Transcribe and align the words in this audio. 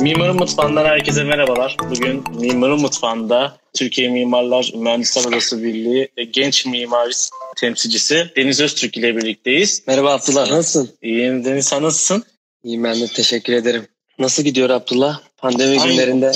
Mimarın 0.00 0.36
Mutfağı'ndan 0.36 0.84
herkese 0.84 1.24
merhabalar. 1.24 1.76
Bugün 1.90 2.24
Mimarın 2.40 2.80
Mutfağı'nda 2.80 3.56
Türkiye 3.74 4.08
Mimarlar 4.08 4.72
Mühendisler 4.74 5.24
Odası 5.24 5.62
Birliği 5.62 6.08
Genç 6.30 6.66
Mimarist 6.66 7.32
temsilcisi 7.56 8.30
Deniz 8.36 8.60
Öztürk 8.60 8.96
ile 8.96 9.16
birlikteyiz. 9.16 9.82
Merhaba 9.86 10.12
Abdullah, 10.12 10.50
nasılsın? 10.50 10.90
İyiyim 11.02 11.44
Deniz, 11.44 11.66
sen 11.66 11.82
nasılsın? 11.82 12.24
İyiyim 12.64 12.84
ben 12.84 13.00
de 13.00 13.06
teşekkür 13.06 13.52
ederim. 13.52 13.88
Nasıl 14.18 14.42
gidiyor 14.42 14.70
Abdullah? 14.70 15.20
Pandemi 15.36 15.80
Ay. 15.80 15.88
günlerinde 15.88 16.32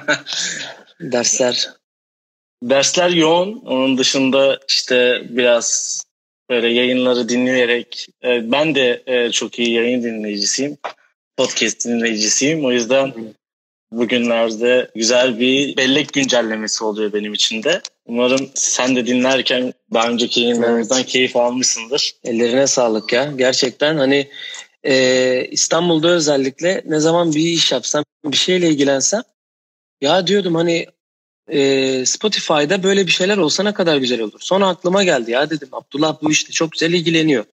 dersler. 1.00 1.68
Dersler 2.62 3.10
yoğun. 3.10 3.62
Onun 3.66 3.98
dışında 3.98 4.58
işte 4.68 5.22
biraz 5.28 6.02
böyle 6.50 6.68
yayınları 6.68 7.28
dinleyerek 7.28 8.08
e, 8.24 8.52
ben 8.52 8.74
de 8.74 9.02
e, 9.06 9.30
çok 9.30 9.58
iyi 9.58 9.72
yayın 9.72 10.02
dinleyicisiyim. 10.02 10.78
Podcast 11.40 11.84
dinleyicisiyim. 11.84 12.64
O 12.64 12.72
yüzden 12.72 13.14
bugünlerde 13.92 14.90
güzel 14.94 15.40
bir 15.40 15.76
bellek 15.76 16.12
güncellemesi 16.12 16.84
oluyor 16.84 17.12
benim 17.12 17.34
için 17.34 17.62
de. 17.62 17.80
Umarım 18.06 18.50
sen 18.54 18.96
de 18.96 19.06
dinlerken 19.06 19.72
daha 19.92 20.08
önceki 20.08 20.40
yayınlarımızdan 20.40 21.02
keyif 21.02 21.36
almışsındır. 21.36 22.14
Ellerine 22.24 22.66
sağlık 22.66 23.12
ya. 23.12 23.32
Gerçekten 23.36 23.96
hani 23.96 24.28
e, 24.84 25.46
İstanbul'da 25.50 26.08
özellikle 26.08 26.82
ne 26.86 27.00
zaman 27.00 27.34
bir 27.34 27.44
iş 27.44 27.72
yapsam, 27.72 28.04
bir 28.24 28.36
şeyle 28.36 28.68
ilgilensem 28.68 29.22
ya 30.00 30.26
diyordum 30.26 30.54
hani 30.54 30.86
e, 31.48 32.06
Spotify'da 32.06 32.82
böyle 32.82 33.06
bir 33.06 33.12
şeyler 33.12 33.36
olsa 33.36 33.62
ne 33.62 33.74
kadar 33.74 33.96
güzel 33.96 34.20
olur. 34.20 34.40
Sonra 34.40 34.68
aklıma 34.68 35.04
geldi 35.04 35.30
ya 35.30 35.50
dedim 35.50 35.68
Abdullah 35.72 36.16
bu 36.22 36.30
işte 36.30 36.52
çok 36.52 36.72
güzel 36.72 36.92
ilgileniyor. 36.92 37.44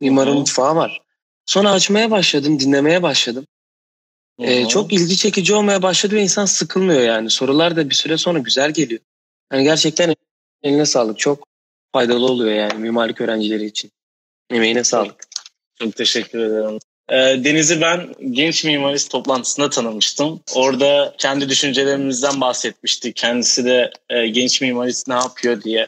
Mimarın 0.00 0.34
mutfağı 0.34 0.76
var. 0.76 1.05
Sonra 1.46 1.70
açmaya 1.70 2.10
başladım, 2.10 2.60
dinlemeye 2.60 3.02
başladım. 3.02 3.46
Ee, 4.38 4.68
çok 4.68 4.92
ilgi 4.92 5.16
çekici 5.16 5.54
olmaya 5.54 5.82
başladı 5.82 6.14
ve 6.14 6.22
insan 6.22 6.44
sıkılmıyor 6.44 7.00
yani. 7.00 7.30
Sorular 7.30 7.76
da 7.76 7.90
bir 7.90 7.94
süre 7.94 8.16
sonra 8.16 8.38
güzel 8.38 8.70
geliyor. 8.70 9.00
Yani 9.52 9.64
gerçekten 9.64 10.14
eline 10.62 10.86
sağlık. 10.86 11.18
Çok 11.18 11.48
faydalı 11.92 12.26
oluyor 12.26 12.54
yani 12.54 12.74
mimarlık 12.74 13.20
öğrencileri 13.20 13.64
için. 13.64 13.90
Emeğine 14.50 14.84
sağlık. 14.84 15.24
Çok 15.78 15.96
teşekkür 15.96 16.38
ederim. 16.38 16.78
Ee, 17.08 17.44
Deniz'i 17.44 17.80
ben 17.80 18.14
genç 18.30 18.64
mimarist 18.64 19.10
toplantısında 19.10 19.70
tanımıştım. 19.70 20.40
Orada 20.54 21.14
kendi 21.18 21.48
düşüncelerimizden 21.48 22.40
bahsetmiştik. 22.40 23.16
Kendisi 23.16 23.64
de 23.64 23.90
e, 24.10 24.26
genç 24.26 24.60
mimarist 24.60 25.08
ne 25.08 25.14
yapıyor 25.14 25.62
diye 25.62 25.86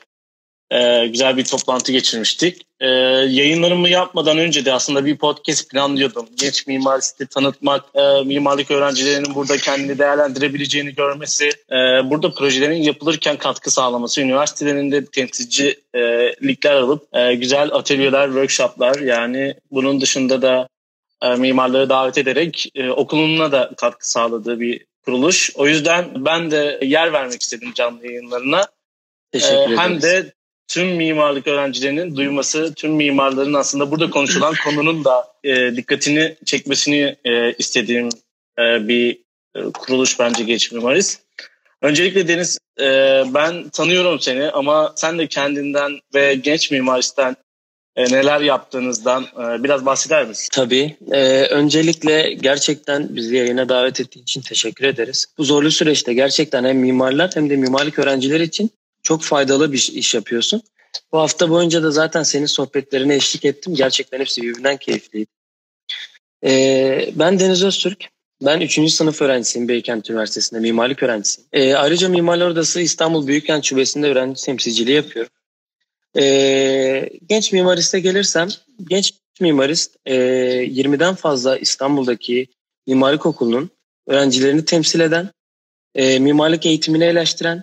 e, 0.70 1.06
güzel 1.06 1.36
bir 1.36 1.44
toplantı 1.44 1.92
geçirmiştik. 1.92 2.62
E, 2.80 2.86
yayınlarımı 2.86 3.88
yapmadan 3.88 4.38
önce 4.38 4.64
de 4.64 4.72
aslında 4.72 5.04
bir 5.04 5.16
podcast 5.16 5.70
planlıyordum. 5.70 6.26
Genç 6.36 6.66
mimaristi 6.66 7.26
tanıtmak, 7.26 7.84
e, 7.94 8.24
mimarlık 8.24 8.70
öğrencilerinin 8.70 9.34
burada 9.34 9.56
kendini 9.56 9.98
değerlendirebileceğini 9.98 10.94
görmesi, 10.94 11.48
e, 11.70 12.10
burada 12.10 12.34
projelerin 12.34 12.82
yapılırken 12.82 13.36
katkı 13.36 13.70
sağlaması, 13.70 14.20
üniversitelerin 14.20 14.92
de 14.92 15.04
temsilcilikler 15.04 16.72
alıp 16.72 17.16
e, 17.16 17.34
güzel 17.34 17.72
atölyeler, 17.72 18.26
workshoplar 18.26 19.00
yani 19.00 19.54
bunun 19.70 20.00
dışında 20.00 20.42
da 20.42 20.68
e, 21.22 21.34
mimarları 21.34 21.88
davet 21.88 22.18
ederek 22.18 22.70
e, 22.74 22.90
okuluna 22.90 23.52
da 23.52 23.70
katkı 23.76 24.10
sağladığı 24.10 24.60
bir 24.60 24.86
kuruluş. 25.04 25.50
O 25.54 25.66
yüzden 25.66 26.24
ben 26.24 26.50
de 26.50 26.78
yer 26.82 27.12
vermek 27.12 27.42
istedim 27.42 27.72
canlı 27.74 28.06
yayınlarına. 28.06 28.66
Teşekkür 29.32 29.72
Ee, 29.72 29.76
hem 29.76 30.02
de 30.02 30.32
tüm 30.68 30.96
mimarlık 30.96 31.46
öğrencilerinin 31.46 32.16
duyması, 32.16 32.74
tüm 32.74 32.92
mimarların 32.92 33.54
aslında 33.54 33.90
burada 33.90 34.10
konuşulan 34.10 34.54
konunun 34.64 35.04
da 35.04 35.26
e, 35.44 35.76
dikkatini 35.76 36.36
çekmesini 36.44 37.16
e, 37.24 37.52
istediğim 37.52 38.08
e, 38.58 38.88
bir 38.88 39.18
e, 39.56 39.62
kuruluş 39.62 40.18
bence 40.18 40.44
Genç 40.44 40.72
Mimarist. 40.72 41.20
Öncelikle 41.82 42.28
Deniz, 42.28 42.58
e, 42.80 42.84
ben 43.34 43.68
tanıyorum 43.68 44.20
seni 44.20 44.50
ama 44.50 44.92
sen 44.96 45.18
de 45.18 45.26
kendinden 45.26 46.00
ve 46.14 46.34
Genç 46.34 46.70
Mimarist'ten 46.70 47.36
e, 47.96 48.04
neler 48.04 48.40
yaptığınızdan 48.40 49.22
e, 49.22 49.64
biraz 49.64 49.86
bahseder 49.86 50.26
misin? 50.26 50.48
Tabii. 50.52 50.96
Ee, 51.12 51.42
öncelikle 51.42 52.32
gerçekten 52.40 53.16
bizi 53.16 53.36
yayına 53.36 53.68
davet 53.68 54.00
ettiğin 54.00 54.22
için 54.22 54.40
teşekkür 54.40 54.84
ederiz. 54.84 55.26
Bu 55.38 55.44
zorlu 55.44 55.70
süreçte 55.70 56.14
gerçekten 56.14 56.64
hem 56.64 56.78
mimarlar 56.78 57.30
hem 57.34 57.50
de 57.50 57.56
mimarlık 57.56 57.98
öğrencileri 57.98 58.42
için 58.42 58.70
çok 59.02 59.22
faydalı 59.22 59.72
bir 59.72 59.90
iş 59.94 60.14
yapıyorsun. 60.14 60.62
Bu 61.12 61.18
hafta 61.18 61.50
boyunca 61.50 61.82
da 61.82 61.90
zaten 61.90 62.22
senin 62.22 62.46
sohbetlerine 62.46 63.14
eşlik 63.14 63.44
ettim. 63.44 63.74
Gerçekten 63.74 64.20
hepsi 64.20 64.42
birbirinden 64.42 64.76
keyifliydi. 64.76 65.30
Ee, 66.44 67.10
ben 67.14 67.38
Deniz 67.38 67.64
Öztürk. 67.64 68.08
Ben 68.42 68.60
3. 68.60 68.92
sınıf 68.92 69.22
öğrencisiyim 69.22 69.68
Beykent 69.68 70.10
Üniversitesi'nde 70.10 70.60
mimarlık 70.60 71.02
öğrencisiyim. 71.02 71.48
Ee, 71.52 71.74
ayrıca 71.74 72.08
Mimarlar 72.08 72.46
Odası 72.46 72.80
İstanbul 72.80 73.26
Büyükkent 73.26 73.64
Şubesi'nde 73.64 74.06
öğrenci 74.06 74.44
temsilciliği 74.44 74.96
yapıyorum. 74.96 75.32
Ee, 76.18 77.10
genç 77.28 77.52
mimariste 77.52 78.00
gelirsem, 78.00 78.48
genç 78.88 79.14
mimarist 79.40 79.96
e, 80.06 80.16
20'den 80.64 81.14
fazla 81.14 81.58
İstanbul'daki 81.58 82.46
mimarlık 82.86 83.26
okulunun 83.26 83.70
öğrencilerini 84.06 84.64
temsil 84.64 85.00
eden, 85.00 85.30
e, 85.94 86.18
mimarlık 86.18 86.66
eğitimini 86.66 87.04
eleştiren, 87.04 87.62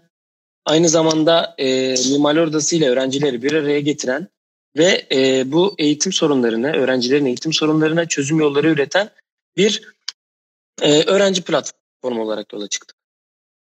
aynı 0.65 0.89
zamanda 0.89 1.55
e, 1.57 1.95
Mimarlar 2.11 2.43
Odası 2.43 2.75
ile 2.75 2.89
öğrencileri 2.89 3.43
bir 3.43 3.53
araya 3.53 3.79
getiren 3.79 4.27
ve 4.77 5.07
e, 5.11 5.51
bu 5.51 5.75
eğitim 5.77 6.13
sorunlarına, 6.13 6.67
öğrencilerin 6.67 7.25
eğitim 7.25 7.53
sorunlarına 7.53 8.07
çözüm 8.07 8.39
yolları 8.39 8.69
üreten 8.69 9.09
bir 9.57 9.81
e, 10.81 11.03
öğrenci 11.03 11.41
platformu 11.41 12.21
olarak 12.21 12.53
yola 12.53 12.67
çıktık. 12.67 12.97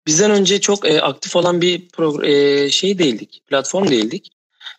Bizden 0.07 0.31
önce 0.31 0.61
çok 0.61 0.87
e, 0.89 1.01
aktif 1.01 1.37
olan 1.37 1.61
bir 1.61 1.89
e, 2.23 2.71
şey 2.71 2.99
değildik, 2.99 3.43
platform 3.47 3.89
değildik. 3.89 4.31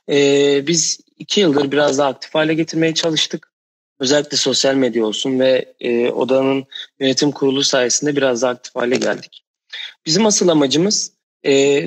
E, 0.09 0.67
biz 0.67 0.99
iki 1.17 1.41
yıldır 1.41 1.71
biraz 1.71 1.97
daha 1.97 2.09
aktif 2.09 2.35
hale 2.35 2.53
getirmeye 2.53 2.93
çalıştık. 2.93 3.51
Özellikle 3.99 4.37
sosyal 4.37 4.75
medya 4.75 5.05
olsun 5.05 5.39
ve 5.39 5.73
e, 5.79 6.09
odanın 6.09 6.65
yönetim 6.99 7.31
kurulu 7.31 7.63
sayesinde 7.63 8.15
biraz 8.15 8.41
daha 8.41 8.51
aktif 8.51 8.75
hale 8.75 8.95
geldik. 8.95 9.45
Bizim 10.05 10.25
asıl 10.25 10.47
amacımız 10.47 11.11
e, 11.45 11.83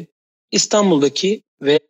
İstanbul'daki 0.53 1.43
ve 1.63 1.81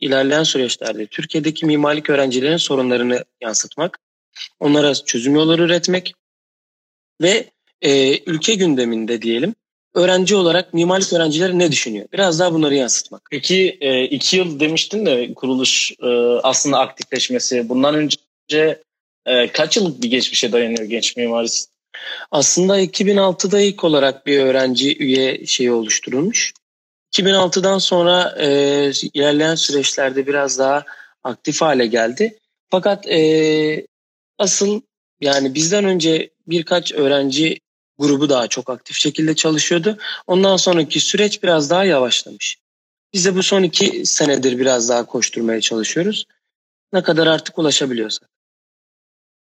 ilerleyen 0.00 0.42
süreçlerde 0.42 1.06
Türkiye'deki 1.06 1.66
mimarlık 1.66 2.10
öğrencilerinin 2.10 2.56
sorunlarını 2.56 3.24
yansıtmak, 3.40 3.98
onlara 4.60 4.94
çözüm 4.94 5.34
yolları 5.34 5.62
üretmek 5.62 6.14
ve 7.20 7.50
e, 7.82 8.18
ülke 8.18 8.54
gündeminde 8.54 9.22
diyelim 9.22 9.54
öğrenci 9.94 10.36
olarak 10.36 10.74
mimarlık 10.74 11.12
öğrencileri 11.12 11.58
ne 11.58 11.72
düşünüyor? 11.72 12.06
Biraz 12.12 12.40
daha 12.40 12.52
bunları 12.52 12.74
yansıtmak. 12.74 13.22
Peki 13.30 13.78
e, 13.80 14.04
iki 14.04 14.36
yıl 14.36 14.60
demiştin 14.60 15.06
de 15.06 15.34
kuruluş 15.34 15.92
e, 16.02 16.06
aslında 16.42 16.78
aktifleşmesi. 16.78 17.68
Bundan 17.68 17.94
önce 17.94 18.82
e, 19.26 19.52
kaç 19.52 19.76
yıllık 19.76 20.02
bir 20.02 20.10
geçmişe 20.10 20.52
dayanıyor 20.52 20.84
genç 20.84 21.16
mimarist? 21.16 21.70
Aslında 22.30 22.80
2006'da 22.80 23.60
ilk 23.60 23.84
olarak 23.84 24.26
bir 24.26 24.38
öğrenci 24.38 24.98
üye 24.98 25.46
şeyi 25.46 25.72
oluşturulmuş. 25.72 26.52
2006'dan 27.12 27.78
sonra 27.78 28.34
e, 28.38 28.46
ilerleyen 29.14 29.54
süreçlerde 29.54 30.26
biraz 30.26 30.58
daha 30.58 30.84
aktif 31.24 31.60
hale 31.60 31.86
geldi. 31.86 32.38
Fakat 32.70 33.06
e, 33.06 33.86
asıl 34.38 34.80
yani 35.20 35.54
bizden 35.54 35.84
önce 35.84 36.30
birkaç 36.46 36.92
öğrenci 36.92 37.60
grubu 37.98 38.28
daha 38.28 38.48
çok 38.48 38.70
aktif 38.70 38.96
şekilde 38.96 39.36
çalışıyordu. 39.36 39.98
Ondan 40.26 40.56
sonraki 40.56 41.00
süreç 41.00 41.42
biraz 41.42 41.70
daha 41.70 41.84
yavaşlamış. 41.84 42.56
Biz 43.12 43.26
de 43.26 43.34
bu 43.36 43.42
son 43.42 43.62
iki 43.62 44.06
senedir 44.06 44.58
biraz 44.58 44.88
daha 44.88 45.06
koşturmaya 45.06 45.60
çalışıyoruz. 45.60 46.24
Ne 46.92 47.02
kadar 47.02 47.26
artık 47.26 47.58
ulaşabiliyorsak. 47.58 48.28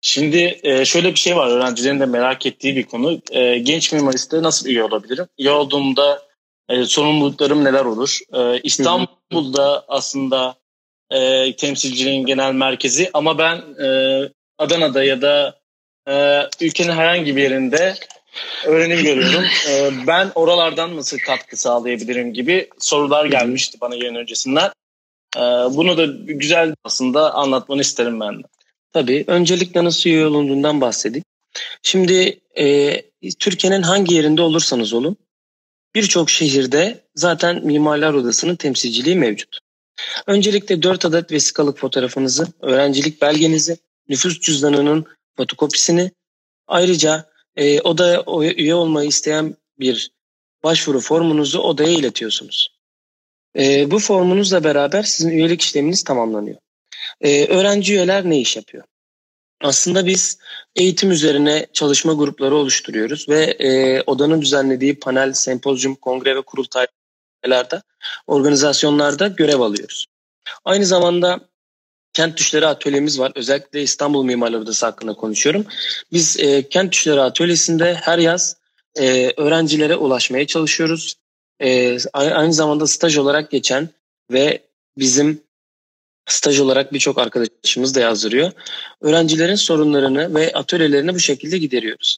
Şimdi 0.02 0.60
e, 0.64 0.86
şöyle 0.86 1.12
bir 1.12 1.20
şey 1.20 1.36
var 1.36 1.48
öğrencilerin 1.48 2.00
de 2.00 2.06
merak 2.06 2.46
ettiği 2.46 2.76
bir 2.76 2.84
konu. 2.84 3.22
E, 3.32 3.58
genç 3.58 3.94
mimariste 3.94 4.44
nasıl 4.44 4.70
üye 4.70 4.84
olabilirim? 4.84 5.28
Üye 5.40 5.52
olduğumda 5.52 6.27
e, 6.70 6.86
sorumluluklarım 6.86 7.64
neler 7.64 7.86
olur? 7.86 8.20
E, 8.34 8.62
İstanbul'da 8.64 9.86
aslında 9.88 10.56
e, 11.12 11.56
temsilciliğin 11.56 12.26
genel 12.26 12.54
merkezi 12.54 13.10
ama 13.14 13.38
ben 13.38 13.56
e, 13.86 13.88
Adana'da 14.58 15.04
ya 15.04 15.22
da 15.22 15.60
e, 16.08 16.42
ülkenin 16.62 16.92
herhangi 16.92 17.36
bir 17.36 17.42
yerinde 17.42 17.96
öğrenim 18.66 19.04
görüyorum. 19.04 19.44
E, 19.70 19.92
ben 20.08 20.32
oralardan 20.36 20.96
nasıl 20.96 21.18
katkı 21.18 21.58
sağlayabilirim 21.58 22.34
gibi 22.34 22.70
sorular 22.80 23.26
gelmişti 23.26 23.78
bana 23.82 23.96
yayın 23.96 24.16
öncesinden. 24.16 24.72
E, 25.38 25.42
bunu 25.76 25.98
da 25.98 26.06
güzel 26.34 26.76
aslında 26.84 27.34
anlatmanı 27.34 27.82
isterim 27.82 28.20
ben 28.20 28.40
de. 28.40 28.48
Tabii. 28.94 29.24
Öncelikle 29.28 29.84
nasıl 29.84 30.10
üye 30.10 30.26
olunduğundan 30.26 30.82
bahsedeyim. 30.82 31.24
Şimdi 31.84 32.40
e, 32.58 33.02
Türkiye'nin 33.40 33.82
hangi 33.82 34.16
yerinde 34.16 34.42
olursanız 34.42 34.94
olun 34.94 35.18
birçok 35.96 36.30
şehirde 36.30 37.04
zaten 37.16 37.66
Mimarlar 37.66 38.14
Odası'nın 38.14 38.56
temsilciliği 38.56 39.16
mevcut. 39.16 39.60
Öncelikle 40.28 40.84
4 40.84 41.06
adet 41.06 41.32
vesikalık 41.32 41.78
fotoğrafınızı, 41.78 42.48
öğrencilik 42.62 43.22
belgenizi, 43.22 43.78
nüfus 44.10 44.40
cüzdanının 44.40 45.06
fotokopisini, 45.38 46.12
ayrıca 46.68 47.30
e, 47.56 47.82
odaya 47.82 48.24
üye 48.58 48.76
olmayı 48.76 49.10
isteyen 49.10 49.56
bir 49.80 50.12
başvuru 50.64 51.00
formunuzu 51.00 51.60
odaya 51.60 51.92
iletiyorsunuz. 51.92 52.78
E, 53.58 53.92
bu 53.92 54.00
formunuzla 54.00 54.64
beraber 54.64 55.04
sizin 55.04 55.30
üyelik 55.30 55.62
işleminiz 55.62 56.04
tamamlanıyor. 56.04 56.58
E, 57.22 57.46
öğrenci 57.46 57.94
üyeler 57.94 58.30
ne 58.30 58.40
iş 58.40 58.56
yapıyor? 58.56 58.84
Aslında 59.62 60.06
biz 60.06 60.40
eğitim 60.76 61.12
üzerine 61.12 61.68
çalışma 61.74 62.14
grupları 62.14 62.56
oluşturuyoruz 62.56 63.30
ve 63.30 63.44
e, 63.44 64.02
odanın 64.02 64.42
düzenlediği 64.42 65.00
panel, 65.00 65.34
sempozyum, 65.34 65.96
kongre 65.96 66.36
ve 66.36 66.42
kurultaylarda, 66.42 67.84
organizasyonlarda 68.28 69.28
görev 69.28 69.60
alıyoruz. 69.60 70.06
Aynı 70.66 70.86
zamanda 70.86 71.40
kent 72.14 72.38
düşleri 72.38 72.68
atölyemiz 72.68 73.20
var. 73.20 73.32
Özellikle 73.36 73.82
İstanbul 73.82 74.24
Mimarlar 74.24 74.60
Odası 74.60 74.86
hakkında 74.86 75.14
konuşuyorum. 75.14 75.66
Biz 76.12 76.40
e, 76.40 76.70
kent 76.70 76.92
düşleri 76.92 77.22
atölyesinde 77.22 77.94
her 77.94 78.18
yaz 78.18 78.58
e, 78.96 79.34
öğrencilere 79.38 79.96
ulaşmaya 79.96 80.48
çalışıyoruz. 80.48 81.16
E, 81.60 81.98
aynı 82.14 82.54
zamanda 82.54 82.88
staj 82.88 83.18
olarak 83.18 83.52
geçen 83.52 83.90
ve 84.32 84.62
bizim 84.98 85.42
staj 86.28 86.60
olarak 86.60 86.94
birçok 86.94 87.18
arkadaşımız 87.18 87.96
da 87.96 88.00
yazdırıyor. 88.00 88.52
Öğrencilerin 89.02 89.56
sorunlarını 89.56 90.36
ve 90.36 90.54
atölyelerini 90.54 91.16
bu 91.16 91.20
şekilde 91.20 91.58
gideriyoruz. 91.58 92.18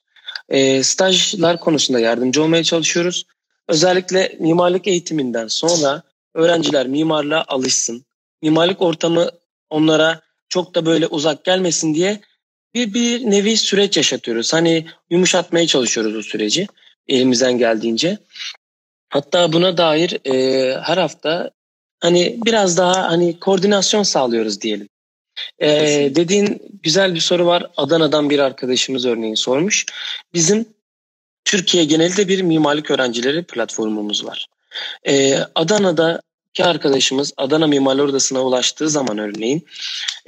E, 0.50 0.84
stajlar 0.84 1.60
konusunda 1.60 2.00
yardımcı 2.00 2.44
olmaya 2.44 2.64
çalışıyoruz. 2.64 3.26
Özellikle 3.68 4.36
mimarlık 4.40 4.88
eğitiminden 4.88 5.48
sonra 5.48 6.02
öğrenciler 6.34 6.88
mimarlığa 6.88 7.46
alışsın. 7.48 8.06
Mimarlık 8.42 8.82
ortamı 8.82 9.30
onlara 9.70 10.22
çok 10.50 10.76
da 10.76 10.86
böyle 10.86 11.08
uzak 11.08 11.46
gelmesin 11.46 11.94
diye 11.94 12.22
bir, 12.74 12.94
bir 12.94 13.32
nevi 13.32 13.58
süreç 13.58 13.98
yaşatıyoruz. 13.98 14.54
Hani 14.54 14.88
yumuşatmaya 15.10 15.68
çalışıyoruz 15.68 16.16
o 16.16 16.22
süreci 16.22 16.68
elimizden 17.08 17.58
geldiğince. 17.58 18.18
Hatta 19.10 19.54
buna 19.54 19.78
dair 19.78 20.18
e, 20.26 20.74
her 20.82 20.98
hafta 20.98 21.52
hani 22.00 22.40
biraz 22.46 22.78
daha 22.78 23.12
hani 23.12 23.40
koordinasyon 23.40 24.04
sağlıyoruz 24.04 24.62
diyelim. 24.62 24.90
E, 25.60 25.70
dediğin 26.16 26.62
güzel 26.84 27.16
bir 27.16 27.20
soru 27.20 27.46
var. 27.46 27.72
Adana'dan 27.78 28.30
bir 28.30 28.40
arkadaşımız 28.40 29.06
örneğin 29.06 29.36
sormuş. 29.36 29.86
Bizim 30.34 30.66
Türkiye 31.46 31.86
genelinde 31.86 32.28
bir 32.28 32.42
mimarlık 32.42 32.92
öğrencileri 32.92 33.44
platformumuz 33.44 34.26
var. 34.26 34.48
E, 35.08 35.38
Adana'daki 35.56 36.66
arkadaşımız 36.66 37.34
Adana 37.38 37.68
Mimarlar 37.68 38.04
Odası'na 38.04 38.44
ulaştığı 38.44 38.90
zaman 38.90 39.18
örneğin 39.18 39.66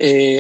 e, 0.02 0.40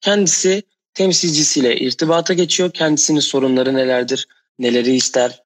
kendisi 0.00 0.62
temsilcisiyle 0.94 1.76
irtibata 1.76 2.34
geçiyor. 2.34 2.70
Kendisinin 2.70 3.20
sorunları 3.20 3.74
nelerdir, 3.74 4.28
neleri 4.58 4.94
ister. 4.94 5.42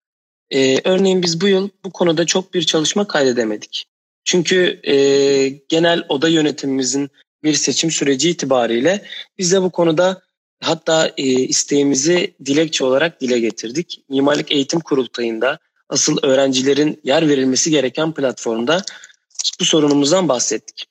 Ee, 0.51 0.81
örneğin 0.85 1.23
biz 1.23 1.41
bu 1.41 1.49
yıl 1.49 1.69
bu 1.85 1.91
konuda 1.91 2.27
çok 2.27 2.55
bir 2.55 2.63
çalışma 2.63 3.07
kaydedemedik. 3.07 3.87
Çünkü 4.27 4.81
e, 4.83 4.95
genel 5.69 6.03
oda 6.09 6.29
yönetimimizin 6.29 7.11
bir 7.43 7.55
seçim 7.55 7.91
süreci 7.91 8.31
itibariyle 8.31 9.05
biz 9.39 9.53
de 9.53 9.63
bu 9.63 9.71
konuda 9.71 10.23
hatta 10.63 11.13
e, 11.17 11.23
isteğimizi 11.25 12.35
dilekçe 12.45 12.85
olarak 12.85 13.21
dile 13.21 13.41
getirdik. 13.41 14.03
Mimarlık 14.09 14.53
Eğitim 14.53 14.81
Kurultayı'nda 14.81 15.59
asıl 15.89 16.19
öğrencilerin 16.23 17.01
yer 17.05 17.29
verilmesi 17.29 17.71
gereken 17.71 18.15
platformda 18.15 18.83
bu 19.61 19.65
sorunumuzdan 19.65 20.29
bahsettik. 20.29 20.87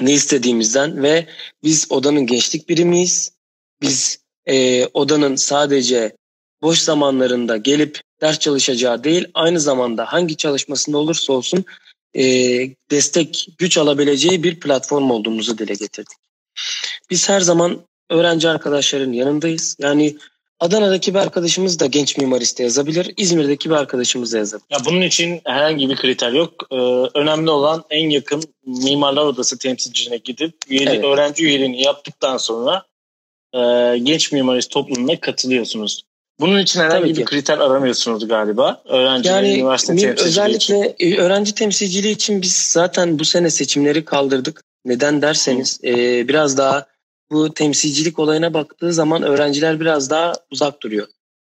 Ne 0.00 0.12
istediğimizden 0.12 1.02
ve 1.02 1.26
biz 1.62 1.86
odanın 1.90 2.26
gençlik 2.26 2.68
birimiyiz. 2.68 3.32
Biz 3.82 4.18
e, 4.46 4.86
odanın 4.86 5.36
sadece 5.36 6.16
boş 6.62 6.78
zamanlarında 6.78 7.56
gelip 7.56 8.00
ders 8.20 8.38
çalışacağı 8.38 9.04
değil 9.04 9.28
aynı 9.34 9.60
zamanda 9.60 10.04
hangi 10.12 10.36
çalışmasında 10.36 10.98
olursa 10.98 11.32
olsun 11.32 11.64
e, 12.14 12.24
destek 12.90 13.48
güç 13.58 13.78
alabileceği 13.78 14.42
bir 14.42 14.60
platform 14.60 15.10
olduğumuzu 15.10 15.58
dile 15.58 15.74
getirdik. 15.74 16.18
Biz 17.10 17.28
her 17.28 17.40
zaman 17.40 17.80
öğrenci 18.10 18.48
arkadaşların 18.48 19.12
yanındayız. 19.12 19.76
Yani 19.78 20.16
Adana'daki 20.60 21.14
bir 21.14 21.18
arkadaşımız 21.18 21.80
da 21.80 21.86
genç 21.86 22.16
mimariste 22.16 22.62
yazabilir. 22.62 23.14
İzmir'deki 23.16 23.70
bir 23.70 23.74
arkadaşımız 23.74 24.32
da 24.32 24.38
yazabilir. 24.38 24.68
Ya 24.70 24.78
bunun 24.84 25.00
için 25.00 25.40
herhangi 25.44 25.88
bir 25.88 25.96
kriter 25.96 26.32
yok. 26.32 26.52
Ee, 26.70 26.76
önemli 27.14 27.50
olan 27.50 27.84
en 27.90 28.10
yakın 28.10 28.42
mimarlar 28.66 29.24
odası 29.24 29.58
temsilcisine 29.58 30.16
gidip 30.16 30.54
üyeli, 30.68 30.90
evet. 30.90 31.04
öğrenci 31.04 31.44
üyeliğini 31.44 31.82
yaptıktan 31.82 32.36
sonra 32.36 32.82
e, 33.54 33.58
genç 33.98 34.32
mimarist 34.32 34.70
toplumuna 34.70 35.20
katılıyorsunuz. 35.20 36.02
Bunun 36.40 36.58
için 36.58 36.80
herhangi 36.80 37.16
bir 37.16 37.24
kriter 37.24 37.58
aramıyorsunuz 37.58 38.28
galiba. 38.28 38.82
Öğrenci 38.84 39.28
yani, 39.28 39.54
üniversite 39.54 39.96
temsilciliği 39.96 40.28
özellikle 40.28 40.94
için. 40.98 41.16
öğrenci 41.16 41.54
temsilciliği 41.54 42.14
için 42.14 42.42
biz 42.42 42.56
zaten 42.56 43.18
bu 43.18 43.24
sene 43.24 43.50
seçimleri 43.50 44.04
kaldırdık. 44.04 44.62
Neden 44.84 45.22
derseniz 45.22 45.80
e, 45.84 46.28
biraz 46.28 46.58
daha 46.58 46.86
bu 47.30 47.54
temsilcilik 47.54 48.18
olayına 48.18 48.54
baktığı 48.54 48.92
zaman 48.92 49.22
öğrenciler 49.22 49.80
biraz 49.80 50.10
daha 50.10 50.32
uzak 50.50 50.82
duruyor. 50.82 51.06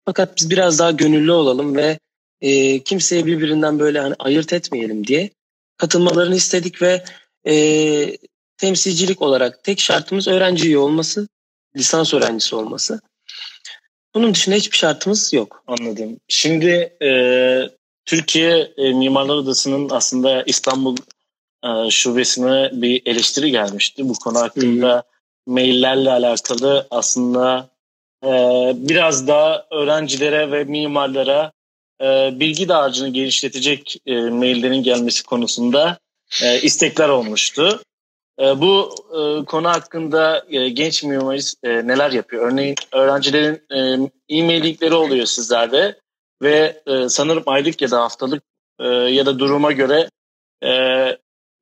Fakat 0.05 0.37
biz 0.37 0.49
biraz 0.49 0.79
daha 0.79 0.91
gönüllü 0.91 1.31
olalım 1.31 1.75
ve 1.75 1.99
e, 2.41 2.79
kimseye 2.79 3.25
birbirinden 3.25 3.79
böyle 3.79 3.99
hani 3.99 4.15
ayırt 4.19 4.53
etmeyelim 4.53 5.07
diye 5.07 5.29
katılmalarını 5.77 6.35
istedik 6.35 6.81
ve 6.81 7.03
e, 7.47 8.17
temsilcilik 8.57 9.21
olarak 9.21 9.63
tek 9.63 9.79
şartımız 9.79 10.27
öğrenci 10.27 10.77
olması, 10.77 11.27
lisans 11.75 12.13
öğrencisi 12.13 12.55
olması. 12.55 13.01
Bunun 14.15 14.33
dışında 14.33 14.55
hiçbir 14.55 14.77
şartımız 14.77 15.33
yok. 15.33 15.63
Anladım. 15.67 16.17
Şimdi 16.27 16.93
e, 17.03 17.09
Türkiye 18.05 18.71
e, 18.77 18.93
Mimarlar 18.93 19.35
Odası'nın 19.35 19.89
aslında 19.89 20.43
İstanbul 20.43 20.97
e, 21.65 21.89
şubesine 21.89 22.69
bir 22.73 23.01
eleştiri 23.05 23.51
gelmişti. 23.51 24.09
Bu 24.09 24.13
konu 24.13 24.39
hakkında 24.39 25.03
hmm. 25.45 25.53
maillerle 25.53 26.11
alakalı 26.11 26.87
aslında 26.91 27.69
e, 28.23 28.29
biraz 28.75 29.27
daha 29.27 29.65
öğrencilere 29.71 30.51
ve 30.51 30.63
mimarlara 30.63 31.51
e, 32.01 32.39
bilgi 32.39 32.67
dağarcığını 32.67 33.09
genişletecek 33.09 33.97
e, 34.05 34.15
maillerin 34.15 34.83
gelmesi 34.83 35.23
konusunda 35.23 35.97
e, 36.43 36.61
istekler 36.61 37.09
olmuştu. 37.09 37.81
E, 38.39 38.61
bu 38.61 38.95
e, 39.11 39.45
konu 39.45 39.69
hakkında 39.69 40.45
e, 40.49 40.69
genç 40.69 41.03
mimarist 41.03 41.63
e, 41.63 41.87
neler 41.87 42.11
yapıyor? 42.11 42.51
Örneğin 42.51 42.75
öğrencilerin 42.91 43.61
e, 43.71 44.09
e-mail 44.37 44.63
linkleri 44.63 44.93
oluyor 44.93 45.25
sizlerde 45.25 45.99
ve 46.41 46.81
e, 46.87 47.09
sanırım 47.09 47.43
aylık 47.45 47.81
ya 47.81 47.91
da 47.91 48.01
haftalık 48.01 48.43
e, 48.79 48.87
ya 48.87 49.25
da 49.25 49.39
duruma 49.39 49.71
göre 49.71 50.09
e, 50.63 50.71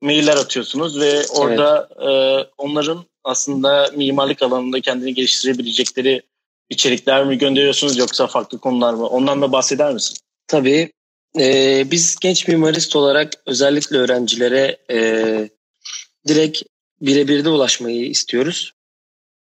mailler 0.02 0.38
atıyorsunuz 0.38 1.00
ve 1.00 1.22
orada 1.28 1.90
evet. 2.00 2.48
e, 2.48 2.50
onların 2.58 3.06
aslında 3.24 3.92
mimarlık 3.96 4.42
alanında 4.42 4.82
kendini 4.82 5.14
geliştirebilecekleri 5.14 6.22
içerikler 6.70 7.26
mi 7.26 7.38
gönderiyorsunuz 7.38 7.98
yoksa 7.98 8.28
farklı 8.28 8.58
konular 8.58 8.94
mı? 8.94 9.08
Ondan 9.08 9.42
da 9.42 9.52
bahseder 9.52 9.94
misin? 9.94 10.18
Tabii. 10.48 10.92
E, 11.40 11.84
biz 11.92 12.16
genç 12.22 12.48
mimarist 12.48 12.96
olarak 12.96 13.34
özellikle 13.46 13.98
öğrencilere 13.98 14.78
e, 14.92 15.50
direkt 16.28 16.62
birebir 17.02 17.46
de 17.46 17.50
ulaşmayı 17.50 18.06
istiyoruz. 18.06 18.74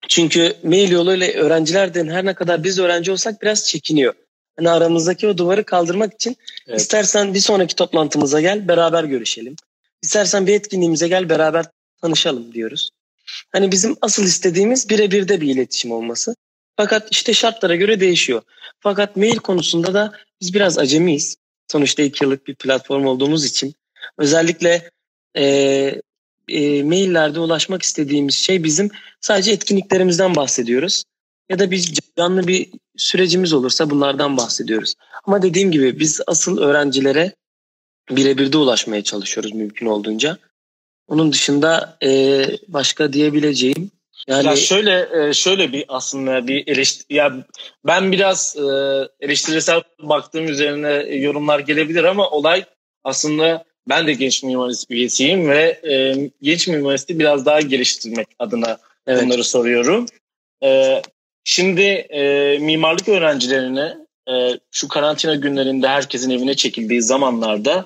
Çünkü 0.07 0.53
mail 0.63 0.91
yoluyla 0.91 1.27
öğrencilerden 1.27 2.07
her 2.07 2.25
ne 2.25 2.33
kadar 2.33 2.63
biz 2.63 2.79
öğrenci 2.79 3.11
olsak 3.11 3.41
biraz 3.41 3.67
çekiniyor. 3.67 4.13
Hani 4.57 4.69
aramızdaki 4.69 5.27
o 5.27 5.37
duvarı 5.37 5.63
kaldırmak 5.63 6.13
için 6.13 6.37
evet. 6.67 6.81
istersen 6.81 7.33
bir 7.33 7.39
sonraki 7.39 7.75
toplantımıza 7.75 8.41
gel 8.41 8.67
beraber 8.67 9.03
görüşelim. 9.03 9.55
İstersen 10.01 10.47
bir 10.47 10.53
etkinliğimize 10.53 11.07
gel 11.07 11.29
beraber 11.29 11.65
tanışalım 12.01 12.53
diyoruz. 12.53 12.89
Hani 13.51 13.71
bizim 13.71 13.95
asıl 14.01 14.23
istediğimiz 14.23 14.89
birebir 14.89 15.27
de 15.27 15.41
bir 15.41 15.55
iletişim 15.55 15.91
olması. 15.91 16.35
Fakat 16.77 17.07
işte 17.11 17.33
şartlara 17.33 17.75
göre 17.75 17.99
değişiyor. 17.99 18.41
Fakat 18.79 19.15
mail 19.15 19.35
konusunda 19.35 19.93
da 19.93 20.13
biz 20.41 20.53
biraz 20.53 20.77
acemiyiz. 20.77 21.35
Sonuçta 21.71 22.03
iki 22.03 22.23
yıllık 22.23 22.47
bir 22.47 22.55
platform 22.55 23.05
olduğumuz 23.05 23.45
için. 23.45 23.75
Özellikle 24.17 24.89
e, 25.37 26.01
e, 26.47 26.83
maillerde 26.83 27.39
ulaşmak 27.39 27.83
istediğimiz 27.83 28.35
şey 28.35 28.63
bizim 28.63 28.89
sadece 29.21 29.51
etkinliklerimizden 29.51 30.35
bahsediyoruz. 30.35 31.03
Ya 31.49 31.59
da 31.59 31.71
bir 31.71 31.93
canlı 32.17 32.47
bir 32.47 32.69
sürecimiz 32.97 33.53
olursa 33.53 33.89
bunlardan 33.89 34.37
bahsediyoruz. 34.37 34.93
Ama 35.23 35.41
dediğim 35.41 35.71
gibi 35.71 35.99
biz 35.99 36.21
asıl 36.27 36.57
öğrencilere 36.57 37.35
birebir 38.09 38.51
de 38.51 38.57
ulaşmaya 38.57 39.03
çalışıyoruz 39.03 39.53
mümkün 39.53 39.85
olduğunca. 39.85 40.37
Onun 41.07 41.31
dışında 41.31 41.97
e, 42.03 42.45
başka 42.67 43.13
diyebileceğim 43.13 43.91
yani 44.27 44.45
ya 44.45 44.55
şöyle 44.55 45.27
e, 45.27 45.33
şöyle 45.33 45.73
bir 45.73 45.85
aslında 45.87 46.47
bir 46.47 46.67
eleştiri 46.67 47.17
ya 47.17 47.45
ben 47.85 48.11
biraz 48.11 48.55
e, 48.57 48.61
eleştirisel 49.19 49.81
baktığım 49.99 50.47
üzerine 50.47 51.15
yorumlar 51.15 51.59
gelebilir 51.59 52.03
ama 52.03 52.29
olay 52.29 52.65
aslında 53.03 53.65
ben 53.89 54.07
de 54.07 54.13
genç 54.13 54.43
mimarist 54.43 54.91
üyesiyim 54.91 55.49
ve 55.49 55.79
e, 55.89 56.15
genç 56.41 56.67
mimaristi 56.67 57.19
biraz 57.19 57.45
daha 57.45 57.61
geliştirmek 57.61 58.27
adına 58.39 58.77
evet. 59.07 59.23
bunları 59.23 59.43
soruyorum. 59.43 60.05
E, 60.63 61.01
şimdi 61.43 61.81
e, 61.81 62.57
mimarlık 62.61 63.09
öğrencilerine 63.09 63.97
e, 64.29 64.59
şu 64.71 64.87
karantina 64.87 65.35
günlerinde 65.35 65.87
herkesin 65.87 66.29
evine 66.29 66.55
çekildiği 66.55 67.01
zamanlarda 67.01 67.85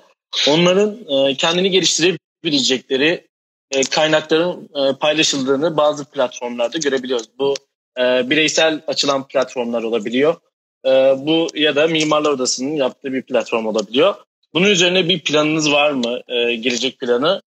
onların 0.50 0.98
e, 1.10 1.36
kendini 1.36 1.72
geliştirebilecekleri 1.72 3.27
e, 3.72 3.82
kaynakların 3.82 4.70
e, 4.75 4.94
paylaşıldığını 5.00 5.77
bazı 5.77 6.06
platformlarda 6.06 6.77
görebiliyoruz. 6.77 7.27
Bu 7.39 7.53
e, 8.00 8.29
bireysel 8.29 8.82
açılan 8.88 9.27
platformlar 9.27 9.84
olabiliyor. 9.84 10.36
E, 10.86 10.89
bu 11.18 11.48
ya 11.53 11.75
da 11.75 11.88
Mimarlar 11.88 12.32
Odası'nın 12.32 12.75
yaptığı 12.75 13.13
bir 13.13 13.22
platform 13.22 13.65
olabiliyor. 13.65 14.15
Bunun 14.53 14.68
üzerine 14.68 15.10
bir 15.10 15.20
planınız 15.20 15.72
var 15.72 15.91
mı? 15.91 16.22
E, 16.27 16.56
gelecek 16.56 17.00
planı. 17.00 17.41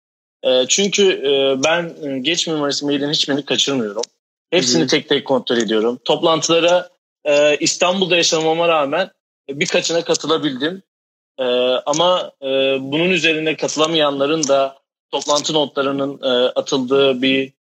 E, 0.42 0.66
çünkü 0.68 1.02
e, 1.12 1.64
ben 1.64 1.94
e, 2.02 2.18
geç 2.18 2.46
mimarisi 2.46 2.84
mailin 2.84 3.10
hiçbirini 3.10 3.44
kaçırmıyorum. 3.44 4.02
Hepsini 4.50 4.80
Hı-hı. 4.80 4.88
tek 4.88 5.08
tek 5.08 5.26
kontrol 5.26 5.56
ediyorum. 5.56 5.98
Toplantılara 6.04 6.88
e, 7.24 7.56
İstanbul'da 7.56 8.16
yaşamama 8.16 8.68
rağmen 8.68 9.10
birkaçına 9.48 10.04
katılabildim. 10.04 10.82
E, 11.38 11.44
ama 11.86 12.32
e, 12.42 12.46
bunun 12.80 13.10
üzerine 13.10 13.56
katılamayanların 13.56 14.48
da 14.48 14.78
toplantı 15.10 15.54
notlarının 15.54 16.22
e, 16.22 16.48
atıldığı 16.48 17.22
bir 17.22 17.52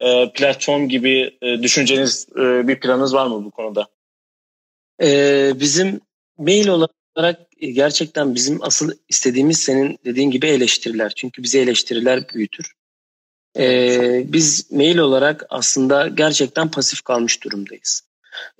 e, 0.00 0.32
platform 0.32 0.88
gibi 0.88 1.38
e, 1.42 1.62
düşünceniz, 1.62 2.26
e, 2.36 2.68
bir 2.68 2.80
planınız 2.80 3.14
var 3.14 3.26
mı 3.26 3.44
bu 3.44 3.50
konuda? 3.50 3.86
Ee, 5.02 5.52
bizim 5.60 6.00
mail 6.38 6.68
olarak 6.68 7.40
gerçekten 7.70 8.34
bizim 8.34 8.62
asıl 8.62 8.92
istediğimiz 9.08 9.58
senin 9.58 9.98
dediğin 10.04 10.30
gibi 10.30 10.46
eleştiriler. 10.46 11.12
Çünkü 11.16 11.42
bizi 11.42 11.58
eleştiriler 11.58 12.28
büyütür. 12.34 12.72
Ee, 13.58 14.24
biz 14.26 14.70
mail 14.70 14.98
olarak 14.98 15.46
aslında 15.50 16.08
gerçekten 16.08 16.70
pasif 16.70 17.02
kalmış 17.02 17.44
durumdayız. 17.44 18.02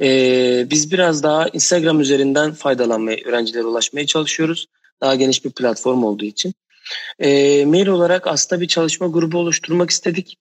Ee, 0.00 0.66
biz 0.70 0.92
biraz 0.92 1.22
daha 1.22 1.48
Instagram 1.48 2.00
üzerinden 2.00 2.52
faydalanmaya, 2.52 3.18
öğrencilere 3.24 3.64
ulaşmaya 3.64 4.06
çalışıyoruz. 4.06 4.66
Daha 5.00 5.14
geniş 5.14 5.44
bir 5.44 5.50
platform 5.50 6.04
olduğu 6.04 6.24
için. 6.24 6.54
Ee, 7.18 7.64
mail 7.66 7.86
olarak 7.86 8.26
aslında 8.26 8.62
bir 8.62 8.68
çalışma 8.68 9.06
grubu 9.06 9.38
oluşturmak 9.38 9.90
istedik. 9.90 10.38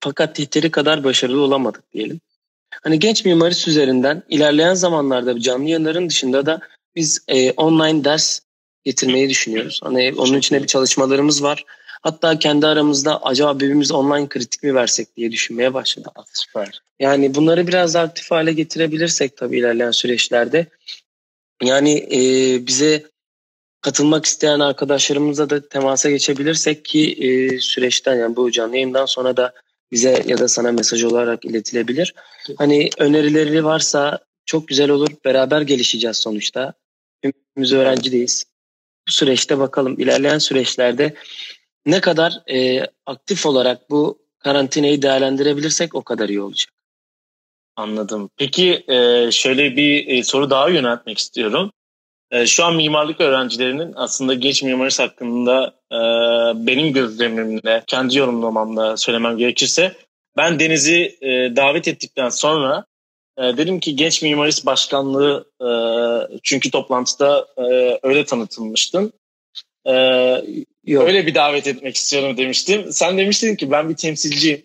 Fakat 0.00 0.38
yeteri 0.38 0.70
kadar 0.70 1.04
başarılı 1.04 1.40
olamadık 1.40 1.92
diyelim. 1.92 2.20
Hani 2.82 2.98
genç 2.98 3.24
mimarist 3.24 3.68
üzerinden 3.68 4.22
ilerleyen 4.28 4.74
zamanlarda 4.74 5.40
canlı 5.40 5.64
yayınların 5.64 6.08
dışında 6.08 6.46
da 6.46 6.60
biz 6.96 7.24
e, 7.28 7.52
online 7.52 8.04
ders 8.04 8.40
getirmeyi 8.84 9.28
düşünüyoruz. 9.28 9.80
Hani 9.82 10.14
onun 10.16 10.38
için 10.38 10.62
bir 10.62 10.66
çalışmalarımız 10.66 11.42
var. 11.42 11.64
Hatta 12.02 12.38
kendi 12.38 12.66
aramızda 12.66 13.22
acaba 13.22 13.60
birbirimiz 13.60 13.92
online 13.92 14.28
kritik 14.28 14.62
mi 14.62 14.74
versek 14.74 15.16
diye 15.16 15.32
düşünmeye 15.32 15.74
başladık. 15.74 16.12
Süper. 16.32 16.82
Yani 17.00 17.34
bunları 17.34 17.66
biraz 17.66 17.94
daha 17.94 18.04
aktif 18.04 18.30
hale 18.30 18.52
getirebilirsek 18.52 19.36
tabii 19.36 19.58
ilerleyen 19.58 19.90
süreçlerde. 19.90 20.66
Yani 21.62 22.08
e, 22.12 22.18
bize 22.66 23.04
katılmak 23.80 24.24
isteyen 24.24 24.60
arkadaşlarımızla 24.60 25.50
da 25.50 25.68
temasa 25.68 26.10
geçebilirsek 26.10 26.84
ki 26.84 27.12
e, 27.12 27.60
süreçten 27.60 28.16
yani 28.16 28.36
bu 28.36 28.50
canlı 28.50 28.74
yayından 28.74 29.06
sonra 29.06 29.36
da 29.36 29.52
bize 29.92 30.22
ya 30.26 30.38
da 30.38 30.48
sana 30.48 30.72
mesaj 30.72 31.04
olarak 31.04 31.44
iletilebilir. 31.44 32.14
Hani 32.58 32.90
önerileri 32.98 33.64
varsa 33.64 34.18
çok 34.46 34.68
güzel 34.68 34.90
olur. 34.90 35.08
Beraber 35.24 35.60
gelişeceğiz 35.60 36.16
sonuçta. 36.16 36.74
Hepimiz 37.24 37.72
öğrencideyiz. 37.72 38.44
Bu 39.08 39.12
süreçte 39.12 39.58
bakalım 39.58 40.00
ilerleyen 40.00 40.38
süreçlerde 40.38 41.14
ne 41.86 42.00
kadar 42.00 42.42
e, 42.50 42.86
aktif 43.06 43.46
olarak 43.46 43.90
bu 43.90 44.18
karantinayı 44.38 45.02
değerlendirebilirsek 45.02 45.94
o 45.94 46.02
kadar 46.02 46.28
iyi 46.28 46.40
olacak. 46.40 46.70
Anladım. 47.76 48.30
Peki 48.36 48.84
e, 48.88 49.30
şöyle 49.32 49.76
bir 49.76 50.06
e, 50.08 50.22
soru 50.22 50.50
daha 50.50 50.68
yöneltmek 50.68 51.18
istiyorum. 51.18 51.70
E, 52.30 52.46
şu 52.46 52.64
an 52.64 52.76
mimarlık 52.76 53.20
öğrencilerinin 53.20 53.92
aslında 53.96 54.34
geç 54.34 54.62
mimarist 54.62 55.00
hakkında 55.00 55.74
e, 55.92 55.98
benim 56.66 56.92
gözlemimle, 56.92 57.84
kendi 57.86 58.18
yorumlamamla 58.18 58.96
söylemem 58.96 59.38
gerekirse 59.38 59.96
ben 60.36 60.58
Deniz'i 60.58 61.18
e, 61.20 61.56
davet 61.56 61.88
ettikten 61.88 62.28
sonra 62.28 62.84
e, 63.38 63.42
dedim 63.42 63.80
ki 63.80 63.96
genç 63.96 64.22
mimarist 64.22 64.66
başkanlığı 64.66 65.46
e, 65.60 65.68
çünkü 66.42 66.70
toplantıda 66.70 67.46
e, 67.56 67.98
öyle 68.02 68.24
tanıtılmıştın. 68.24 69.12
E, 69.86 69.94
Yok. 70.86 71.08
Öyle 71.08 71.26
bir 71.26 71.34
davet 71.34 71.66
etmek 71.66 71.96
istiyorum 71.96 72.36
demiştim. 72.36 72.92
Sen 72.92 73.18
demiştin 73.18 73.56
ki 73.56 73.70
ben 73.70 73.88
bir 73.88 73.96
temsilciyim. 73.96 74.62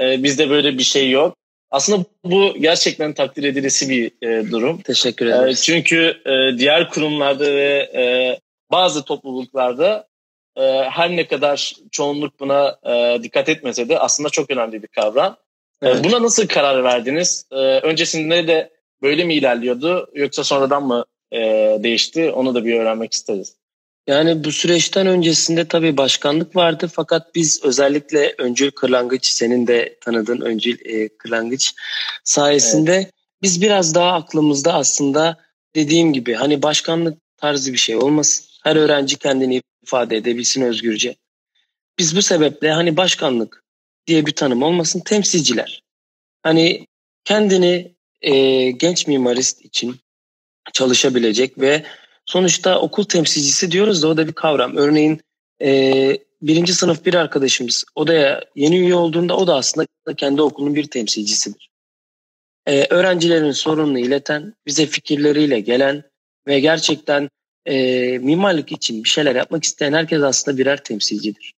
E, 0.00 0.22
bizde 0.22 0.50
böyle 0.50 0.78
bir 0.78 0.82
şey 0.82 1.10
yok. 1.10 1.36
Aslında 1.70 2.04
bu 2.24 2.54
gerçekten 2.60 3.12
takdir 3.12 3.44
edilesi 3.44 3.88
bir 3.88 4.28
e, 4.28 4.50
durum. 4.50 4.80
Teşekkür 4.80 5.26
ederim. 5.26 5.48
E, 5.48 5.54
çünkü 5.54 6.22
e, 6.26 6.58
diğer 6.58 6.90
kurumlarda 6.90 7.52
ve 7.52 7.90
e, 7.94 8.02
bazı 8.70 9.04
topluluklarda 9.04 10.08
e, 10.56 10.62
her 10.90 11.16
ne 11.16 11.26
kadar 11.26 11.74
çoğunluk 11.90 12.40
buna 12.40 12.78
e, 12.86 13.22
dikkat 13.22 13.48
etmese 13.48 13.88
de 13.88 13.98
aslında 13.98 14.30
çok 14.30 14.50
önemli 14.50 14.82
bir 14.82 14.88
kavram. 14.88 15.36
Evet. 15.82 16.04
Buna 16.04 16.22
nasıl 16.22 16.46
karar 16.46 16.84
verdiniz? 16.84 17.44
E, 17.50 17.56
öncesinde 17.56 18.46
de 18.46 18.70
böyle 19.02 19.24
mi 19.24 19.34
ilerliyordu 19.34 20.10
yoksa 20.14 20.44
sonradan 20.44 20.86
mı 20.86 21.04
e, 21.32 21.38
değişti? 21.82 22.30
Onu 22.30 22.54
da 22.54 22.64
bir 22.64 22.80
öğrenmek 22.80 23.12
isteriz. 23.12 23.56
Yani 24.06 24.44
bu 24.44 24.52
süreçten 24.52 25.06
öncesinde 25.06 25.68
tabii 25.68 25.96
başkanlık 25.96 26.56
vardı 26.56 26.90
fakat 26.92 27.34
biz 27.34 27.64
özellikle 27.64 28.34
Öncül 28.38 28.70
Kırlangıç 28.70 29.26
senin 29.26 29.66
de 29.66 29.98
tanıdığın 30.00 30.40
Öncül 30.40 30.78
e, 30.84 31.08
Kırlangıç 31.08 31.74
sayesinde 32.24 32.94
evet. 32.94 33.12
biz 33.42 33.62
biraz 33.62 33.94
daha 33.94 34.12
aklımızda 34.12 34.74
aslında 34.74 35.36
dediğim 35.74 36.12
gibi 36.12 36.34
hani 36.34 36.62
başkanlık 36.62 37.18
tarzı 37.36 37.72
bir 37.72 37.78
şey 37.78 37.96
olmasın. 37.96 38.46
Her 38.64 38.76
öğrenci 38.76 39.16
kendini 39.16 39.62
ifade 39.82 40.16
edebilsin 40.16 40.62
özgürce. 40.62 41.16
Biz 41.98 42.16
bu 42.16 42.22
sebeple 42.22 42.70
hani 42.70 42.96
başkanlık 42.96 43.64
diye 44.08 44.26
bir 44.26 44.32
tanım 44.32 44.62
olmasın 44.62 45.00
temsilciler. 45.00 45.82
Hani 46.42 46.86
kendini 47.24 47.94
e, 48.22 48.70
genç 48.70 49.06
mimarist 49.06 49.64
için 49.64 49.96
çalışabilecek 50.72 51.58
ve 51.60 51.84
sonuçta 52.24 52.80
okul 52.80 53.04
temsilcisi 53.04 53.70
diyoruz 53.70 54.02
da 54.02 54.08
o 54.08 54.16
da 54.16 54.28
bir 54.28 54.32
kavram. 54.32 54.76
Örneğin 54.76 55.20
e, 55.62 56.18
birinci 56.42 56.74
sınıf 56.74 57.04
bir 57.04 57.14
arkadaşımız 57.14 57.84
odaya 57.94 58.44
yeni 58.54 58.78
üye 58.78 58.94
olduğunda 58.94 59.36
o 59.36 59.46
da 59.46 59.56
aslında 59.56 59.86
kendi 60.16 60.42
okulunun 60.42 60.74
bir 60.74 60.86
temsilcisidir. 60.86 61.70
E, 62.66 62.86
öğrencilerin 62.90 63.52
sorununu 63.52 63.98
ileten, 63.98 64.54
bize 64.66 64.86
fikirleriyle 64.86 65.60
gelen 65.60 66.02
ve 66.46 66.60
gerçekten 66.60 67.28
e, 67.66 68.18
mimarlık 68.18 68.72
için 68.72 69.04
bir 69.04 69.08
şeyler 69.08 69.36
yapmak 69.36 69.64
isteyen 69.64 69.92
herkes 69.92 70.22
aslında 70.22 70.58
birer 70.58 70.84
temsilcidir. 70.84 71.54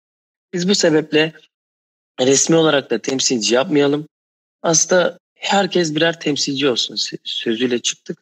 Biz 0.53 0.69
bu 0.69 0.75
sebeple 0.75 1.33
resmi 2.27 2.57
olarak 2.57 2.91
da 2.91 2.99
temsilci 2.99 3.55
yapmayalım. 3.55 4.09
Aslında 4.63 5.19
herkes 5.35 5.95
birer 5.95 6.21
temsilci 6.21 6.69
olsun 6.69 6.97
sözüyle 7.25 7.79
çıktık. 7.79 8.19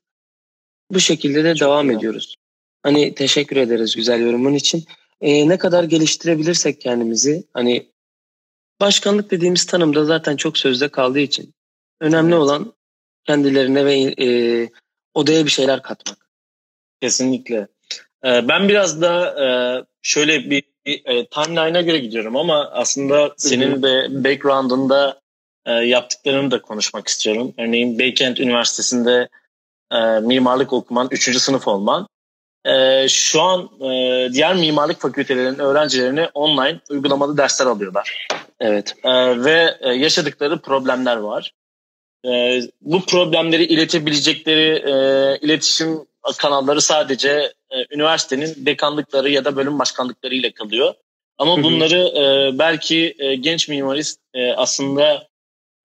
Bu 0.90 1.00
şekilde 1.00 1.44
de 1.44 1.54
Çok 1.54 1.68
devam 1.68 1.86
güzel. 1.86 1.98
ediyoruz. 1.98 2.36
Hani 2.82 3.14
teşekkür 3.14 3.56
ederiz 3.56 3.96
güzel 3.96 4.20
yorumun 4.20 4.54
için. 4.54 4.84
Ee, 5.20 5.48
ne 5.48 5.58
kadar 5.58 5.84
geliştirebilirsek 5.84 6.80
kendimizi 6.80 7.44
hani 7.52 7.88
başkanlık 8.80 9.30
dediğimiz 9.30 9.66
tanımda 9.66 10.04
zaten 10.04 10.36
çok 10.36 10.58
sözde 10.58 10.88
kaldığı 10.88 11.18
için 11.18 11.54
önemli 12.00 12.32
evet. 12.32 12.42
olan 12.42 12.72
kendilerine 13.26 13.84
ve 13.84 13.94
e, 14.24 14.68
odaya 15.14 15.44
bir 15.44 15.50
şeyler 15.50 15.82
katmak. 15.82 16.30
Kesinlikle. 17.00 17.68
Ee, 18.24 18.48
ben 18.48 18.68
biraz 18.68 19.00
da 19.00 19.44
e, 19.44 19.48
şöyle 20.02 20.50
bir 20.50 20.62
e, 20.92 21.26
timeline'a 21.26 21.80
göre 21.80 21.98
gidiyorum 21.98 22.36
ama 22.36 22.70
aslında 22.72 23.34
senin 23.36 23.82
de 23.82 24.24
background'ında 24.24 25.20
e, 25.66 25.72
yaptıklarını 25.72 26.50
da 26.50 26.62
konuşmak 26.62 27.08
istiyorum. 27.08 27.54
Örneğin 27.58 27.98
Beykent 27.98 28.40
Üniversitesi'nde 28.40 29.28
e, 29.92 30.20
mimarlık 30.20 30.72
okuman, 30.72 31.08
3. 31.10 31.36
sınıf 31.38 31.68
olman. 31.68 32.08
E, 32.64 33.06
şu 33.08 33.42
an 33.42 33.70
e, 33.80 34.28
diğer 34.32 34.56
mimarlık 34.56 35.00
fakültelerinin 35.00 35.58
öğrencilerini 35.58 36.28
online 36.34 36.80
uygulamalı 36.90 37.36
dersler 37.36 37.66
alıyorlar. 37.66 38.28
Evet. 38.60 38.94
E, 39.04 39.44
ve 39.44 39.76
e, 39.80 39.88
yaşadıkları 39.92 40.58
problemler 40.58 41.16
var. 41.16 41.52
E, 42.26 42.60
bu 42.80 43.06
problemleri 43.06 43.64
iletebilecekleri 43.64 44.82
e, 44.90 45.38
iletişim 45.46 46.06
kanalları 46.38 46.80
sadece 46.80 47.52
e, 47.70 47.94
üniversitenin 47.94 48.54
dekanlıkları 48.66 49.30
ya 49.30 49.44
da 49.44 49.56
bölüm 49.56 49.78
başkanlıkları 49.78 50.34
ile 50.34 50.52
kalıyor. 50.52 50.94
Ama 51.38 51.62
bunları 51.62 51.98
e, 51.98 52.58
belki 52.58 53.14
e, 53.18 53.34
genç 53.34 53.68
mimarist 53.68 54.20
e, 54.34 54.52
aslında 54.52 55.28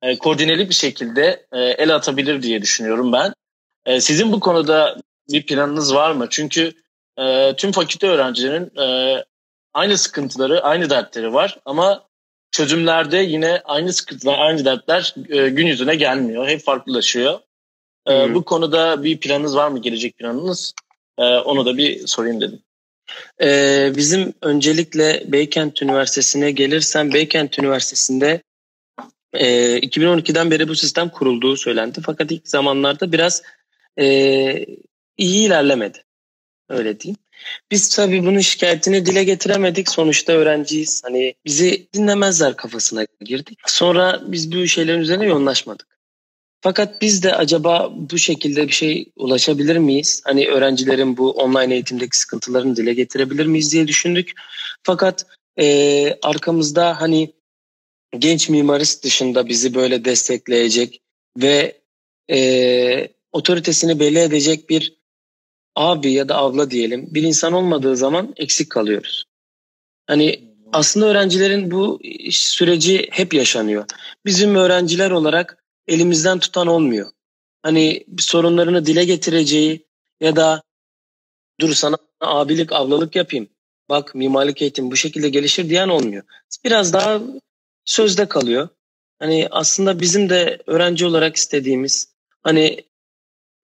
e, 0.02 0.18
koordineli 0.18 0.70
bir 0.70 0.74
şekilde 0.74 1.46
e, 1.52 1.60
el 1.60 1.96
atabilir 1.96 2.42
diye 2.42 2.62
düşünüyorum 2.62 3.14
ben. 3.14 3.34
E, 3.86 4.02
sizin 4.02 4.32
bu 4.32 4.40
konuda 4.40 4.98
bir 5.30 5.46
planınız 5.46 5.96
var 5.96 6.12
mı? 6.12 6.28
Çünkü 6.30 6.74
e, 7.18 7.54
tüm 7.58 7.72
fakülte 7.72 8.08
öğrencilerinin 8.08 8.80
e, 8.82 9.18
aynı 9.74 9.98
sıkıntıları, 9.98 10.64
aynı 10.64 10.90
dertleri 10.90 11.34
var 11.34 11.60
ama 11.66 12.04
çözümlerde 12.52 13.18
yine 13.18 13.62
aynı 13.66 13.94
sıkıntılar, 13.94 14.40
aynı 14.40 14.66
dertler 14.66 15.16
e, 15.30 15.50
gün 15.50 15.68
yüzüne 15.68 15.96
gelmiyor. 15.96 16.48
Hep 16.48 16.62
farklılaşıyor. 16.62 17.40
E, 18.10 18.34
bu 18.34 18.46
konuda 18.46 19.04
bir 19.04 19.20
planınız 19.20 19.56
var 19.56 19.68
mı? 19.68 19.82
Gelecek 19.82 20.18
planınız? 20.18 20.74
E, 21.18 21.24
onu 21.24 21.66
da 21.66 21.78
bir 21.78 22.08
sorayım 22.08 22.42
dedim. 22.42 22.60
Ee, 23.42 23.94
bizim 23.96 24.34
öncelikle 24.42 25.24
Beykent 25.28 25.82
Üniversitesi'ne 25.82 26.52
gelirsem 26.52 27.14
Beykent 27.14 27.60
Üniversitesi'nde 27.60 28.42
e, 29.34 29.78
2012'den 29.80 30.52
beri 30.52 30.68
bu 30.68 30.76
sistem 30.76 31.10
kurulduğu 31.10 31.58
söylendi. 31.58 32.00
Fakat 32.06 32.32
ilk 32.32 32.48
zamanlarda 32.48 33.12
biraz 33.12 33.44
e, 34.00 34.06
iyi 35.18 35.48
ilerlemedi. 35.48 36.04
Öyle 36.70 37.00
diyeyim. 37.00 37.18
Biz 37.72 37.90
tabii 37.90 38.26
bunun 38.26 38.40
şikayetini 38.40 39.06
dile 39.06 39.24
getiremedik. 39.24 39.90
Sonuçta 39.90 40.34
öğrenciyiz. 40.34 41.02
Hani 41.04 41.36
bizi 41.46 41.88
dinlemezler 41.94 42.56
kafasına 42.56 43.06
girdik. 43.22 43.60
Sonra 43.66 44.22
biz 44.26 44.52
bu 44.52 44.68
şeylerin 44.68 45.00
üzerine 45.00 45.26
yoğunlaşmadık. 45.26 45.93
Fakat 46.64 47.02
biz 47.02 47.24
de 47.24 47.36
acaba 47.36 47.92
bu 47.96 48.18
şekilde 48.18 48.68
bir 48.68 48.74
şey 48.74 49.12
ulaşabilir 49.16 49.78
miyiz? 49.78 50.22
Hani 50.26 50.48
öğrencilerin 50.48 51.18
bu 51.18 51.32
online 51.32 51.74
eğitimdeki 51.74 52.18
sıkıntılarını 52.18 52.76
dile 52.76 52.94
getirebilir 52.94 53.46
miyiz 53.46 53.74
diye 53.74 53.88
düşündük. 53.88 54.32
Fakat 54.84 55.26
e, 55.60 56.18
arkamızda 56.22 57.02
hani 57.02 57.34
genç 58.18 58.50
mimarist 58.50 59.04
dışında 59.04 59.48
bizi 59.48 59.76
böyle 59.76 60.06
destekleyecek 60.06 61.02
ve 61.38 61.82
e, 62.32 63.08
otoritesini 63.32 64.00
belli 64.00 64.20
edecek 64.20 64.70
bir 64.70 64.98
abi 65.76 66.12
ya 66.12 66.30
da 66.30 66.38
abla 66.38 66.72
diyelim 66.72 67.08
bir 67.12 67.24
insan 67.24 67.54
olmadığı 67.54 67.98
zaman 67.98 68.34
eksik 68.38 68.70
kalıyoruz. 68.70 69.26
Hani 70.08 70.40
aslında 70.74 71.06
öğrencilerin 71.06 71.72
bu 71.72 72.00
süreci 72.32 73.08
hep 73.12 73.34
yaşanıyor. 73.34 73.86
Bizim 74.26 74.56
öğrenciler 74.56 75.12
olarak 75.12 75.63
elimizden 75.88 76.40
tutan 76.40 76.68
olmuyor. 76.68 77.12
Hani 77.62 78.06
sorunlarını 78.20 78.86
dile 78.86 79.06
getireceği 79.06 79.88
ya 80.22 80.36
da 80.36 80.64
dur 81.60 81.74
sana 81.74 81.98
abilik 82.22 82.72
ablalık 82.72 83.16
yapayım. 83.16 83.50
Bak 83.90 84.16
mimarlık 84.16 84.62
eğitim 84.62 84.92
bu 84.92 84.96
şekilde 84.96 85.30
gelişir 85.30 85.70
diyen 85.70 85.90
olmuyor. 85.90 86.24
Biraz 86.64 86.94
daha 86.94 87.22
sözde 87.86 88.28
kalıyor. 88.28 88.70
Hani 89.20 89.48
aslında 89.52 90.00
bizim 90.00 90.30
de 90.30 90.64
öğrenci 90.68 91.06
olarak 91.06 91.36
istediğimiz 91.36 92.14
hani 92.44 92.86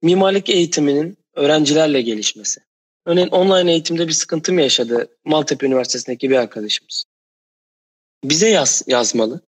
mimarlık 0.01 0.49
eğitiminin 0.49 1.17
öğrencilerle 1.33 2.01
gelişmesi. 2.01 2.61
Örneğin 3.05 3.27
online 3.27 3.71
eğitimde 3.71 4.07
bir 4.07 4.13
sıkıntı 4.13 4.53
mı 4.53 4.61
yaşadı 4.61 5.17
Maltepe 5.25 5.65
Üniversitesi'ndeki 5.67 6.29
bir 6.29 6.35
arkadaşımız? 6.35 7.05
Bize 8.23 8.49
yaz, 8.49 8.83
yazmalı. 8.87 9.41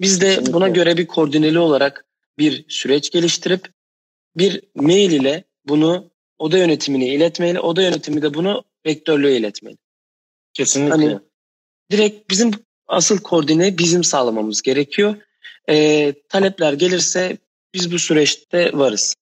Biz 0.00 0.20
de 0.20 0.52
buna 0.52 0.68
göre 0.68 0.96
bir 0.96 1.06
koordineli 1.06 1.58
olarak 1.58 2.04
bir 2.38 2.64
süreç 2.68 3.10
geliştirip 3.10 3.68
bir 4.36 4.62
mail 4.74 5.10
ile 5.10 5.44
bunu 5.64 6.10
oda 6.38 6.58
yönetimine 6.58 7.06
iletmeli. 7.06 7.60
Oda 7.60 7.82
yönetimi 7.82 8.22
de 8.22 8.34
bunu 8.34 8.64
rektörlüğe 8.86 9.36
iletmeli. 9.36 9.76
Kesinlikle. 10.54 10.90
Hani 10.90 11.18
direkt 11.90 12.30
bizim 12.30 12.50
asıl 12.88 13.18
koordine 13.18 13.78
bizim 13.78 14.04
sağlamamız 14.04 14.62
gerekiyor. 14.62 15.14
Ee, 15.68 16.14
talepler 16.28 16.72
gelirse 16.72 17.38
biz 17.74 17.92
bu 17.92 17.98
süreçte 17.98 18.70
varız. 18.74 19.14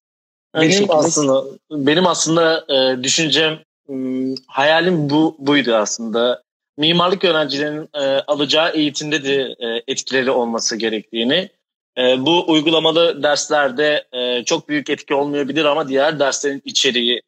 Aynı 0.53 0.69
benim 0.69 0.79
şekilde... 0.79 0.95
aslında 0.95 1.45
benim 1.71 2.07
aslında 2.07 2.67
e, 2.69 3.03
düşüncem 3.03 3.59
hmm, 3.87 4.35
hayalim 4.47 5.11
bu 5.11 5.37
buydu 5.39 5.75
aslında. 5.75 6.43
Mimarlık 6.79 7.25
öğrencilerinin 7.25 7.89
e, 7.95 8.01
alacağı 8.21 8.73
eğitimde 8.73 9.25
de 9.25 9.57
e, 9.59 9.83
etkileri 9.89 10.31
olması 10.31 10.77
gerektiğini. 10.77 11.49
E, 11.99 12.27
bu 12.27 12.51
uygulamalı 12.53 13.23
derslerde 13.23 14.05
e, 14.13 14.45
çok 14.45 14.69
büyük 14.69 14.91
etki 14.91 15.15
olmayabilir 15.15 15.65
ama 15.65 15.89
diğer 15.89 16.19
derslerin 16.19 16.63
içeriği 16.65 17.23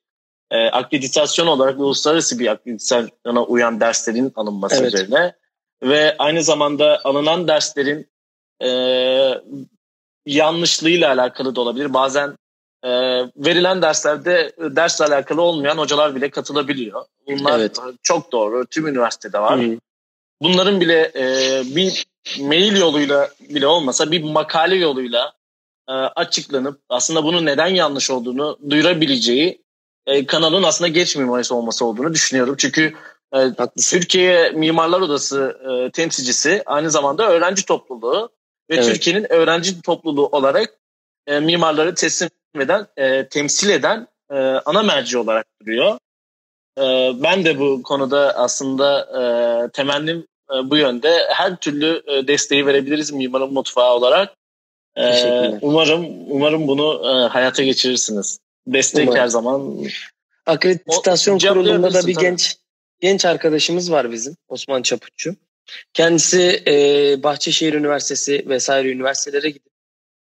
e, 0.50 0.66
akreditasyon 0.66 1.46
olarak 1.46 1.80
uluslararası 1.80 2.38
bir 2.38 2.46
akreditasyona 2.46 3.44
uyan 3.44 3.80
derslerin 3.80 4.32
alınması 4.36 4.82
evet. 4.82 4.94
üzerine 4.94 5.32
ve 5.82 6.16
aynı 6.18 6.42
zamanda 6.42 7.00
alınan 7.04 7.48
derslerin 7.48 8.08
e, 8.62 8.68
yanlışlığıyla 10.26 11.08
alakalı 11.08 11.56
da 11.56 11.60
olabilir. 11.60 11.94
Bazen 11.94 12.36
e, 12.84 12.90
verilen 13.36 13.82
derslerde 13.82 14.52
dersle 14.58 15.04
alakalı 15.04 15.42
olmayan 15.42 15.78
hocalar 15.78 16.14
bile 16.14 16.30
katılabiliyor. 16.30 17.04
Bunlar 17.26 17.58
evet. 17.58 17.76
çok 18.02 18.32
doğru. 18.32 18.66
Tüm 18.66 18.86
üniversitede 18.86 19.38
var. 19.38 19.60
Hı. 19.60 19.78
Bunların 20.42 20.80
bile 20.80 21.12
e, 21.16 21.62
bir 21.64 22.06
mail 22.40 22.80
yoluyla 22.80 23.30
bile 23.40 23.66
olmasa 23.66 24.10
bir 24.10 24.22
makale 24.22 24.76
yoluyla 24.76 25.32
e, 25.88 25.92
açıklanıp 25.92 26.80
aslında 26.88 27.24
bunun 27.24 27.46
neden 27.46 27.66
yanlış 27.66 28.10
olduğunu 28.10 28.58
duyurabileceği 28.70 29.62
e, 30.06 30.26
kanalın 30.26 30.62
aslında 30.62 30.88
geç 30.88 31.16
mimarisi 31.16 31.54
olması 31.54 31.84
olduğunu 31.84 32.14
düşünüyorum. 32.14 32.54
Çünkü 32.58 32.94
e, 33.34 33.38
Türkiye 33.90 34.50
Mimarlar 34.50 35.00
Odası 35.00 35.58
e, 35.70 35.90
temsilcisi 35.90 36.62
aynı 36.66 36.90
zamanda 36.90 37.30
öğrenci 37.30 37.64
topluluğu 37.64 38.30
ve 38.70 38.74
evet. 38.74 38.84
Türkiye'nin 38.84 39.32
öğrenci 39.32 39.82
topluluğu 39.82 40.26
olarak 40.26 40.78
e, 41.26 41.40
mimarları 41.40 41.94
teslim 41.94 42.30
eden, 42.54 42.86
e, 42.96 43.28
temsil 43.28 43.70
eden 43.70 44.08
e, 44.30 44.36
ana 44.38 44.82
merci 44.82 45.18
olarak 45.18 45.46
duruyor. 45.62 45.98
E, 46.78 46.82
ben 47.22 47.44
de 47.44 47.58
bu 47.58 47.82
konuda 47.82 48.36
aslında 48.36 49.00
e, 49.00 49.22
temennim 49.70 50.26
e, 50.50 50.70
bu 50.70 50.76
yönde. 50.76 51.18
Her 51.28 51.56
türlü 51.56 52.02
e, 52.06 52.26
desteği 52.26 52.66
verebiliriz 52.66 53.12
mimarın 53.12 53.52
mutfağı 53.52 53.92
olarak. 53.94 54.34
E, 54.96 55.04
umarım 55.60 56.06
umarım 56.28 56.68
bunu 56.68 57.02
e, 57.04 57.28
hayata 57.28 57.62
geçirirsiniz. 57.62 58.38
Destek 58.66 59.08
umarım. 59.08 59.22
her 59.22 59.26
zaman. 59.26 59.84
Akreditasyon 60.46 61.38
kurulunda 61.38 61.94
da 61.94 62.06
bir 62.06 62.14
genç 62.14 62.56
genç 63.00 63.24
arkadaşımız 63.24 63.92
var 63.92 64.12
bizim 64.12 64.36
Osman 64.48 64.82
Çaputçu. 64.82 65.36
Kendisi 65.94 66.62
e, 66.66 66.74
Bahçeşehir 67.22 67.74
Üniversitesi 67.74 68.44
vesaire 68.48 68.88
üniversitelere 68.88 69.50
gidip 69.50 69.69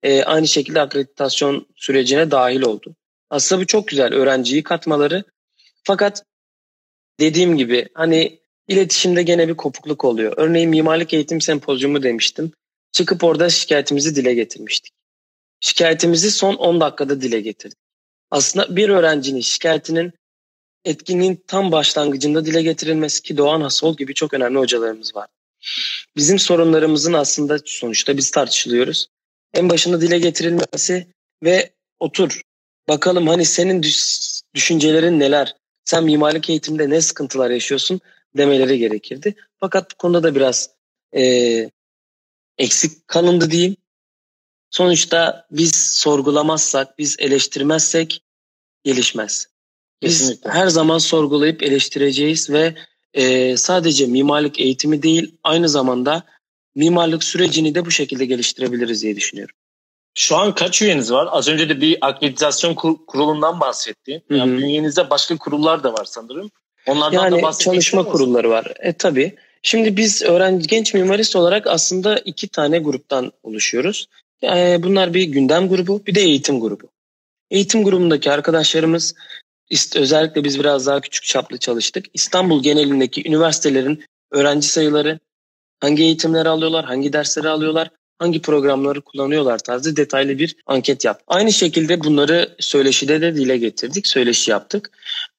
e, 0.03 0.23
aynı 0.23 0.49
şekilde 0.49 0.81
akreditasyon 0.81 1.67
sürecine 1.77 2.31
dahil 2.31 2.63
oldu. 2.63 2.97
Aslında 3.31 3.63
bu 3.63 3.67
çok 3.67 3.89
güzel 3.89 4.15
öğrenciyi 4.15 4.63
katmaları. 4.63 5.25
Fakat 5.85 6.25
dediğim 7.21 7.57
gibi 7.57 7.89
hani 7.95 8.41
iletişimde 8.69 9.23
gene 9.23 9.49
bir 9.49 9.55
kopukluk 9.57 10.05
oluyor. 10.05 10.35
Örneğin 10.37 10.71
mimarlık 10.71 11.15
eğitim 11.15 11.41
sempozyumu 11.41 12.03
demiştim. 12.03 12.53
Çıkıp 12.93 13.25
orada 13.25 13.51
şikayetimizi 13.51 14.17
dile 14.17 14.35
getirmiştik. 14.35 14.95
Şikayetimizi 15.61 16.31
son 16.31 16.55
10 16.55 16.81
dakikada 16.81 17.21
dile 17.21 17.41
getirdik. 17.41 17.79
Aslında 18.31 18.77
bir 18.77 18.89
öğrencinin 18.89 19.41
şikayetinin 19.41 20.13
etkinliğin 20.85 21.45
tam 21.47 21.73
başlangıcında 21.73 22.45
dile 22.45 22.63
getirilmesi 22.63 23.23
ki 23.23 23.37
Doğan 23.37 23.61
Hasol 23.61 23.97
gibi 23.97 24.15
çok 24.15 24.35
önemli 24.35 24.59
hocalarımız 24.59 25.17
var. 25.17 25.29
Bizim 26.17 26.39
sorunlarımızın 26.39 27.13
aslında 27.13 27.59
sonuçta 27.65 28.17
biz 28.17 28.31
tartışılıyoruz. 28.31 29.09
En 29.55 29.71
başında 29.71 30.01
dile 30.01 30.19
getirilmesi 30.19 31.07
ve 31.43 31.71
otur 32.01 32.41
bakalım 32.89 33.27
hani 33.27 33.45
senin 33.45 33.85
düşüncelerin 34.55 35.21
neler? 35.21 35.57
Sen 35.85 36.05
mimarlık 36.05 36.51
eğitimde 36.51 36.91
ne 36.91 37.01
sıkıntılar 37.01 37.51
yaşıyorsun 37.51 38.01
demeleri 38.37 38.79
gerekirdi. 38.79 39.35
Fakat 39.61 39.93
bu 39.93 39.97
konuda 39.97 40.23
da 40.23 40.35
biraz 40.35 40.71
e, 41.17 41.23
eksik 42.59 43.09
kalındı 43.09 43.51
diyeyim. 43.51 43.77
Sonuçta 44.71 45.47
biz 45.51 45.95
sorgulamazsak, 45.95 46.99
biz 46.99 47.17
eleştirmezsek 47.19 48.23
gelişmez. 48.85 49.47
Biz 50.03 50.19
Kesinlikle. 50.19 50.51
her 50.51 50.69
zaman 50.69 50.99
sorgulayıp 50.99 51.63
eleştireceğiz 51.63 52.51
ve 52.51 52.75
e, 53.15 53.57
sadece 53.57 54.07
mimarlık 54.07 54.61
eğitimi 54.61 55.03
değil 55.03 55.35
aynı 55.45 55.69
zamanda 55.69 56.25
mimarlık 56.79 57.25
sürecini 57.25 57.75
de 57.75 57.87
bu 57.87 57.91
şekilde 57.91 58.25
geliştirebiliriz 58.25 59.03
diye 59.03 59.17
düşünüyorum. 59.17 59.55
Şu 60.15 60.37
an 60.37 60.55
kaç 60.55 60.83
üyeniz 60.83 61.13
var? 61.13 61.29
Az 61.31 61.49
önce 61.49 61.69
de 61.69 61.81
bir 61.81 61.99
akreditasyon 62.01 62.75
kurulundan 63.07 63.61
bahsettin. 63.61 64.23
Yani 64.31 64.59
bünyenizde 64.59 65.11
başka 65.11 65.37
kurullar 65.37 65.85
da 65.85 65.93
var 65.93 66.05
sanırım. 66.05 66.51
Onlardan 66.87 67.25
yani 67.25 67.43
da 67.43 67.53
çalışma 67.53 68.05
kurulları 68.05 68.51
var. 68.51 68.73
E 68.81 68.93
tabii. 68.93 69.37
Şimdi 69.63 69.97
biz 69.97 70.23
öğrenci 70.23 70.67
genç 70.67 70.95
mimarist 70.95 71.37
olarak 71.37 71.67
aslında 71.67 72.19
iki 72.19 72.49
tane 72.49 72.79
gruptan 72.79 73.33
oluşuyoruz. 73.43 74.07
E, 74.43 74.83
bunlar 74.83 75.15
bir 75.15 75.23
gündem 75.23 75.69
grubu, 75.69 76.07
bir 76.07 76.15
de 76.15 76.21
eğitim 76.21 76.61
grubu. 76.61 76.89
Eğitim 77.51 77.85
grubundaki 77.85 78.31
arkadaşlarımız 78.31 79.15
özellikle 79.97 80.45
biz 80.45 80.59
biraz 80.59 80.87
daha 80.87 81.01
küçük 81.01 81.25
çaplı 81.25 81.59
çalıştık. 81.59 82.07
İstanbul 82.15 82.63
genelindeki 82.63 83.29
üniversitelerin 83.29 84.05
öğrenci 84.31 84.69
sayıları, 84.69 85.19
hangi 85.81 86.03
eğitimleri 86.03 86.49
alıyorlar, 86.49 86.85
hangi 86.85 87.13
dersleri 87.13 87.49
alıyorlar, 87.49 87.91
hangi 88.19 88.43
programları 88.43 89.01
kullanıyorlar 89.01 89.59
tarzı 89.59 89.97
detaylı 89.97 90.39
bir 90.39 90.57
anket 90.67 91.05
yap. 91.05 91.23
Aynı 91.27 91.53
şekilde 91.53 92.05
bunları 92.05 92.57
söyleşide 92.61 93.21
de 93.21 93.35
dile 93.35 93.59
getirdik, 93.59 94.07
söyleşi 94.07 94.51
yaptık. 94.51 94.91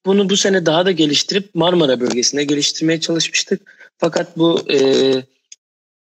Bunu 0.05 0.29
bu 0.29 0.37
sene 0.37 0.65
daha 0.65 0.85
da 0.85 0.91
geliştirip 0.91 1.55
Marmara 1.55 1.99
bölgesinde 1.99 2.43
geliştirmeye 2.43 2.99
çalışmıştık. 2.99 3.91
Fakat 3.97 4.37
bu 4.37 4.71
e, 4.71 4.77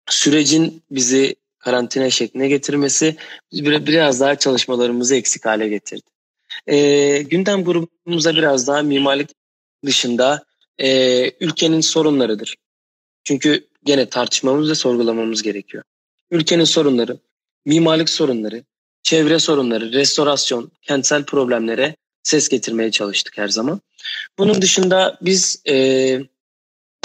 sürecin 0.09 0.83
bizi 0.91 1.35
karantina 1.59 2.09
şekline 2.09 2.47
getirmesi 2.47 3.15
biraz 3.53 4.19
daha 4.19 4.35
çalışmalarımızı 4.35 5.15
eksik 5.15 5.45
hale 5.45 5.67
getirdi. 5.67 6.09
E, 6.67 7.21
gündem 7.21 7.63
grubumuza 7.63 8.35
biraz 8.35 8.67
daha 8.67 8.81
mimarlık 8.81 9.29
dışında 9.85 10.43
e, 10.77 11.31
ülkenin 11.39 11.81
sorunlarıdır. 11.81 12.55
Çünkü 13.23 13.68
gene 13.89 14.05
tartışmamız 14.05 14.69
ve 14.69 14.75
sorgulamamız 14.75 15.41
gerekiyor. 15.41 15.83
Ülkenin 16.31 16.63
sorunları, 16.63 17.17
mimarlık 17.65 18.09
sorunları, 18.09 18.63
çevre 19.03 19.39
sorunları, 19.39 19.93
restorasyon, 19.93 20.71
kentsel 20.81 21.23
problemlere 21.23 21.95
ses 22.23 22.49
getirmeye 22.49 22.91
çalıştık 22.91 23.37
her 23.37 23.47
zaman. 23.47 23.81
Bunun 24.37 24.61
dışında 24.61 25.17
biz 25.21 25.61
e, 25.67 25.75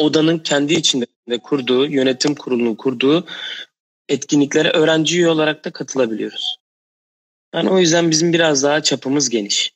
odanın 0.01 0.39
kendi 0.39 0.75
içinde 0.75 1.07
kurduğu, 1.43 1.87
yönetim 1.87 2.35
kurulunun 2.35 2.75
kurduğu 2.75 3.27
etkinliklere 4.09 4.71
öğrenci 4.71 5.19
üye 5.19 5.29
olarak 5.29 5.65
da 5.65 5.71
katılabiliyoruz. 5.71 6.57
Yani 7.55 7.71
o 7.71 7.79
yüzden 7.79 8.11
bizim 8.11 8.33
biraz 8.33 8.63
daha 8.63 8.83
çapımız 8.83 9.29
geniş. 9.29 9.73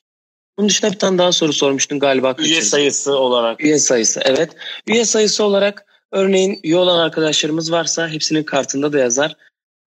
Bunun 0.57 0.69
dışında 0.69 0.91
bir 0.91 0.99
tane 0.99 1.17
daha 1.17 1.31
soru 1.31 1.53
sormuştun 1.53 1.99
galiba. 1.99 2.35
Üye 2.39 2.61
sayısı 2.61 3.17
olarak. 3.17 3.63
Üye 3.63 3.79
sayısı 3.79 4.21
evet. 4.25 4.51
Üye 4.87 5.05
sayısı 5.05 5.43
olarak 5.43 5.88
örneğin 6.11 6.59
üye 6.63 6.77
olan 6.77 6.99
arkadaşlarımız 6.99 7.71
varsa 7.71 8.09
hepsinin 8.09 8.43
kartında 8.43 8.93
da 8.93 8.99
yazar. 8.99 9.35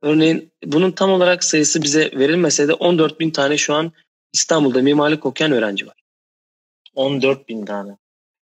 Örneğin 0.03 0.53
bunun 0.65 0.91
tam 0.91 1.11
olarak 1.11 1.45
sayısı 1.45 1.83
bize 1.83 2.11
verilmese 2.19 2.69
de 2.69 2.75
14 2.75 3.21
bin 3.21 3.31
tane 3.31 3.57
şu 3.57 3.75
an 3.75 3.93
İstanbul'da 4.33 4.83
mimarlık 4.83 5.27
okuyan 5.27 5.53
öğrenci 5.53 5.87
var. 5.87 5.95
14 6.95 7.49
bin 7.49 7.65
tane. 7.65 7.97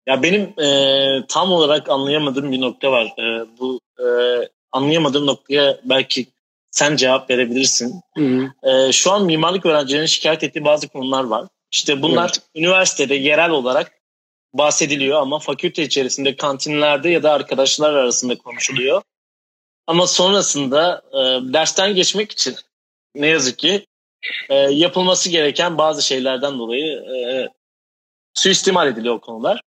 Ya 0.07 0.23
benim 0.23 0.61
e, 0.61 1.27
tam 1.29 1.53
olarak 1.53 1.89
anlayamadığım 1.89 2.53
bir 2.53 2.61
nokta 2.61 2.93
var. 2.93 3.05
E, 3.19 3.47
bu 3.59 3.81
e, 3.99 4.07
anlayamadığım 4.73 5.27
noktaya 5.27 5.81
belki 5.85 6.27
sen 6.71 6.97
cevap 6.97 7.31
verebilirsin. 7.31 8.01
Hı 8.17 8.25
hı. 8.25 8.71
E, 8.71 8.93
şu 8.93 9.13
an 9.13 9.25
mimarlık 9.25 9.67
öğrencilerinin 9.67 10.07
şikayet 10.07 10.43
ettiği 10.43 10.65
bazı 10.65 10.89
konular 10.89 11.25
var. 11.25 11.47
İşte 11.73 12.03
bunlar 12.03 12.33
evet. 12.35 12.43
üniversitede 12.55 13.15
yerel 13.15 13.51
olarak 13.51 13.93
bahsediliyor 14.59 15.21
ama 15.21 15.39
fakülte 15.39 15.83
içerisinde 15.83 16.37
kantinlerde 16.37 17.11
ya 17.11 17.23
da 17.23 17.33
arkadaşlar 17.33 17.95
arasında 17.95 18.39
konuşuluyor. 18.39 19.03
Ama 19.87 20.07
sonrasında 20.07 21.03
e, 21.13 21.53
dersten 21.53 21.95
geçmek 21.95 22.33
için 22.33 22.57
ne 23.15 23.27
yazık 23.27 23.59
ki 23.59 23.87
e, 24.49 24.55
yapılması 24.55 25.31
gereken 25.31 25.79
bazı 25.79 26.03
şeylerden 26.03 26.59
dolayı 26.59 26.93
e, 26.93 27.49
suistimal 28.35 28.89
ediliyor 28.89 29.15
o 29.15 29.21
konular. 29.21 29.61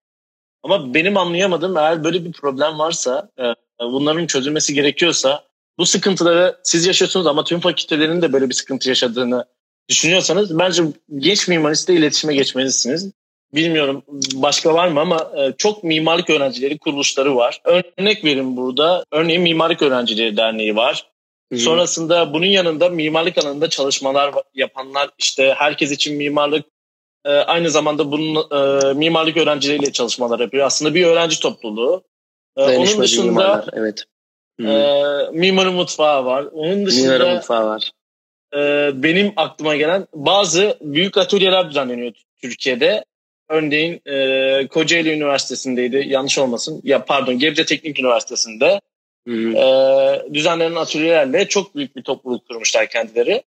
Ama 0.63 0.93
benim 0.93 1.17
anlayamadığım 1.17 1.77
eğer 1.77 2.03
böyle 2.03 2.25
bir 2.25 2.31
problem 2.31 2.79
varsa 2.79 3.29
e, 3.39 3.43
bunların 3.79 4.27
çözülmesi 4.27 4.73
gerekiyorsa 4.73 5.43
bu 5.77 5.85
sıkıntıları 5.85 6.59
siz 6.63 6.85
yaşıyorsunuz 6.85 7.27
ama 7.27 7.43
tüm 7.43 7.59
fakültelerin 7.59 8.21
de 8.21 8.33
böyle 8.33 8.49
bir 8.49 8.53
sıkıntı 8.53 8.89
yaşadığını 8.89 9.45
düşünüyorsanız 9.89 10.59
bence 10.59 10.83
genç 11.17 11.47
mimaristle 11.47 11.93
iletişime 11.93 12.35
geçmelisiniz. 12.35 13.11
Bilmiyorum 13.53 14.03
başka 14.33 14.73
var 14.73 14.87
mı 14.87 14.99
ama 14.99 15.31
e, 15.37 15.53
çok 15.57 15.83
mimarlık 15.83 16.29
öğrencileri 16.29 16.77
kuruluşları 16.77 17.35
var. 17.35 17.61
Örnek 17.97 18.25
verin 18.25 18.57
burada. 18.57 19.05
Örneğin 19.11 19.41
Mimarlık 19.41 19.81
Öğrencileri 19.81 20.37
Derneği 20.37 20.75
var. 20.75 21.05
Hı. 21.53 21.57
Sonrasında 21.57 22.33
bunun 22.33 22.45
yanında 22.45 22.89
mimarlık 22.89 23.37
alanında 23.37 23.69
çalışmalar 23.69 24.35
yapanlar 24.53 25.09
işte 25.17 25.53
herkes 25.57 25.91
için 25.91 26.17
mimarlık 26.17 26.65
e, 27.25 27.29
aynı 27.29 27.69
zamanda 27.69 28.11
bunun 28.11 28.35
e, 28.35 28.93
mimarlık 28.93 29.37
öğrencileriyle 29.37 29.91
çalışmalar 29.91 30.39
yapıyor. 30.39 30.65
Aslında 30.65 30.93
bir 30.95 31.05
öğrenci 31.05 31.39
topluluğu. 31.39 32.03
Onun 32.55 33.01
dışında 33.01 33.25
mimarlar, 33.25 33.65
evet. 33.73 34.05
E, 34.59 35.37
mimarı 35.37 35.71
mutfağı 35.71 36.25
var. 36.25 36.45
Onun 36.51 36.85
dışında 36.85 37.11
mimarı 37.11 37.35
mutfağı 37.35 37.65
var. 37.65 37.91
E, 38.55 38.91
benim 39.03 39.33
aklıma 39.35 39.75
gelen 39.75 40.07
bazı 40.13 40.77
büyük 40.81 41.17
atölyeler 41.17 41.69
düzenleniyor 41.69 42.13
Türkiye'de. 42.41 43.05
Örneğin 43.49 44.01
e, 44.05 44.67
Kocaeli 44.67 45.11
Üniversitesi'ndeydi. 45.11 46.05
Yanlış 46.07 46.37
olmasın. 46.37 46.81
Ya 46.83 47.05
pardon 47.05 47.39
Gebze 47.39 47.65
Teknik 47.65 47.99
Üniversitesi'nde 47.99 48.81
e, 49.27 50.33
düzenlenen 50.33 50.75
atölyelerle 50.75 51.47
çok 51.47 51.75
büyük 51.75 51.95
bir 51.95 52.03
topluluk 52.03 52.47
kurmuşlar 52.47 52.89
kendileri. 52.89 53.43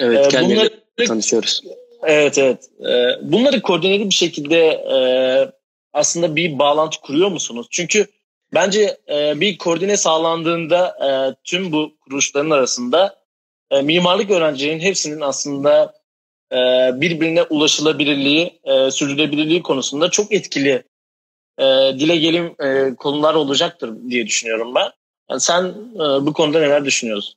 Evet, 0.00 0.34
e, 0.34 0.40
bunları, 0.40 0.70
tanışıyoruz. 1.06 1.62
Evet, 2.02 2.38
evet. 2.38 2.70
E, 2.80 2.92
bunları 3.32 3.62
koordineli 3.62 4.10
bir 4.10 4.14
şekilde 4.14 4.66
e, 4.66 4.98
aslında 5.92 6.36
bir 6.36 6.58
bağlantı 6.58 7.00
kuruyor 7.00 7.28
musunuz? 7.28 7.66
Çünkü 7.70 8.06
bence 8.54 8.96
e, 9.08 9.40
bir 9.40 9.58
koordine 9.58 9.96
sağlandığında 9.96 10.96
e, 11.06 11.08
tüm 11.44 11.72
bu 11.72 11.92
kuruluşların 12.00 12.50
arasında 12.50 13.16
e, 13.70 13.82
mimarlık 13.82 14.30
öğrencilerinin 14.30 14.80
hepsinin 14.80 15.20
aslında 15.20 15.94
e, 16.52 16.56
birbirine 17.00 17.42
ulaşılabilirliği, 17.42 18.60
e, 18.64 18.90
sürdürülebilirliği 18.90 19.62
konusunda 19.62 20.10
çok 20.10 20.32
etkili 20.32 20.82
e, 21.58 21.64
dile 21.98 22.16
gelim 22.16 22.54
e, 22.60 22.94
konular 22.94 23.34
olacaktır 23.34 23.94
diye 24.10 24.26
düşünüyorum 24.26 24.74
ben. 24.74 24.90
Yani 25.30 25.40
sen 25.40 25.64
e, 25.94 26.26
bu 26.26 26.32
konuda 26.32 26.60
neler 26.60 26.84
düşünüyorsun? 26.84 27.34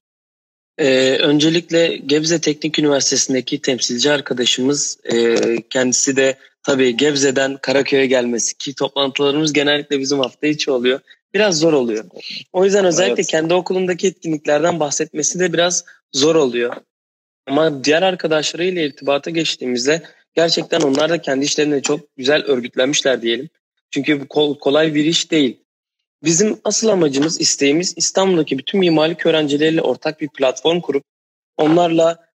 Ee, 0.79 1.17
öncelikle 1.19 1.97
Gebze 1.97 2.41
Teknik 2.41 2.79
Üniversitesi'ndeki 2.79 3.61
temsilci 3.61 4.11
arkadaşımız 4.11 4.97
e, 5.03 5.35
kendisi 5.69 6.15
de 6.15 6.37
tabii 6.63 6.97
Gebze'den 6.97 7.57
Karaköy'e 7.57 8.05
gelmesi 8.05 8.57
ki 8.57 8.75
toplantılarımız 8.75 9.53
genellikle 9.53 9.99
bizim 9.99 10.19
hafta 10.19 10.47
içi 10.47 10.71
oluyor. 10.71 10.99
Biraz 11.33 11.59
zor 11.59 11.73
oluyor. 11.73 12.05
O 12.53 12.65
yüzden 12.65 12.85
özellikle 12.85 13.13
evet. 13.13 13.27
kendi 13.27 13.53
okulundaki 13.53 14.07
etkinliklerden 14.07 14.79
bahsetmesi 14.79 15.39
de 15.39 15.53
biraz 15.53 15.85
zor 16.13 16.35
oluyor. 16.35 16.75
Ama 17.47 17.83
diğer 17.83 18.01
arkadaşlarıyla 18.01 18.81
irtibata 18.81 19.31
geçtiğimizde 19.31 20.03
gerçekten 20.33 20.81
onlar 20.81 21.09
da 21.09 21.21
kendi 21.21 21.45
işlerinde 21.45 21.81
çok 21.81 22.15
güzel 22.17 22.43
örgütlenmişler 22.43 23.21
diyelim. 23.21 23.49
Çünkü 23.91 24.21
bu 24.21 24.59
kolay 24.59 24.95
bir 24.95 25.05
iş 25.05 25.31
değil. 25.31 25.59
Bizim 26.23 26.59
asıl 26.63 26.87
amacımız, 26.87 27.41
isteğimiz 27.41 27.93
İstanbul'daki 27.97 28.57
bütün 28.57 28.79
mimarlık 28.79 29.25
öğrencileriyle 29.25 29.81
ortak 29.81 30.21
bir 30.21 30.29
platform 30.29 30.81
kurup 30.81 31.03
onlarla 31.57 32.29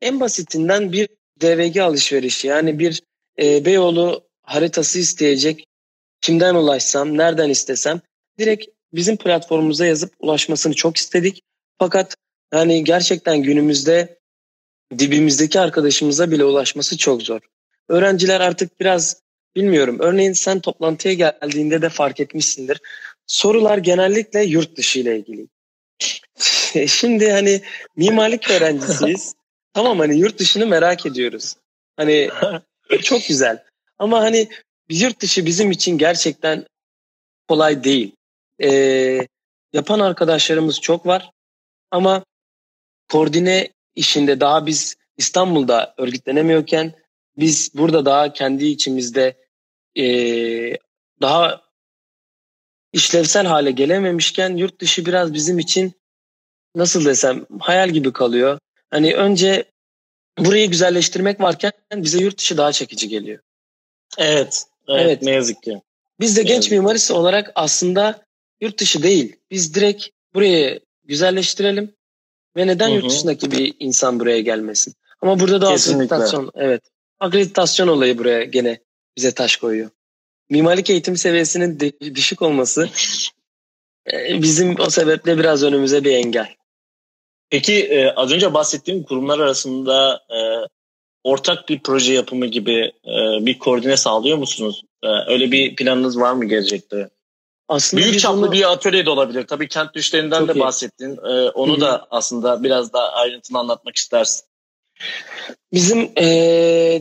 en 0.00 0.20
basitinden 0.20 0.92
bir 0.92 1.08
DVG 1.40 1.76
alışverişi 1.76 2.46
yani 2.46 2.78
bir 2.78 3.02
e, 3.42 3.64
Beyoğlu 3.64 4.28
haritası 4.42 4.98
isteyecek 4.98 5.66
kimden 6.20 6.54
ulaşsam, 6.54 7.18
nereden 7.18 7.50
istesem 7.50 8.00
direkt 8.38 8.66
bizim 8.92 9.16
platformumuza 9.16 9.86
yazıp 9.86 10.14
ulaşmasını 10.18 10.74
çok 10.74 10.96
istedik. 10.96 11.42
Fakat 11.78 12.16
yani 12.54 12.84
gerçekten 12.84 13.42
günümüzde 13.42 14.17
dibimizdeki 14.98 15.60
arkadaşımıza 15.60 16.30
bile 16.30 16.44
ulaşması 16.44 16.96
çok 16.96 17.22
zor. 17.22 17.40
Öğrenciler 17.88 18.40
artık 18.40 18.80
biraz 18.80 19.16
bilmiyorum. 19.56 19.96
Örneğin 20.00 20.32
sen 20.32 20.60
toplantıya 20.60 21.14
geldiğinde 21.14 21.82
de 21.82 21.88
fark 21.88 22.20
etmişsindir. 22.20 22.80
Sorular 23.26 23.78
genellikle 23.78 24.44
yurt 24.44 24.76
dışı 24.76 24.98
ile 24.98 25.18
ilgili. 25.18 25.46
Şimdi 26.88 27.32
hani 27.32 27.62
mimarlık 27.96 28.50
öğrencisiyiz. 28.50 29.34
tamam 29.74 29.98
hani 29.98 30.18
yurt 30.18 30.38
dışını 30.38 30.66
merak 30.66 31.06
ediyoruz. 31.06 31.54
Hani 31.96 32.30
çok 33.02 33.28
güzel. 33.28 33.64
Ama 33.98 34.20
hani 34.20 34.48
yurt 34.90 35.20
dışı 35.20 35.46
bizim 35.46 35.70
için 35.70 35.98
gerçekten 35.98 36.66
kolay 37.48 37.84
değil. 37.84 38.12
Ee, 38.62 39.28
yapan 39.72 40.00
arkadaşlarımız 40.00 40.80
çok 40.80 41.06
var. 41.06 41.30
Ama 41.90 42.24
koordine 43.08 43.68
işinde 43.98 44.40
daha 44.40 44.66
biz 44.66 44.96
İstanbul'da 45.16 45.94
örgütlenemiyorken 45.98 46.94
biz 47.36 47.70
burada 47.74 48.04
daha 48.04 48.32
kendi 48.32 48.64
içimizde 48.64 49.36
e, 49.96 50.04
daha 51.20 51.62
işlevsel 52.92 53.46
hale 53.46 53.70
gelememişken 53.70 54.56
yurt 54.56 54.80
dışı 54.80 55.06
biraz 55.06 55.34
bizim 55.34 55.58
için 55.58 55.92
nasıl 56.74 57.04
desem 57.04 57.46
hayal 57.60 57.90
gibi 57.90 58.12
kalıyor. 58.12 58.58
Hani 58.90 59.14
önce 59.14 59.64
burayı 60.38 60.70
güzelleştirmek 60.70 61.40
varken 61.40 61.72
bize 61.94 62.18
yurt 62.18 62.38
dışı 62.38 62.56
daha 62.56 62.72
çekici 62.72 63.08
geliyor. 63.08 63.38
Evet. 64.18 64.64
Evet, 64.88 65.02
evet. 65.06 65.22
ne 65.22 65.30
yazık 65.30 65.62
ki. 65.62 65.80
Biz 66.20 66.36
de 66.36 66.42
genç 66.42 66.70
mimarist 66.70 67.10
olarak 67.10 67.52
aslında 67.54 68.24
yurt 68.60 68.78
dışı 68.80 69.02
değil. 69.02 69.36
Biz 69.50 69.74
direkt 69.74 70.08
burayı 70.34 70.80
güzelleştirelim 71.04 71.97
ve 72.56 72.66
neden 72.66 72.88
Hı-hı. 72.88 72.96
yurt 72.96 73.10
dışındaki 73.10 73.50
bir 73.50 73.74
insan 73.80 74.20
buraya 74.20 74.40
gelmesin? 74.40 74.94
Ama 75.22 75.40
burada 75.40 75.60
da 75.60 75.68
Kesinlikle. 75.68 76.14
akreditasyon, 76.16 76.50
evet. 76.54 76.82
Akreditasyon 77.20 77.88
olayı 77.88 78.18
buraya 78.18 78.44
gene 78.44 78.78
bize 79.16 79.32
taş 79.32 79.56
koyuyor. 79.56 79.90
Mimarlık 80.50 80.90
eğitim 80.90 81.16
seviyesinin 81.16 81.80
düşük 82.14 82.42
olması 82.42 82.88
e, 84.12 84.42
bizim 84.42 84.80
o 84.80 84.90
sebeple 84.90 85.38
biraz 85.38 85.62
önümüze 85.62 86.04
bir 86.04 86.12
engel. 86.12 86.48
Peki 87.50 87.84
e, 87.84 88.10
az 88.10 88.32
önce 88.32 88.54
bahsettiğim 88.54 89.02
kurumlar 89.02 89.38
arasında 89.38 90.20
e, 90.30 90.38
ortak 91.24 91.68
bir 91.68 91.80
proje 91.82 92.12
yapımı 92.12 92.46
gibi 92.46 92.92
bir 93.40 93.58
koordine 93.58 93.96
sağlıyor 93.96 94.38
musunuz? 94.38 94.82
Öyle 95.26 95.52
bir 95.52 95.76
planınız 95.76 96.20
var 96.20 96.32
mı 96.32 96.44
gelecekte? 96.44 97.10
Aslında 97.68 98.02
Büyük 98.02 98.20
çaplı 98.20 98.38
onu... 98.38 98.52
bir 98.52 98.72
atölye 98.72 99.06
de 99.06 99.10
olabilir. 99.10 99.46
Tabii 99.46 99.68
kent 99.68 99.94
düşlerinden 99.94 100.38
Çok 100.38 100.48
de 100.48 100.52
iyi. 100.52 100.60
bahsettin. 100.60 101.16
Ee, 101.16 101.50
onu 101.50 101.72
Hı-hı. 101.72 101.80
da 101.80 102.06
aslında 102.10 102.62
biraz 102.62 102.92
daha 102.92 103.08
ayrıntılı 103.08 103.58
anlatmak 103.58 103.96
istersin. 103.96 104.44
Bizim 105.72 106.10
e, 106.18 106.24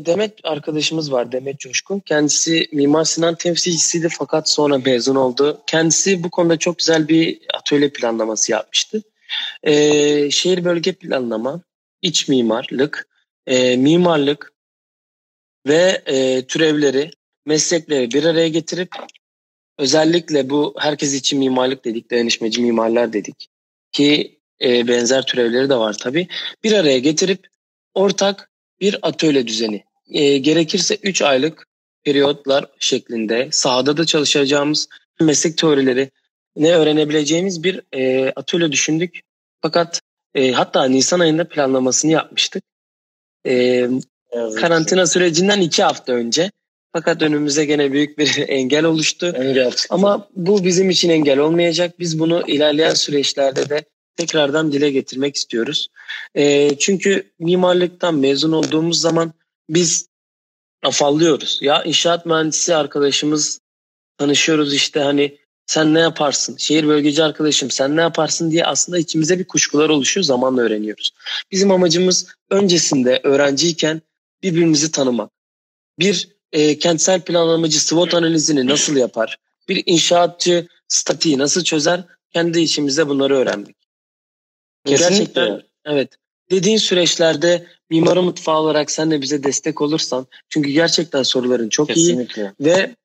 Demet 0.05 0.33
arkadaşımız 0.43 1.11
var 1.11 1.31
Demet 1.31 1.59
Coşkun. 1.59 1.99
Kendisi 1.99 2.69
Mimar 2.73 3.03
Sinan 3.03 3.35
temsilcisiydi 3.35 4.09
fakat 4.09 4.49
sonra 4.49 4.77
mezun 4.77 5.15
oldu. 5.15 5.61
Kendisi 5.67 6.23
bu 6.23 6.29
konuda 6.29 6.57
çok 6.57 6.77
güzel 6.77 7.07
bir 7.07 7.39
atölye 7.53 7.89
planlaması 7.89 8.51
yapmıştı. 8.51 9.01
E, 9.63 10.31
şehir 10.31 10.65
bölge 10.65 10.91
planlama, 10.93 11.61
iç 12.01 12.27
mimarlık, 12.27 13.07
e, 13.47 13.77
mimarlık 13.77 14.53
ve 15.67 16.01
e, 16.05 16.45
türevleri, 16.47 17.11
meslekleri 17.45 18.11
bir 18.11 18.23
araya 18.23 18.47
getirip 18.47 18.89
özellikle 19.77 20.49
bu 20.49 20.75
herkes 20.77 21.13
için 21.13 21.39
mimarlık 21.39 21.85
dedik, 21.85 22.11
dayanışmacı 22.11 22.61
mimarlar 22.61 23.13
dedik 23.13 23.47
ki 23.91 24.39
e, 24.61 24.87
benzer 24.87 25.25
türevleri 25.25 25.69
de 25.69 25.75
var 25.75 25.93
tabii. 25.93 26.27
Bir 26.63 26.71
araya 26.71 26.99
getirip 26.99 27.47
ortak 27.93 28.51
bir 28.81 28.99
atölye 29.01 29.47
düzeni. 29.47 29.83
E, 30.09 30.37
gerekirse 30.37 30.95
3 31.03 31.21
aylık 31.21 31.67
periyotlar 32.03 32.65
şeklinde 32.79 33.47
sahada 33.51 33.97
da 33.97 34.05
çalışacağımız 34.05 34.87
meslek 35.19 35.57
teorileri 35.57 36.11
ne 36.55 36.75
öğrenebileceğimiz 36.75 37.63
bir 37.63 37.81
e, 37.93 38.31
atölye 38.35 38.71
düşündük. 38.71 39.19
Fakat 39.61 40.01
e, 40.35 40.51
hatta 40.51 40.85
Nisan 40.85 41.19
ayında 41.19 41.47
planlamasını 41.47 42.11
yapmıştık. 42.11 42.63
E, 43.45 43.53
evet. 44.31 44.55
Karantina 44.55 45.07
sürecinden 45.07 45.61
iki 45.61 45.83
hafta 45.83 46.13
önce. 46.13 46.51
Fakat 46.97 47.21
önümüze 47.21 47.65
gene 47.65 47.91
büyük 47.91 48.17
bir 48.17 48.37
engel 48.47 48.85
oluştu. 48.85 49.33
Engel 49.35 49.71
Ama 49.89 50.27
bu 50.35 50.63
bizim 50.63 50.89
için 50.89 51.09
engel 51.09 51.39
olmayacak. 51.39 51.99
Biz 51.99 52.19
bunu 52.19 52.43
ilerleyen 52.47 52.93
süreçlerde 52.93 53.69
de 53.69 53.85
tekrardan 54.15 54.71
dile 54.71 54.91
getirmek 54.91 55.35
istiyoruz. 55.35 55.87
E, 56.35 56.75
çünkü 56.77 57.31
mimarlıktan 57.39 58.15
mezun 58.15 58.51
olduğumuz 58.51 59.01
zaman 59.01 59.33
biz 59.69 60.07
afallıyoruz. 60.83 61.59
Ya 61.61 61.83
inşaat 61.83 62.25
mühendisi 62.25 62.75
arkadaşımız 62.75 63.59
tanışıyoruz 64.17 64.73
işte 64.73 64.99
hani 64.99 65.37
sen 65.65 65.93
ne 65.93 65.99
yaparsın? 65.99 66.57
Şehir 66.57 66.87
bölgeci 66.87 67.23
arkadaşım 67.23 67.71
sen 67.71 67.95
ne 67.95 68.01
yaparsın 68.01 68.51
diye 68.51 68.65
aslında 68.65 68.97
içimize 68.97 69.39
bir 69.39 69.47
kuşkular 69.47 69.89
oluşuyor 69.89 70.23
zamanla 70.23 70.61
öğreniyoruz. 70.61 71.11
Bizim 71.51 71.71
amacımız 71.71 72.27
öncesinde 72.49 73.21
öğrenciyken 73.23 74.01
birbirimizi 74.43 74.91
tanımak. 74.91 75.31
Bir 75.99 76.36
e, 76.51 76.79
kentsel 76.79 77.21
planlamacı 77.21 77.85
SWOT 77.85 78.13
analizini 78.13 78.67
nasıl 78.67 78.95
yapar? 78.95 79.37
Bir 79.69 79.83
inşaatçı 79.85 80.67
statiği 80.87 81.37
nasıl 81.37 81.63
çözer? 81.63 82.03
Kendi 82.33 82.59
içimizde 82.59 83.07
bunları 83.07 83.35
öğrenmek. 83.35 83.75
Kesinlikle. 84.85 85.15
Gerçekten 85.15 85.61
evet. 85.85 86.13
Dediğin 86.51 86.77
süreçlerde 86.77 87.67
mimarı 87.89 88.23
mutfağı 88.23 88.57
olarak 88.59 88.91
sen 88.91 89.11
de 89.11 89.21
bize 89.21 89.43
destek 89.43 89.81
olursan 89.81 90.27
çünkü 90.49 90.69
gerçekten 90.69 91.23
soruların 91.23 91.69
çok 91.69 91.87
Kesinlikle. 91.87 92.41
iyi 92.59 92.67
ve 92.67 92.95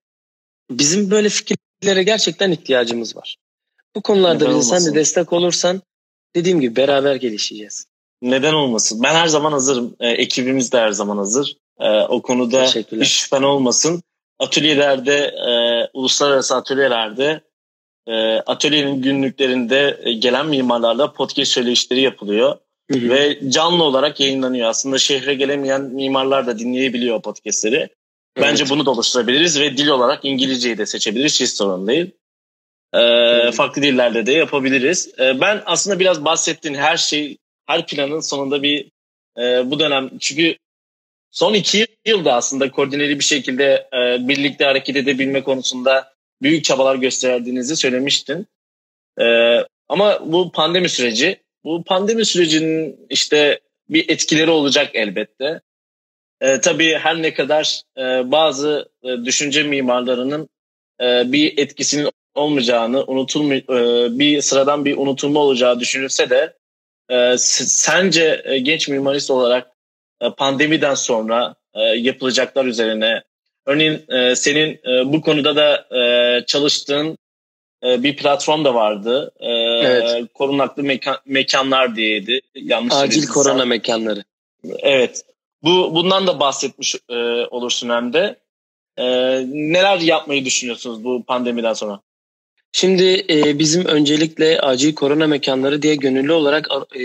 bizim 0.70 1.10
böyle 1.10 1.28
fikirlere 1.28 2.02
gerçekten 2.02 2.50
ihtiyacımız 2.50 3.16
var. 3.16 3.36
Bu 3.96 4.02
konularda 4.02 4.34
Neden 4.44 4.48
bize 4.48 4.66
olmasın? 4.68 4.84
sen 4.84 4.94
de 4.94 4.98
destek 4.98 5.32
olursan 5.32 5.82
dediğim 6.36 6.60
gibi 6.60 6.76
beraber 6.76 7.14
gelişeceğiz. 7.14 7.86
Neden 8.22 8.52
olmasın? 8.52 9.00
Ben 9.02 9.14
her 9.14 9.26
zaman 9.26 9.52
hazırım. 9.52 9.96
E, 10.00 10.08
ekibimiz 10.08 10.72
de 10.72 10.78
her 10.78 10.92
zaman 10.92 11.16
hazır. 11.16 11.56
E, 11.80 11.88
o 11.88 12.22
konuda 12.22 12.64
hiç 12.64 13.08
şüphen 13.08 13.42
olmasın. 13.42 14.02
Atölyelerde, 14.38 15.16
e, 15.18 15.52
uluslararası 15.94 16.56
atölyelerde 16.56 17.40
e, 18.06 18.36
atölyenin 18.36 19.02
günlüklerinde 19.02 20.00
e, 20.02 20.12
gelen 20.12 20.46
mimarlarla 20.46 21.12
podcast 21.12 21.52
söyleşileri 21.52 22.00
yapılıyor. 22.00 22.58
Hı 22.90 22.98
hı. 22.98 23.10
Ve 23.10 23.50
canlı 23.50 23.84
olarak 23.84 24.20
yayınlanıyor. 24.20 24.68
Aslında 24.68 24.98
şehre 24.98 25.34
gelemeyen 25.34 25.82
mimarlar 25.82 26.46
da 26.46 26.58
dinleyebiliyor 26.58 27.22
podcastleri. 27.22 27.76
Evet. 27.76 28.48
Bence 28.48 28.64
bunu 28.70 28.86
da 28.86 28.90
oluşturabiliriz 28.90 29.60
ve 29.60 29.76
dil 29.76 29.88
olarak 29.88 30.24
İngilizceyi 30.24 30.78
de 30.78 30.86
seçebiliriz. 30.86 31.40
Hiç 31.40 31.50
sorun 31.50 31.88
değil. 31.88 32.10
Ee, 32.94 33.52
farklı 33.52 33.82
dillerde 33.82 34.26
de 34.26 34.32
yapabiliriz. 34.32 35.14
Ee, 35.18 35.40
ben 35.40 35.62
aslında 35.66 36.00
biraz 36.00 36.24
bahsettiğin 36.24 36.74
her 36.74 36.96
şey, 36.96 37.36
her 37.66 37.86
planın 37.86 38.20
sonunda 38.20 38.62
bir 38.62 38.90
e, 39.38 39.70
bu 39.70 39.80
dönem 39.80 40.10
çünkü 40.20 40.56
son 41.32 41.54
iki 41.54 41.86
yılda 42.06 42.34
aslında 42.34 42.70
koordineli 42.70 43.18
bir 43.18 43.24
şekilde 43.24 43.88
e, 43.92 44.28
birlikte 44.28 44.64
hareket 44.64 44.96
edebilme 44.96 45.42
konusunda 45.42 46.12
büyük 46.42 46.64
çabalar 46.64 46.96
gösterdiğinizi 46.96 47.76
söylemiştin. 47.76 48.46
Ee, 49.20 49.58
ama 49.88 50.32
bu 50.32 50.52
pandemi 50.52 50.88
süreci, 50.88 51.42
bu 51.64 51.84
pandemi 51.84 52.24
sürecinin 52.24 53.06
işte 53.10 53.60
bir 53.88 54.08
etkileri 54.08 54.50
olacak 54.50 54.90
elbette. 54.94 55.60
Ee, 56.40 56.60
tabii 56.60 56.98
her 56.98 57.22
ne 57.22 57.34
kadar 57.34 57.82
e, 57.98 58.02
bazı 58.32 58.88
e, 59.02 59.24
düşünce 59.24 59.62
mimarlarının 59.62 60.48
e, 61.00 61.32
bir 61.32 61.58
etkisinin 61.58 62.10
olmayacağını, 62.34 63.04
unutulma, 63.04 63.54
e, 63.54 64.18
bir 64.18 64.40
sıradan 64.40 64.84
bir 64.84 64.96
unutulma 64.96 65.40
olacağı 65.40 65.80
düşünülse 65.80 66.30
de 66.30 66.56
e, 67.10 67.38
sence 67.38 68.42
e, 68.44 68.58
genç 68.58 68.88
mimarist 68.88 69.30
olarak 69.30 69.66
e, 69.66 69.71
pandemiden 70.30 70.94
sonra 70.94 71.54
e, 71.74 71.80
yapılacaklar 71.80 72.64
üzerine 72.64 73.22
Örneğin 73.66 74.04
e, 74.08 74.36
senin 74.36 74.80
e, 74.88 75.12
bu 75.12 75.20
konuda 75.20 75.56
da 75.56 75.96
e, 75.98 76.46
çalıştığın 76.46 77.18
e, 77.84 78.02
bir 78.02 78.16
platform 78.16 78.64
da 78.64 78.74
vardı. 78.74 79.32
E, 79.40 79.50
evet. 79.50 80.26
Korunaklı 80.34 80.82
mekan, 80.82 81.16
mekanlar 81.26 81.96
diyeydi. 81.96 82.40
Yanlış 82.54 82.94
Acil 82.94 83.26
korona 83.26 83.64
mekanları. 83.64 84.24
Evet. 84.78 85.24
Bu 85.62 85.94
bundan 85.94 86.26
da 86.26 86.40
bahsetmiş 86.40 86.96
e, 87.08 87.14
olursun 87.50 87.88
hem 87.88 88.12
de. 88.12 88.36
E, 88.96 89.04
neler 89.46 89.98
yapmayı 89.98 90.44
düşünüyorsunuz 90.44 91.04
bu 91.04 91.22
pandemiden 91.24 91.72
sonra? 91.72 92.00
Şimdi 92.72 93.26
e, 93.30 93.58
bizim 93.58 93.84
öncelikle 93.84 94.60
acil 94.60 94.94
korona 94.94 95.26
mekanları 95.26 95.82
diye 95.82 95.94
gönüllü 95.94 96.32
olarak 96.32 96.68
e, 96.96 97.04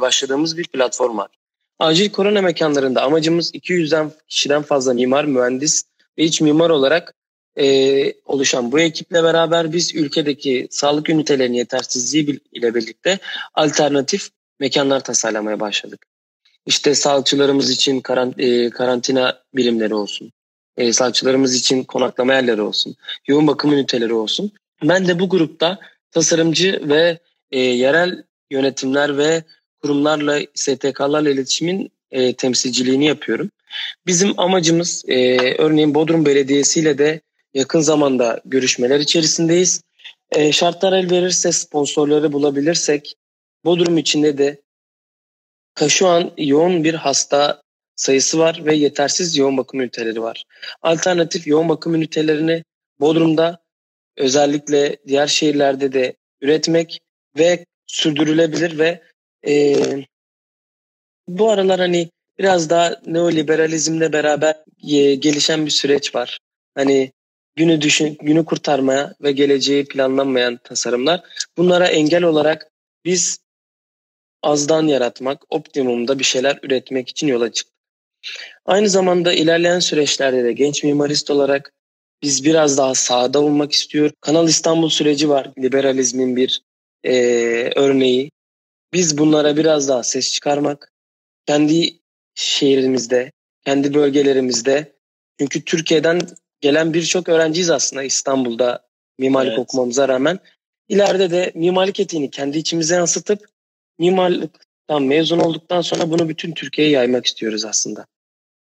başladığımız 0.00 0.58
bir 0.58 0.64
platform 0.64 1.18
var. 1.18 1.37
Acil 1.78 2.10
korona 2.10 2.42
mekanlarında 2.42 3.02
amacımız 3.02 3.54
200'den 3.54 4.12
kişiden 4.28 4.62
fazla 4.62 4.94
mimar, 4.94 5.24
mühendis 5.24 5.84
ve 6.18 6.24
iç 6.24 6.40
mimar 6.40 6.70
olarak 6.70 7.14
e, 7.58 8.12
oluşan 8.26 8.72
bu 8.72 8.80
ekiple 8.80 9.22
beraber 9.22 9.72
biz 9.72 9.94
ülkedeki 9.94 10.68
sağlık 10.70 11.10
ünitelerinin 11.10 11.56
yetersizliği 11.56 12.40
ile 12.52 12.74
birlikte 12.74 13.18
alternatif 13.54 14.28
mekanlar 14.60 15.04
tasarlamaya 15.04 15.60
başladık. 15.60 16.06
İşte 16.66 16.94
sağlıkçılarımız 16.94 17.70
için 17.70 18.00
karant, 18.00 18.40
e, 18.40 18.70
karantina 18.70 19.38
birimleri 19.54 19.94
olsun, 19.94 20.32
e, 20.76 20.92
sağlıkçılarımız 20.92 21.54
için 21.54 21.84
konaklama 21.84 22.34
yerleri 22.34 22.62
olsun, 22.62 22.96
yoğun 23.26 23.46
bakım 23.46 23.72
üniteleri 23.72 24.14
olsun. 24.14 24.52
Ben 24.82 25.08
de 25.08 25.18
bu 25.18 25.28
grupta 25.28 25.78
tasarımcı 26.10 26.80
ve 26.84 27.18
e, 27.50 27.60
yerel 27.60 28.22
yönetimler 28.50 29.18
ve 29.18 29.44
kurumlarla, 29.82 30.40
STK'larla 30.54 31.30
iletişimin 31.30 31.90
e, 32.10 32.34
temsilciliğini 32.34 33.06
yapıyorum. 33.06 33.50
Bizim 34.06 34.40
amacımız 34.40 35.04
e, 35.08 35.38
örneğin 35.54 35.94
Bodrum 35.94 36.26
Belediyesi 36.26 36.80
ile 36.80 36.98
de 36.98 37.20
yakın 37.54 37.80
zamanda 37.80 38.40
görüşmeler 38.44 39.00
içerisindeyiz. 39.00 39.82
E, 40.32 40.52
şartlar 40.52 40.92
el 40.92 41.10
verirse 41.10 41.52
sponsorları 41.52 42.32
bulabilirsek 42.32 43.14
Bodrum 43.64 43.98
içinde 43.98 44.38
de 44.38 44.60
şu 45.88 46.06
an 46.06 46.30
yoğun 46.38 46.84
bir 46.84 46.94
hasta 46.94 47.62
sayısı 47.96 48.38
var 48.38 48.60
ve 48.64 48.74
yetersiz 48.74 49.36
yoğun 49.36 49.56
bakım 49.56 49.80
üniteleri 49.80 50.22
var. 50.22 50.44
Alternatif 50.82 51.46
yoğun 51.46 51.68
bakım 51.68 51.94
ünitelerini 51.94 52.64
Bodrum'da 53.00 53.58
özellikle 54.16 54.96
diğer 55.06 55.26
şehirlerde 55.26 55.92
de 55.92 56.16
üretmek 56.40 57.00
ve 57.38 57.64
sürdürülebilir 57.86 58.78
ve 58.78 59.02
e, 59.46 59.76
bu 61.28 61.50
aralar 61.50 61.80
hani 61.80 62.10
biraz 62.38 62.70
daha 62.70 63.00
neoliberalizmle 63.06 64.12
beraber 64.12 64.56
gelişen 65.18 65.66
bir 65.66 65.70
süreç 65.70 66.14
var. 66.14 66.38
Hani 66.74 67.12
günü 67.56 67.80
düşün, 67.80 68.18
günü 68.22 68.44
kurtarmaya 68.44 69.14
ve 69.22 69.32
geleceği 69.32 69.84
planlanmayan 69.84 70.56
tasarımlar. 70.64 71.22
Bunlara 71.56 71.86
engel 71.86 72.22
olarak 72.22 72.70
biz 73.04 73.38
azdan 74.42 74.86
yaratmak, 74.86 75.42
optimumda 75.50 76.18
bir 76.18 76.24
şeyler 76.24 76.58
üretmek 76.62 77.08
için 77.08 77.26
yola 77.26 77.52
çıktık. 77.52 77.78
Aynı 78.64 78.88
zamanda 78.88 79.32
ilerleyen 79.32 79.78
süreçlerde 79.78 80.44
de 80.44 80.52
genç 80.52 80.84
mimarist 80.84 81.30
olarak 81.30 81.72
biz 82.22 82.44
biraz 82.44 82.78
daha 82.78 82.94
sağda 82.94 83.40
olmak 83.40 83.72
istiyoruz. 83.72 84.12
Kanal 84.20 84.48
İstanbul 84.48 84.88
süreci 84.88 85.28
var. 85.28 85.50
Liberalizmin 85.58 86.36
bir 86.36 86.62
e, 87.04 87.14
örneği. 87.76 88.30
Biz 88.92 89.18
bunlara 89.18 89.56
biraz 89.56 89.88
daha 89.88 90.02
ses 90.02 90.32
çıkarmak, 90.32 90.92
kendi 91.46 91.98
şehrimizde, 92.34 93.32
kendi 93.64 93.94
bölgelerimizde. 93.94 94.92
Çünkü 95.40 95.64
Türkiye'den 95.64 96.20
gelen 96.60 96.94
birçok 96.94 97.28
öğrenciyiz 97.28 97.70
aslında 97.70 98.02
İstanbul'da 98.02 98.86
mimarlık 99.18 99.52
evet. 99.52 99.58
okumamıza 99.58 100.08
rağmen. 100.08 100.38
İleride 100.88 101.30
de 101.30 101.52
mimarlık 101.54 102.00
etiğini 102.00 102.30
kendi 102.30 102.58
içimize 102.58 102.94
yansıtıp 102.94 103.48
mimarlıktan 103.98 105.02
mezun 105.02 105.38
olduktan 105.38 105.80
sonra 105.80 106.10
bunu 106.10 106.28
bütün 106.28 106.52
Türkiye'ye 106.52 106.92
yaymak 106.92 107.26
istiyoruz 107.26 107.64
aslında. 107.64 108.06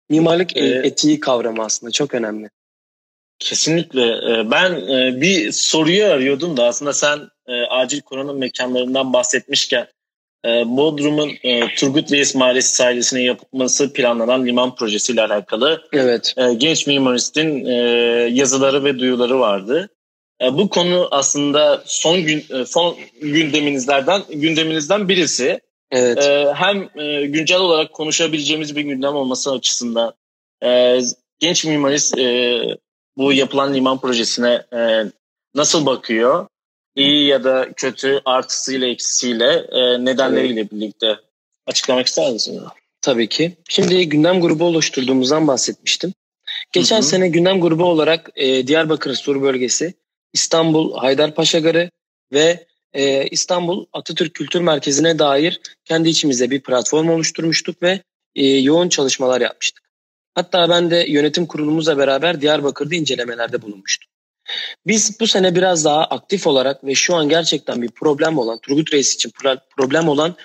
Mimarlık 0.09 0.57
ee, 0.57 0.81
etiği 0.85 1.21
kavramı 1.21 1.65
aslında 1.65 1.93
çok 1.93 2.15
önemli. 2.15 2.51
Kesinlikle. 3.39 4.03
Ee, 4.03 4.51
ben 4.51 4.73
e, 4.73 5.21
bir 5.21 5.53
soruyu 5.53 6.05
arıyordum 6.05 6.57
da 6.57 6.65
aslında 6.65 6.93
sen 6.93 7.29
e, 7.47 7.53
acil 7.53 8.01
korona 8.01 8.33
mekanlarından 8.33 9.13
bahsetmişken 9.13 9.87
e, 10.47 10.49
Bodrum'un 10.67 11.31
Turgut 11.77 12.13
Reis 12.13 12.35
Mahallesi 12.35 12.75
sahilesine 12.75 13.23
yapılması 13.23 13.93
planlanan 13.93 14.47
liman 14.47 14.75
projesiyle 14.75 15.23
alakalı 15.23 15.83
evet. 15.93 16.35
genç 16.57 16.87
mimaristin 16.87 17.67
yazıları 18.35 18.85
ve 18.85 18.99
duyuları 18.99 19.41
vardı. 19.41 19.89
Bu 20.53 20.69
konu 20.69 21.09
aslında 21.11 21.83
son 21.87 22.23
gün 22.23 22.45
son 22.67 22.97
gündeminizlerden 23.21 24.23
gündeminizden 24.31 25.09
birisi. 25.09 25.61
Evet. 25.91 26.31
Hem 26.55 26.89
güncel 27.33 27.59
olarak 27.59 27.93
konuşabileceğimiz 27.93 28.77
bir 28.77 28.81
gündem 28.81 29.15
olması 29.15 29.53
açısından 29.53 30.15
genç 31.41 31.65
mimarist 31.65 32.17
bu 33.17 33.33
yapılan 33.33 33.75
liman 33.75 34.01
projesine 34.01 34.63
e, 34.73 35.05
nasıl 35.55 35.87
bakıyor? 35.87 36.47
İyi 36.97 37.27
ya 37.27 37.45
da 37.45 37.73
kötü 37.77 38.21
artısıyla 38.25 38.87
eksisiyle 38.87 39.67
e, 39.73 40.05
nedenleriyle 40.05 40.61
evet. 40.61 40.73
birlikte 40.73 41.17
açıklamak 41.67 42.07
ister 42.07 42.33
misin? 42.33 42.61
Tabii 43.01 43.29
ki. 43.29 43.53
Şimdi 43.69 44.09
gündem 44.09 44.41
grubu 44.41 44.65
oluşturduğumuzdan 44.65 45.49
bahsetmiştim. 45.49 46.15
Geçen 46.73 46.97
Hı-hı. 46.97 47.07
sene 47.07 47.29
gündem 47.29 47.61
grubu 47.61 47.85
olarak 47.85 48.31
e, 48.37 48.67
Diyarbakır 48.67 49.15
Sur 49.15 49.43
bölgesi, 49.43 49.95
İstanbul 50.33 50.97
Haydarpaşa 50.97 51.59
Garı 51.59 51.91
ve 52.33 52.67
e, 52.93 53.27
İstanbul 53.27 53.87
Atatürk 53.93 54.35
Kültür 54.35 54.61
Merkezi'ne 54.61 55.19
dair 55.19 55.61
kendi 55.85 56.09
içimizde 56.09 56.51
bir 56.51 56.61
platform 56.61 57.09
oluşturmuştuk 57.09 57.83
ve 57.83 58.03
e, 58.35 58.47
yoğun 58.47 58.89
çalışmalar 58.89 59.41
yapmıştık. 59.41 59.85
Hatta 60.35 60.69
ben 60.69 60.91
de 60.91 61.05
yönetim 61.09 61.47
kurulumuzla 61.47 61.99
beraber 61.99 62.41
Diyarbakır'da 62.41 62.95
incelemelerde 62.95 63.63
bulunmuştum. 63.63 64.12
Biz 64.87 65.21
bu 65.21 65.27
sene 65.27 65.55
biraz 65.55 65.85
daha 65.85 66.05
aktif 66.05 66.47
olarak 66.47 66.85
ve 66.85 66.95
şu 66.95 67.15
an 67.15 67.29
gerçekten 67.29 67.83
bir 67.83 67.89
problem 67.89 68.39
olan, 68.39 68.59
Turgut 68.59 68.93
Reis 68.93 69.15
için 69.15 69.33
problem 69.77 70.09
olan 70.09 70.37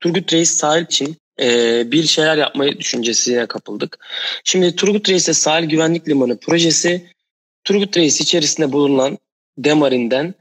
Turgut 0.00 0.32
Reis 0.32 0.50
sahil 0.50 0.84
için 0.84 1.16
e, 1.40 1.82
bir 1.92 2.04
şeyler 2.06 2.36
yapmayı 2.36 2.78
düşüncesine 2.78 3.46
kapıldık. 3.46 3.98
Şimdi 4.44 4.76
Turgut 4.76 5.08
Reis'e 5.08 5.34
sahil 5.34 5.64
güvenlik 5.64 6.08
limanı 6.08 6.38
projesi 6.38 7.10
Turgut 7.64 7.96
Reis 7.96 8.20
içerisinde 8.20 8.72
bulunan 8.72 9.18
Demarin'den 9.58 10.34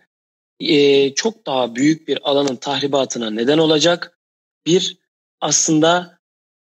e, 0.59 1.13
çok 1.13 1.45
daha 1.45 1.75
büyük 1.75 2.07
bir 2.07 2.19
alanın 2.29 2.55
tahribatına 2.55 3.29
neden 3.29 3.57
olacak 3.57 4.19
bir 4.65 4.97
aslında 5.41 6.19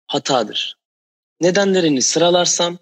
hatadır. 0.06 0.76
Nedenlerini 1.40 2.02
sıralarsam 2.02 2.78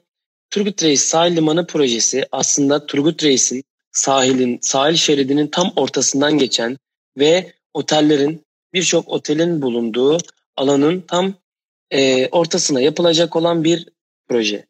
Turgut 0.50 0.82
Reis 0.82 1.04
Sahil 1.04 1.36
Limanı 1.36 1.66
projesi 1.66 2.26
aslında 2.32 2.86
Turgut 2.86 3.24
Reis'in 3.24 3.64
sahilin 3.92 4.58
sahil 4.62 4.96
şeridinin 4.96 5.46
tam 5.46 5.72
ortasından 5.76 6.38
geçen 6.38 6.78
ve 7.18 7.52
otellerin 7.74 8.44
birçok 8.72 9.08
otelin 9.08 9.62
bulunduğu 9.62 10.18
alanın 10.56 11.00
tam 11.00 11.34
e, 11.90 12.28
ortasına 12.28 12.80
yapılacak 12.80 13.36
olan 13.36 13.64
bir 13.64 13.88
proje. 14.28 14.66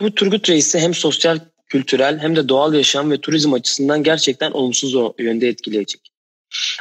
Bu 0.00 0.14
Turgut 0.14 0.48
Reis'i 0.50 0.78
hem 0.78 0.94
sosyal, 0.94 1.38
kültürel 1.66 2.18
hem 2.18 2.36
de 2.36 2.48
doğal 2.48 2.74
yaşam 2.74 3.10
ve 3.10 3.20
turizm 3.20 3.52
açısından 3.52 4.02
gerçekten 4.02 4.50
olumsuz 4.50 4.94
yönde 5.18 5.48
etkileyecek. 5.48 6.12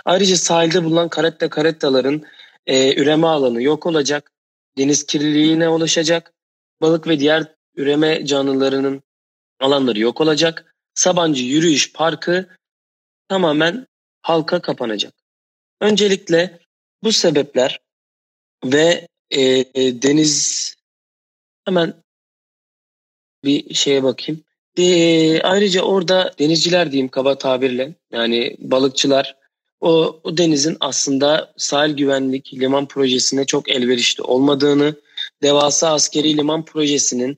Ayrıca 0.05 0.35
sahilde 0.35 0.83
bulunan 0.83 1.09
karetta 1.09 1.49
karettaların 1.49 2.23
e, 2.67 3.01
üreme 3.01 3.27
alanı 3.27 3.61
yok 3.61 3.85
olacak, 3.85 4.31
deniz 4.77 5.05
kirliliğine 5.05 5.69
ulaşacak 5.69 6.33
balık 6.81 7.07
ve 7.07 7.19
diğer 7.19 7.53
üreme 7.75 8.25
canlılarının 8.25 9.03
alanları 9.59 9.99
yok 9.99 10.21
olacak. 10.21 10.75
Sabancı 10.93 11.43
Yürüyüş 11.43 11.93
Parkı 11.93 12.49
tamamen 13.29 13.87
halka 14.21 14.61
kapanacak. 14.61 15.13
Öncelikle 15.81 16.59
bu 17.03 17.11
sebepler 17.11 17.79
ve 18.65 19.07
e, 19.31 19.41
e, 19.41 20.01
deniz 20.01 20.75
hemen 21.65 21.93
bir 23.43 23.73
şeye 23.73 24.03
bakayım. 24.03 24.43
E, 24.77 25.41
ayrıca 25.41 25.81
orada 25.81 26.33
denizciler 26.39 26.91
diyeyim 26.91 27.09
kaba 27.09 27.37
tabirle 27.37 27.93
yani 28.11 28.55
balıkçılar 28.59 29.35
o, 29.81 30.19
o 30.23 30.37
denizin 30.37 30.77
aslında 30.79 31.53
sahil 31.57 31.93
güvenlik 31.93 32.53
liman 32.53 32.87
projesine 32.87 33.45
çok 33.45 33.69
elverişli 33.69 34.23
olmadığını 34.23 34.95
devasa 35.41 35.93
askeri 35.93 36.37
liman 36.37 36.65
projesinin 36.65 37.37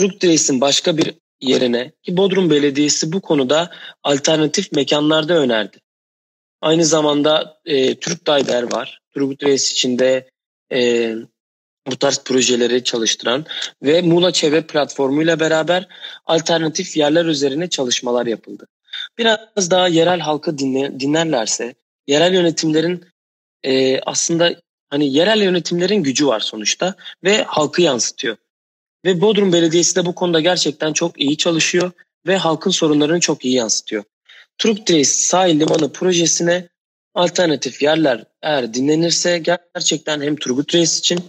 Türk 0.00 0.24
Reis'in 0.24 0.60
başka 0.60 0.96
bir 0.96 1.14
yerine 1.40 1.92
ki 2.02 2.16
Bodrum 2.16 2.50
Belediyesi 2.50 3.12
bu 3.12 3.20
konuda 3.20 3.70
alternatif 4.02 4.72
mekanlarda 4.72 5.34
önerdi. 5.34 5.78
Aynı 6.60 6.84
zamanda 6.84 7.60
e, 7.64 7.94
Türk 7.94 8.26
Dayder 8.26 8.72
var. 8.72 9.00
Turgut 9.14 9.42
Reis 9.42 9.72
içinde 9.72 10.30
e, 10.72 11.14
bu 11.86 11.96
tarz 11.96 12.24
projeleri 12.24 12.84
çalıştıran 12.84 13.46
ve 13.82 14.02
Muğla 14.02 14.32
Çevre 14.32 14.62
Platformu 14.62 15.22
ile 15.22 15.40
beraber 15.40 15.88
alternatif 16.26 16.96
yerler 16.96 17.24
üzerine 17.24 17.68
çalışmalar 17.68 18.26
yapıldı. 18.26 18.66
Biraz 19.18 19.70
daha 19.70 19.88
yerel 19.88 20.20
halkı 20.20 20.58
dinle, 20.58 21.00
dinlerlerse, 21.00 21.74
yerel 22.06 22.34
yönetimlerin 22.34 23.04
e, 23.62 24.00
aslında 24.00 24.54
Hani 24.90 25.12
yerel 25.12 25.42
yönetimlerin 25.42 26.02
gücü 26.02 26.26
var 26.26 26.40
sonuçta 26.40 26.94
ve 27.24 27.42
halkı 27.42 27.82
yansıtıyor. 27.82 28.36
Ve 29.04 29.20
Bodrum 29.20 29.52
Belediyesi 29.52 29.96
de 29.96 30.06
bu 30.06 30.14
konuda 30.14 30.40
gerçekten 30.40 30.92
çok 30.92 31.20
iyi 31.20 31.36
çalışıyor 31.36 31.90
ve 32.26 32.36
halkın 32.36 32.70
sorunlarını 32.70 33.20
çok 33.20 33.44
iyi 33.44 33.54
yansıtıyor. 33.54 34.04
Turkdreis 34.58 35.20
Sahil 35.20 35.60
Limanı 35.60 35.92
projesine 35.92 36.68
alternatif 37.14 37.82
yerler 37.82 38.24
eğer 38.42 38.74
dinlenirse 38.74 39.38
gerçekten 39.38 40.20
hem 40.20 40.36
Turgut 40.36 40.74
Reis 40.74 40.98
için 40.98 41.20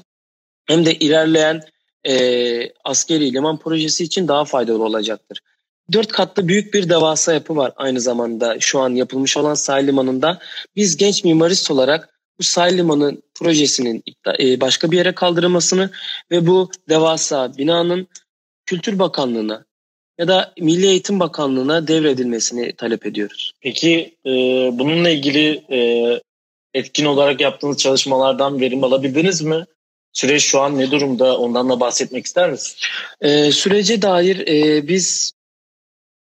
hem 0.65 0.85
de 0.85 0.95
ilerleyen 0.95 1.61
e, 2.07 2.73
askeri 2.83 3.33
liman 3.33 3.57
projesi 3.57 4.03
için 4.03 4.27
daha 4.27 4.45
faydalı 4.45 4.83
olacaktır. 4.83 5.39
Dört 5.91 6.07
katlı 6.07 6.47
büyük 6.47 6.73
bir 6.73 6.89
devasa 6.89 7.33
yapı 7.33 7.55
var 7.55 7.73
aynı 7.75 8.01
zamanda 8.01 8.59
şu 8.59 8.79
an 8.79 8.89
yapılmış 8.89 9.37
olan 9.37 9.53
sahil 9.53 9.87
limanında. 9.87 10.39
Biz 10.75 10.97
genç 10.97 11.23
mimarist 11.23 11.71
olarak 11.71 12.18
bu 12.39 12.43
sahil 12.43 12.77
limanı 12.77 13.17
projesinin 13.35 14.03
e, 14.39 14.61
başka 14.61 14.91
bir 14.91 14.97
yere 14.97 15.15
kaldırılmasını 15.15 15.89
ve 16.31 16.47
bu 16.47 16.71
devasa 16.89 17.57
binanın 17.57 18.07
Kültür 18.65 18.99
Bakanlığı'na 18.99 19.65
ya 20.19 20.27
da 20.27 20.53
Milli 20.59 20.85
Eğitim 20.87 21.19
Bakanlığı'na 21.19 21.87
devredilmesini 21.87 22.73
talep 22.73 23.05
ediyoruz. 23.05 23.51
Peki 23.61 24.15
e, 24.25 24.29
bununla 24.73 25.09
ilgili 25.09 25.63
e, 25.71 25.79
etkin 26.73 27.05
olarak 27.05 27.41
yaptığınız 27.41 27.77
çalışmalardan 27.77 28.59
verim 28.59 28.83
alabildiniz 28.83 29.41
mi? 29.41 29.65
Süreç 30.13 30.43
şu 30.43 30.59
an 30.59 30.77
ne 30.77 30.91
durumda? 30.91 31.37
Ondan 31.37 31.69
da 31.69 31.79
bahsetmek 31.79 32.25
ister 32.25 32.51
misin? 32.51 32.77
E, 33.21 33.51
sürece 33.51 34.01
dair 34.01 34.47
e, 34.47 34.87
biz 34.87 35.31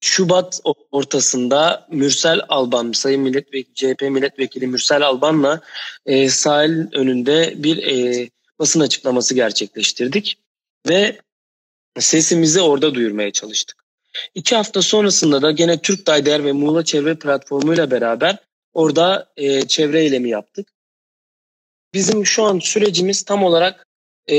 Şubat 0.02 0.62
ortasında 0.92 1.88
Mürsel 1.92 2.42
Alban, 2.50 2.92
Sayın 2.92 3.22
Milletvekili, 3.22 3.74
CHP 3.74 4.02
Milletvekili 4.02 4.68
Mürsel 4.68 5.06
Alban'la 5.06 5.62
e, 6.06 6.30
sahil 6.30 6.94
önünde 6.94 7.54
bir 7.58 7.78
e, 7.78 8.30
basın 8.60 8.80
açıklaması 8.80 9.36
gerçekleştirdik 9.36 10.38
ve 10.90 11.20
sesimizi 12.00 12.62
orada 12.62 12.96
duyurmaya 12.96 13.32
çalıştık. 13.32 13.86
İki 14.36 14.56
hafta 14.56 14.82
sonrasında 14.82 15.42
da 15.42 15.52
gene 15.52 15.82
Türk 15.82 16.08
Dayder 16.08 16.46
ve 16.46 16.52
Muğla 16.52 16.86
Çevre 16.86 17.16
Platformu 17.16 17.74
ile 17.74 17.92
beraber 17.92 18.38
orada 18.74 19.32
e, 19.38 19.68
çevre 19.68 20.02
eylemi 20.02 20.30
yaptık. 20.30 20.74
Bizim 21.94 22.26
şu 22.26 22.44
an 22.44 22.60
sürecimiz 22.60 23.24
tam 23.24 23.44
olarak 23.44 23.88
e, 24.30 24.38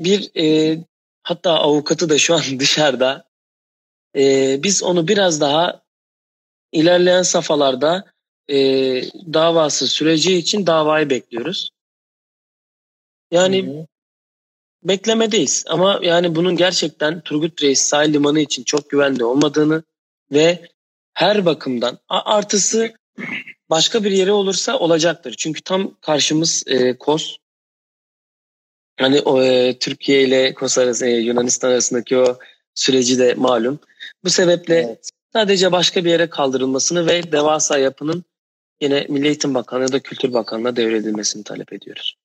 bir 0.00 0.30
e, 0.36 0.78
hatta 1.22 1.52
avukatı 1.52 2.08
da 2.08 2.18
şu 2.18 2.34
an 2.34 2.42
dışarıda 2.58 3.27
e, 4.18 4.56
biz 4.62 4.82
onu 4.82 5.08
biraz 5.08 5.40
daha 5.40 5.82
ilerleyen 6.72 7.22
safhalarda 7.22 8.04
e, 8.48 8.56
davası 9.32 9.86
süreci 9.86 10.36
için 10.36 10.66
davayı 10.66 11.10
bekliyoruz. 11.10 11.70
Yani 13.30 13.66
Hı-hı. 13.66 13.86
beklemedeyiz 14.82 15.64
ama 15.68 16.00
yani 16.02 16.34
bunun 16.34 16.56
gerçekten 16.56 17.20
Turgut 17.20 17.62
Reis 17.62 17.80
sahil 17.80 18.12
limanı 18.12 18.40
için 18.40 18.64
çok 18.64 18.90
güvenli 18.90 19.24
olmadığını 19.24 19.82
ve 20.32 20.68
her 21.14 21.46
bakımdan 21.46 21.98
artısı 22.08 22.94
başka 23.70 24.04
bir 24.04 24.10
yere 24.10 24.32
olursa 24.32 24.78
olacaktır. 24.78 25.34
Çünkü 25.38 25.60
tam 25.60 25.94
karşımız 26.00 26.64
e, 26.66 26.98
Kos. 26.98 27.36
Hani 28.96 29.20
o 29.20 29.42
e, 29.42 29.78
Türkiye 29.78 30.22
ile 30.22 30.54
Kos 30.54 30.78
arası 30.78 31.06
e, 31.06 31.10
Yunanistan 31.10 31.70
arasındaki 31.70 32.18
o 32.18 32.38
süreci 32.74 33.18
de 33.18 33.34
malum. 33.34 33.80
Bu 34.24 34.30
sebeple 34.30 34.74
evet. 34.74 35.10
sadece 35.32 35.72
başka 35.72 36.04
bir 36.04 36.10
yere 36.10 36.30
kaldırılmasını 36.30 37.06
ve 37.06 37.32
devasa 37.32 37.78
yapının 37.78 38.24
yine 38.80 39.06
Milli 39.08 39.26
Eğitim 39.26 39.54
Bakanlığı 39.54 39.84
ya 39.84 39.92
da 39.92 40.00
Kültür 40.00 40.32
Bakanlığı'na 40.32 40.76
devredilmesini 40.76 41.44
talep 41.44 41.72
ediyoruz. 41.72 42.16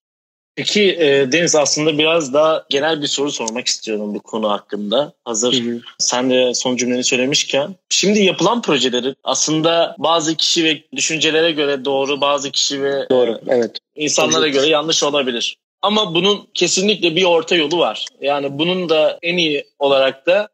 Peki 0.56 0.82
e, 0.84 1.32
Deniz 1.32 1.56
aslında 1.56 1.98
biraz 1.98 2.34
daha 2.34 2.66
genel 2.70 3.02
bir 3.02 3.08
soru 3.08 3.32
sormak 3.32 3.68
istiyorum 3.68 4.14
bu 4.16 4.20
konu 4.20 4.52
hakkında. 4.52 5.14
Hazır 5.26 5.54
hı 5.54 5.72
hı. 5.72 5.82
sen 6.00 6.30
de 6.30 6.54
son 6.54 6.76
cümleni 6.76 7.04
söylemişken. 7.04 7.76
Şimdi 7.90 8.20
yapılan 8.20 8.62
projeleri 8.62 9.16
aslında 9.24 9.96
bazı 10.00 10.36
kişi 10.36 10.64
ve 10.64 10.84
düşüncelere 10.96 11.52
göre 11.52 11.86
doğru, 11.86 12.22
bazı 12.22 12.52
kişi 12.52 12.84
ve 12.84 13.10
doğru, 13.10 13.42
evet. 13.48 13.78
insanlara 13.96 14.46
evet. 14.46 14.54
göre 14.54 14.68
yanlış 14.68 15.04
olabilir. 15.04 15.58
Ama 15.82 16.16
bunun 16.16 16.48
kesinlikle 16.54 17.16
bir 17.16 17.24
orta 17.24 17.56
yolu 17.56 17.78
var. 17.78 18.06
Yani 18.22 18.60
bunun 18.60 18.90
da 18.90 19.20
en 19.22 19.38
iyi 19.38 19.66
olarak 19.80 20.28
da 20.28 20.50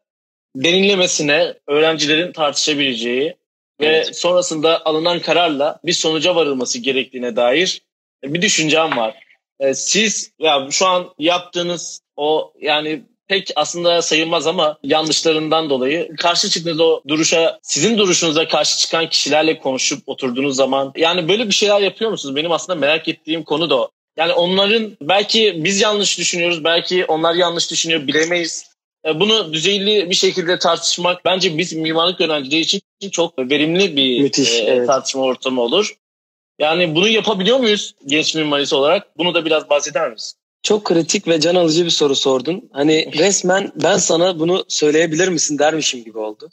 denilemesine 0.56 1.54
öğrencilerin 1.66 2.32
tartışabileceği 2.32 3.36
evet. 3.80 4.08
ve 4.08 4.12
sonrasında 4.12 4.84
alınan 4.84 5.20
kararla 5.20 5.80
bir 5.84 5.92
sonuca 5.92 6.36
varılması 6.36 6.78
gerektiğine 6.78 7.36
dair 7.36 7.82
bir 8.24 8.42
düşüncem 8.42 8.96
var. 8.96 9.14
Ee, 9.60 9.74
siz 9.74 10.32
ya 10.38 10.68
şu 10.70 10.86
an 10.86 11.10
yaptığınız 11.18 12.00
o 12.16 12.52
yani 12.60 13.02
pek 13.28 13.50
aslında 13.56 14.02
sayılmaz 14.02 14.46
ama 14.46 14.78
yanlışlarından 14.82 15.70
dolayı 15.70 16.16
karşı 16.16 16.50
çıktığınız 16.50 16.80
o 16.80 17.02
duruşa 17.08 17.58
sizin 17.62 17.98
duruşunuza 17.98 18.48
karşı 18.48 18.78
çıkan 18.78 19.08
kişilerle 19.08 19.58
konuşup 19.58 20.02
oturduğunuz 20.06 20.56
zaman 20.56 20.92
yani 20.96 21.28
böyle 21.28 21.48
bir 21.48 21.54
şeyler 21.54 21.80
yapıyor 21.80 22.10
musunuz? 22.10 22.36
Benim 22.36 22.52
aslında 22.52 22.78
merak 22.78 23.08
ettiğim 23.08 23.42
konu 23.42 23.70
da 23.70 23.80
o. 23.80 23.90
Yani 24.16 24.32
onların 24.32 24.96
belki 25.00 25.54
biz 25.56 25.80
yanlış 25.80 26.18
düşünüyoruz, 26.18 26.64
belki 26.64 27.04
onlar 27.04 27.34
yanlış 27.34 27.70
düşünüyor 27.70 28.06
bilemeyiz. 28.06 28.69
Ee, 29.06 29.20
bunu 29.20 29.52
düzeyli 29.52 30.10
bir 30.10 30.14
şekilde 30.14 30.58
tartışmak 30.58 31.24
bence 31.24 31.58
biz 31.58 31.72
mimarlık 31.72 32.20
öğrencileri 32.20 32.60
için 32.60 32.80
çok 33.10 33.38
verimli 33.38 33.96
bir 33.96 34.20
Müthiş, 34.22 34.54
e, 34.54 34.62
evet. 34.62 34.86
tartışma 34.86 35.22
ortamı 35.22 35.60
olur. 35.60 35.96
Yani 36.58 36.94
bunu 36.94 37.08
yapabiliyor 37.08 37.58
muyuz 37.58 37.94
genç 38.06 38.34
mimarisi 38.34 38.74
olarak? 38.74 39.18
Bunu 39.18 39.34
da 39.34 39.44
biraz 39.44 39.70
bahseder 39.70 40.10
misin? 40.10 40.38
Çok 40.62 40.84
kritik 40.84 41.28
ve 41.28 41.40
can 41.40 41.54
alıcı 41.54 41.84
bir 41.84 41.90
soru 41.90 42.16
sordun. 42.16 42.70
Hani 42.72 43.18
resmen 43.18 43.72
ben 43.82 43.96
sana 43.96 44.38
bunu 44.38 44.64
söyleyebilir 44.68 45.28
misin 45.28 45.58
dermişim 45.58 46.04
gibi 46.04 46.18
oldu. 46.18 46.50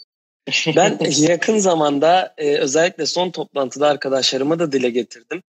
Ben 0.76 1.00
yakın 1.18 1.58
zamanda 1.58 2.34
e, 2.38 2.58
özellikle 2.58 3.06
son 3.06 3.32
toplantıda 3.32 3.88
arkadaşlarıma 3.88 4.60
da 4.60 4.72
dile 4.72 4.90
getirdim. 4.90 5.44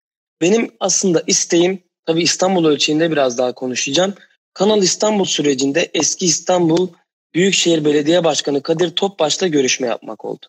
Benim 0.42 0.72
aslında 0.80 1.24
isteğim 1.28 1.84
tabii 2.06 2.24
İstanbul 2.24 2.66
ölçeğinde 2.66 3.12
biraz 3.12 3.38
daha 3.38 3.54
konuşacağım. 3.54 4.14
Kanal 4.56 4.84
İstanbul 4.84 5.26
sürecinde 5.26 5.90
eski 5.94 6.26
İstanbul 6.26 6.88
Büyükşehir 7.34 7.86
Belediye 7.86 8.24
Başkanı 8.24 8.62
Kadir 8.62 8.90
Topbaş'la 8.90 9.48
görüşme 9.48 9.88
yapmak 9.88 10.26
oldu. 10.26 10.46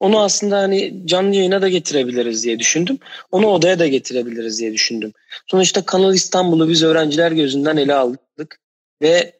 Onu 0.00 0.22
aslında 0.22 0.58
hani 0.58 1.02
canlı 1.04 1.36
yayına 1.36 1.62
da 1.62 1.68
getirebiliriz 1.68 2.44
diye 2.44 2.58
düşündüm. 2.58 2.98
Onu 3.30 3.46
odaya 3.46 3.78
da 3.78 3.86
getirebiliriz 3.86 4.60
diye 4.60 4.72
düşündüm. 4.72 5.12
Sonuçta 5.46 5.84
Kanal 5.84 6.14
İstanbul'u 6.14 6.68
biz 6.68 6.82
öğrenciler 6.82 7.32
gözünden 7.32 7.76
ele 7.76 7.94
aldık 7.94 8.60
ve 9.02 9.38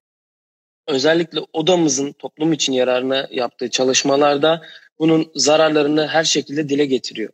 özellikle 0.88 1.40
odamızın 1.52 2.12
toplum 2.12 2.52
için 2.52 2.72
yararına 2.72 3.28
yaptığı 3.30 3.70
çalışmalarda 3.70 4.62
bunun 4.98 5.30
zararlarını 5.34 6.06
her 6.06 6.24
şekilde 6.24 6.68
dile 6.68 6.86
getiriyor. 6.86 7.32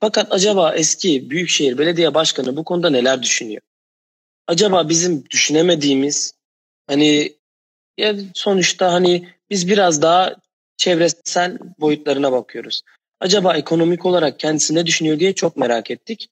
Fakat 0.00 0.32
acaba 0.32 0.74
eski 0.74 1.30
Büyükşehir 1.30 1.78
Belediye 1.78 2.14
Başkanı 2.14 2.56
bu 2.56 2.64
konuda 2.64 2.90
neler 2.90 3.22
düşünüyor? 3.22 3.62
Acaba 4.50 4.88
bizim 4.88 5.24
düşünemediğimiz 5.30 6.34
hani 6.86 7.32
ya 7.98 8.14
sonuçta 8.34 8.92
hani 8.92 9.28
biz 9.50 9.68
biraz 9.68 10.02
daha 10.02 10.34
çevresel 10.76 11.58
boyutlarına 11.80 12.32
bakıyoruz. 12.32 12.82
Acaba 13.20 13.56
ekonomik 13.56 14.06
olarak 14.06 14.38
kendisi 14.38 14.74
ne 14.74 14.86
düşünüyor 14.86 15.18
diye 15.18 15.32
çok 15.32 15.56
merak 15.56 15.90
ettik. 15.90 16.28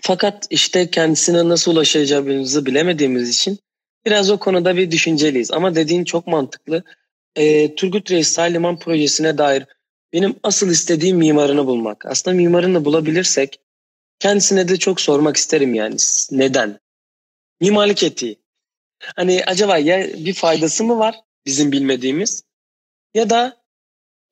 Fakat 0.00 0.46
işte 0.50 0.90
kendisine 0.90 1.48
nasıl 1.48 1.72
ulaşacağımızı 1.72 2.66
bilemediğimiz 2.66 3.30
için 3.30 3.58
biraz 4.06 4.30
o 4.30 4.38
konuda 4.38 4.76
bir 4.76 4.90
düşünceliyiz. 4.90 5.50
Ama 5.50 5.74
dediğin 5.74 6.04
çok 6.04 6.26
mantıklı. 6.26 6.82
E, 7.34 7.74
Turgut 7.74 8.10
Reis 8.10 8.28
Saliman 8.28 8.78
projesine 8.78 9.38
dair 9.38 9.64
benim 10.12 10.36
asıl 10.42 10.70
istediğim 10.70 11.16
mimarını 11.16 11.66
bulmak. 11.66 12.06
Aslında 12.06 12.36
mimarını 12.36 12.84
bulabilirsek 12.84 13.60
kendisine 14.18 14.68
de 14.68 14.76
çok 14.76 15.00
sormak 15.00 15.36
isterim 15.36 15.74
yani. 15.74 15.96
Neden? 16.30 16.85
Mimarlık 17.60 18.02
etiği. 18.02 18.38
Hani 19.16 19.44
acaba 19.46 19.78
ya 19.78 20.06
bir 20.08 20.34
faydası 20.34 20.84
mı 20.84 20.98
var 20.98 21.14
bizim 21.46 21.72
bilmediğimiz 21.72 22.44
ya 23.14 23.30
da 23.30 23.56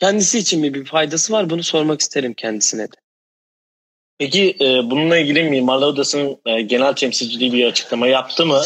kendisi 0.01 0.39
için 0.39 0.61
mi 0.61 0.75
bir 0.75 0.85
faydası 0.85 1.33
var 1.33 1.51
bunu 1.51 1.63
sormak 1.63 2.01
isterim 2.01 2.35
kendisine 2.35 2.83
de. 2.83 2.97
Peki 4.19 4.57
e, 4.61 4.91
bununla 4.91 5.19
ilgili 5.19 5.45
Mimarlar 5.45 5.87
Odası'nın 5.87 6.41
e, 6.47 6.63
genel 6.63 6.93
temsilciliği 6.93 7.53
bir 7.53 7.67
açıklama 7.67 8.07
yaptı 8.07 8.47
mı? 8.47 8.63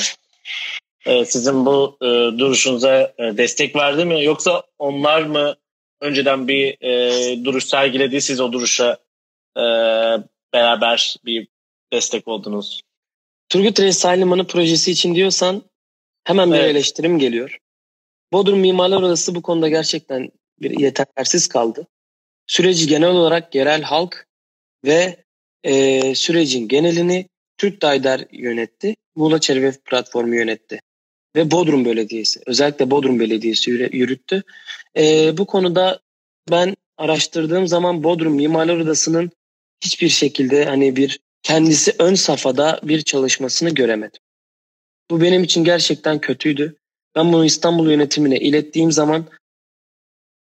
E, 1.06 1.24
sizin 1.24 1.66
bu 1.66 1.96
e, 2.02 2.06
duruşunuza 2.38 3.14
e, 3.18 3.36
destek 3.36 3.76
verdi 3.76 4.04
mi? 4.04 4.24
Yoksa 4.24 4.62
onlar 4.78 5.22
mı 5.22 5.56
önceden 6.00 6.48
bir 6.48 6.76
e, 6.80 7.44
duruş 7.44 7.64
sergiledi 7.64 8.20
siz 8.20 8.40
o 8.40 8.52
duruşa 8.52 8.98
e, 9.56 9.62
beraber 10.52 11.16
bir 11.24 11.48
destek 11.92 12.28
oldunuz? 12.28 12.80
Turgut 13.48 13.80
Reis 13.80 14.06
Limanı 14.06 14.46
projesi 14.46 14.90
için 14.90 15.14
diyorsan 15.14 15.62
hemen 16.24 16.52
bir 16.52 16.58
evet. 16.58 16.70
eleştirim 16.70 17.18
geliyor. 17.18 17.58
Bodrum 18.32 18.60
Mimarlar 18.60 19.02
Odası 19.02 19.34
bu 19.34 19.42
konuda 19.42 19.68
gerçekten 19.68 20.30
bir 20.60 20.80
yetersiz 20.80 21.48
kaldı. 21.48 21.86
Süreci 22.46 22.86
genel 22.86 23.10
olarak 23.10 23.54
yerel 23.54 23.82
halk 23.82 24.26
ve 24.84 25.16
e, 25.64 26.14
sürecin 26.14 26.68
genelini 26.68 27.28
Türk 27.58 27.82
Dayder 27.82 28.24
yönetti. 28.32 28.94
Muğla 29.16 29.40
Çevre 29.40 29.72
Platformu 29.84 30.34
yönetti. 30.34 30.80
Ve 31.36 31.50
Bodrum 31.50 31.84
Belediyesi, 31.84 32.40
özellikle 32.46 32.90
Bodrum 32.90 33.20
Belediyesi 33.20 33.70
yürüttü. 33.70 34.42
E, 34.96 35.36
bu 35.38 35.46
konuda 35.46 36.00
ben 36.50 36.76
araştırdığım 36.98 37.66
zaman 37.66 38.04
Bodrum 38.04 38.34
Mimarlar 38.34 38.76
Odası'nın 38.76 39.30
hiçbir 39.80 40.08
şekilde 40.08 40.64
hani 40.64 40.96
bir 40.96 41.20
kendisi 41.42 41.94
ön 41.98 42.14
safhada 42.14 42.80
bir 42.82 43.02
çalışmasını 43.02 43.70
göremedim. 43.70 44.20
Bu 45.10 45.20
benim 45.20 45.44
için 45.44 45.64
gerçekten 45.64 46.18
kötüydü. 46.18 46.76
Ben 47.14 47.32
bunu 47.32 47.44
İstanbul 47.44 47.90
yönetimine 47.90 48.36
ilettiğim 48.36 48.92
zaman 48.92 49.26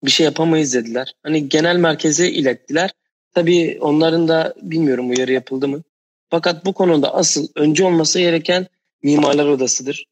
bir 0.04 0.12
şey 0.12 0.24
yapamayız 0.24 0.74
dediler. 0.74 1.14
Hani 1.24 1.50
genel 1.50 1.76
merkeze 1.76 2.32
ilettiler. 2.32 2.92
Tabii 3.34 3.78
onların 3.82 4.28
da 4.28 4.54
bilmiyorum 4.62 5.10
uyarı 5.10 5.32
yapıldı 5.32 5.68
mı. 5.68 5.84
Fakat 6.30 6.66
bu 6.66 6.74
konuda 6.74 7.14
asıl 7.14 7.48
önce 7.56 7.86
olması 7.86 8.20
gereken 8.20 8.68
mimarlar 9.04 9.46
odasıdır. 9.46 10.06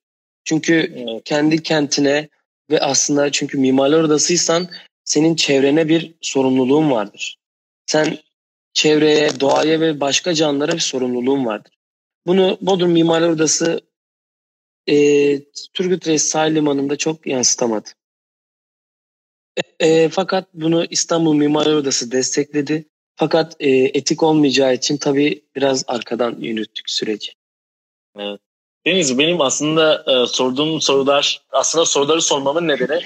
Çünkü 0.44 0.96
kendi 1.26 1.64
kentine 1.64 2.30
ve 2.70 2.80
aslında 2.80 3.32
çünkü 3.32 3.58
mimarlar 3.58 4.04
odasıysan 4.04 4.70
senin 5.04 5.36
çevrene 5.36 5.88
bir 5.88 6.14
sorumluluğun 6.22 6.92
vardır. 6.92 7.38
Sen 7.86 8.18
çevreye, 8.74 9.40
doğaya 9.40 9.80
ve 9.80 10.00
başka 10.00 10.34
canlılara 10.34 10.72
bir 10.72 10.80
sorumluluğun 10.80 11.46
vardır. 11.46 11.74
Bunu 12.28 12.58
Bodrum 12.62 12.92
Mimarlar 12.92 13.30
Odası 13.30 13.82
e, 14.88 14.96
Turgut 15.74 16.08
Reis 16.08 16.24
Sahil 16.24 16.56
Limanı'nda 16.56 16.96
çok 16.96 17.28
yansıtamadı. 17.28 17.90
E, 19.58 19.88
e, 19.88 20.10
fakat 20.10 20.48
bunu 20.54 20.86
İstanbul 20.90 21.34
Mimarlar 21.34 21.74
Odası 21.74 22.12
destekledi. 22.12 22.86
Fakat 23.16 23.56
e, 23.60 23.70
etik 23.70 24.24
olmayacağı 24.24 24.74
için 24.74 24.98
tabii 24.98 25.44
biraz 25.56 25.84
arkadan 25.88 26.36
yürüttük 26.40 26.90
süreci. 26.90 27.32
Evet. 28.20 28.40
Deniz 28.86 29.18
benim 29.18 29.42
aslında 29.42 30.04
e, 30.08 30.28
sorduğum 30.28 30.82
sorular 30.82 31.42
aslında 31.52 31.86
soruları 31.86 32.22
sormamın 32.22 32.68
nedeni 32.68 33.02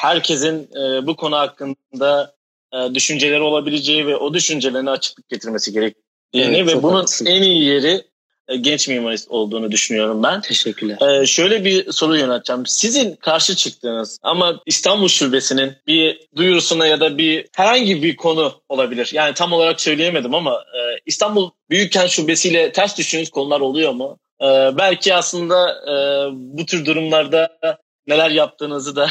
herkesin 0.00 0.68
e, 0.76 1.06
bu 1.06 1.16
konu 1.16 1.36
hakkında 1.36 2.34
e, 2.74 2.94
düşünceleri 2.94 3.42
olabileceği 3.42 4.06
ve 4.06 4.16
o 4.16 4.34
düşüncelerine 4.34 4.90
açıklık 4.90 5.28
getirmesi 5.28 5.72
gerektiğini 5.72 6.56
evet, 6.56 6.66
ve 6.66 6.82
bunun 6.82 6.94
haklısın. 6.94 7.26
en 7.26 7.42
iyi 7.42 7.64
yeri 7.64 8.02
e, 8.48 8.56
genç 8.56 8.88
mimarist 8.88 9.30
olduğunu 9.30 9.72
düşünüyorum 9.72 10.22
ben. 10.22 10.40
Teşekkürler. 10.40 11.20
Ee, 11.22 11.26
şöyle 11.26 11.64
bir 11.64 11.92
soru 11.92 12.16
yönelteceğim. 12.16 12.66
Sizin 12.66 13.16
karşı 13.16 13.56
çıktığınız 13.56 14.18
ama 14.22 14.60
İstanbul 14.66 15.08
Şubesi'nin 15.08 15.72
bir 15.86 16.28
duyurusuna 16.36 16.86
ya 16.86 17.00
da 17.00 17.18
bir 17.18 17.46
herhangi 17.56 18.02
bir 18.02 18.16
konu 18.16 18.52
olabilir. 18.68 19.10
Yani 19.12 19.34
tam 19.34 19.52
olarak 19.52 19.80
söyleyemedim 19.80 20.34
ama 20.34 20.52
e, 20.52 20.80
İstanbul 21.06 21.50
Büyükkent 21.70 22.10
Şubesi'yle 22.10 22.72
ters 22.72 22.98
düştüğünüz 22.98 23.30
konular 23.30 23.60
oluyor 23.60 23.92
mu? 23.92 24.18
E, 24.42 24.46
belki 24.78 25.14
aslında 25.14 25.70
e, 25.70 25.94
bu 26.32 26.66
tür 26.66 26.84
durumlarda 26.86 27.58
neler 28.06 28.30
yaptığınızı 28.30 28.96
da 28.96 29.08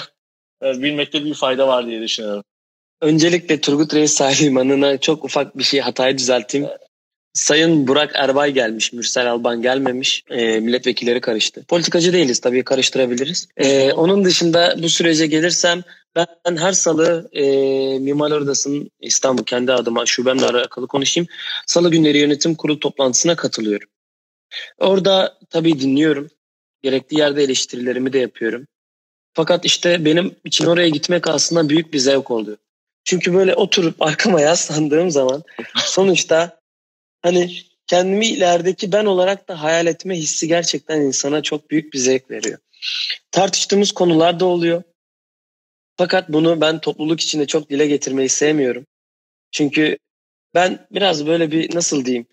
e, 0.63 0.81
bilmekte 0.81 1.25
bir 1.25 1.33
fayda 1.33 1.67
var 1.67 1.87
diye 1.87 2.01
düşünüyorum. 2.01 2.43
Öncelikle 3.01 3.61
Turgut 3.61 3.93
Reis 3.93 4.13
Sahil 4.13 4.45
Limanı'na 4.45 4.97
çok 4.97 5.25
ufak 5.25 5.57
bir 5.57 5.63
şey 5.63 5.79
hatayı 5.79 6.17
düzelteyim. 6.17 6.67
Sayın 7.33 7.87
Burak 7.87 8.11
Erbay 8.15 8.53
gelmiş, 8.53 8.93
Mürsel 8.93 9.31
Alban 9.31 9.61
gelmemiş. 9.61 10.23
E, 10.29 10.59
milletvekilleri 10.59 11.21
karıştı. 11.21 11.63
Politikacı 11.67 12.13
değiliz 12.13 12.39
tabii 12.39 12.63
karıştırabiliriz. 12.63 13.47
E, 13.57 13.91
onun 13.93 14.25
dışında 14.25 14.75
bu 14.83 14.89
sürece 14.89 15.27
gelirsem 15.27 15.83
ben 16.15 16.57
her 16.57 16.71
salı 16.71 17.29
e, 17.33 17.43
Mimarlar 17.99 18.41
Odası'nın 18.41 18.91
İstanbul 18.99 19.43
kendi 19.43 19.73
adıma 19.73 20.05
şubemle 20.05 20.45
alakalı 20.45 20.87
konuşayım. 20.87 21.27
Salı 21.67 21.91
günleri 21.91 22.17
yönetim 22.17 22.55
kurulu 22.55 22.79
toplantısına 22.79 23.35
katılıyorum. 23.35 23.89
Orada 24.77 25.37
tabii 25.49 25.79
dinliyorum. 25.79 26.29
Gerektiği 26.81 27.19
yerde 27.19 27.43
eleştirilerimi 27.43 28.13
de 28.13 28.19
yapıyorum. 28.19 28.67
Fakat 29.33 29.65
işte 29.65 30.05
benim 30.05 30.35
için 30.45 30.65
oraya 30.65 30.89
gitmek 30.89 31.27
aslında 31.27 31.69
büyük 31.69 31.93
bir 31.93 31.99
zevk 31.99 32.31
oluyor. 32.31 32.57
Çünkü 33.07 33.33
böyle 33.33 33.55
oturup 33.55 34.01
arkama 34.01 34.41
yaslandığım 34.41 35.11
zaman 35.11 35.43
sonuçta 35.75 36.59
hani 37.21 37.51
kendimi 37.87 38.27
ilerideki 38.27 38.91
ben 38.91 39.05
olarak 39.05 39.47
da 39.47 39.63
hayal 39.63 39.87
etme 39.87 40.17
hissi 40.17 40.47
gerçekten 40.47 41.01
insana 41.01 41.41
çok 41.41 41.71
büyük 41.71 41.93
bir 41.93 41.97
zevk 41.97 42.31
veriyor. 42.31 42.59
Tartıştığımız 43.31 43.91
konular 43.91 44.39
da 44.39 44.45
oluyor. 44.45 44.83
Fakat 45.97 46.29
bunu 46.29 46.61
ben 46.61 46.79
topluluk 46.79 47.21
içinde 47.21 47.47
çok 47.47 47.69
dile 47.69 47.87
getirmeyi 47.87 48.29
sevmiyorum. 48.29 48.85
Çünkü 49.51 49.97
ben 50.53 50.87
biraz 50.91 51.27
böyle 51.27 51.51
bir 51.51 51.75
nasıl 51.75 52.05
diyeyim? 52.05 52.25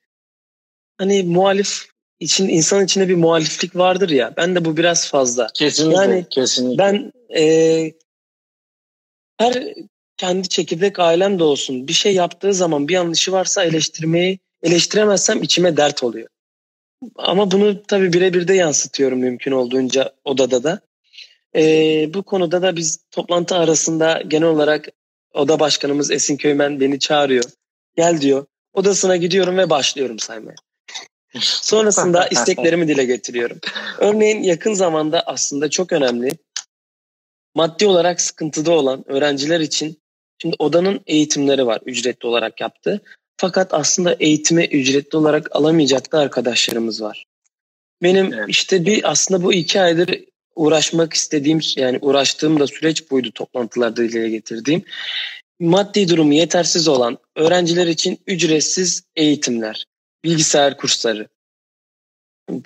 Hani 0.99 1.23
muhalif 1.23 1.87
için 2.21 2.49
insan 2.49 2.85
içinde 2.85 3.09
bir 3.09 3.15
muhaliflik 3.15 3.77
vardır 3.77 4.11
ya. 4.11 4.35
Ben 4.37 4.55
de 4.55 4.65
bu 4.65 4.77
biraz 4.77 5.09
fazla. 5.09 5.49
Kesinlikle. 5.55 5.97
Yani 5.97 6.27
kesinlikle. 6.31 6.79
Ben 6.79 7.13
e, 7.37 7.93
her 9.39 9.75
kendi 10.17 10.49
çekirdek 10.49 10.99
ailem 10.99 11.39
de 11.39 11.45
olsun 11.45 11.89
bir 11.89 11.93
şey 11.93 12.15
yaptığı 12.15 12.55
zaman 12.55 12.89
bir 12.89 12.95
yanlışı 12.95 13.33
varsa 13.33 13.65
eleştirmeyi 13.65 14.39
eleştiremezsem 14.63 15.43
içime 15.43 15.77
dert 15.77 16.03
oluyor. 16.03 16.29
Ama 17.17 17.51
bunu 17.51 17.83
tabii 17.83 18.13
birebir 18.13 18.49
de 18.49 18.55
yansıtıyorum 18.55 19.19
mümkün 19.19 19.53
olduğunca 19.53 20.13
odada 20.25 20.65
da. 20.65 20.81
Ee, 21.57 22.15
bu 22.15 22.23
konuda 22.23 22.63
da 22.63 22.77
biz 22.77 22.99
toplantı 23.11 23.57
arasında 23.57 24.23
genel 24.29 24.49
olarak 24.49 24.89
oda 25.35 25.61
başkanımız 25.61 26.11
Esin 26.11 26.37
Köymen 26.37 26.81
beni 26.81 26.99
çağırıyor. 26.99 27.45
Gel 27.97 28.21
diyor. 28.21 28.47
Odasına 28.73 29.17
gidiyorum 29.17 29.57
ve 29.57 29.71
başlıyorum 29.71 30.19
saymaya. 30.19 30.57
Sonrasında 31.41 32.27
isteklerimi 32.27 32.89
dile 32.89 33.05
getiriyorum. 33.05 33.59
Örneğin 33.99 34.43
yakın 34.43 34.75
zamanda 34.75 35.21
aslında 35.21 35.71
çok 35.71 35.93
önemli 35.93 36.31
maddi 37.55 37.87
olarak 37.87 38.21
sıkıntıda 38.21 38.73
olan 38.73 39.05
öğrenciler 39.11 39.61
için 39.61 40.04
şimdi 40.43 40.57
odanın 40.59 41.01
eğitimleri 41.07 41.67
var 41.67 41.81
ücretli 41.87 42.27
olarak 42.27 42.61
yaptı. 42.61 43.01
Fakat 43.37 43.75
aslında 43.75 44.17
eğitimi 44.21 44.65
ücretli 44.65 45.17
olarak 45.17 45.57
alamayacak 45.57 46.13
da 46.13 46.19
arkadaşlarımız 46.19 47.03
var. 47.03 47.25
Benim 48.03 48.33
evet. 48.35 48.45
işte 48.49 48.87
bir 48.87 49.11
aslında 49.11 49.43
bu 49.43 49.53
iki 49.53 49.81
aydır 49.81 50.21
uğraşmak 50.57 51.13
istediğim 51.13 51.61
yani 51.77 51.99
uğraştığım 52.01 52.61
da 52.61 52.67
süreç 52.67 53.11
buydu 53.11 53.31
toplantılarda 53.31 54.03
dile 54.03 54.29
getirdiğim. 54.29 54.83
Maddi 55.61 56.09
durumu 56.09 56.35
yetersiz 56.35 56.89
olan 56.89 57.19
öğrenciler 57.37 57.87
için 57.87 58.19
ücretsiz 58.27 59.03
eğitimler, 59.17 59.85
bilgisayar 60.25 60.77
kursları. 60.77 61.29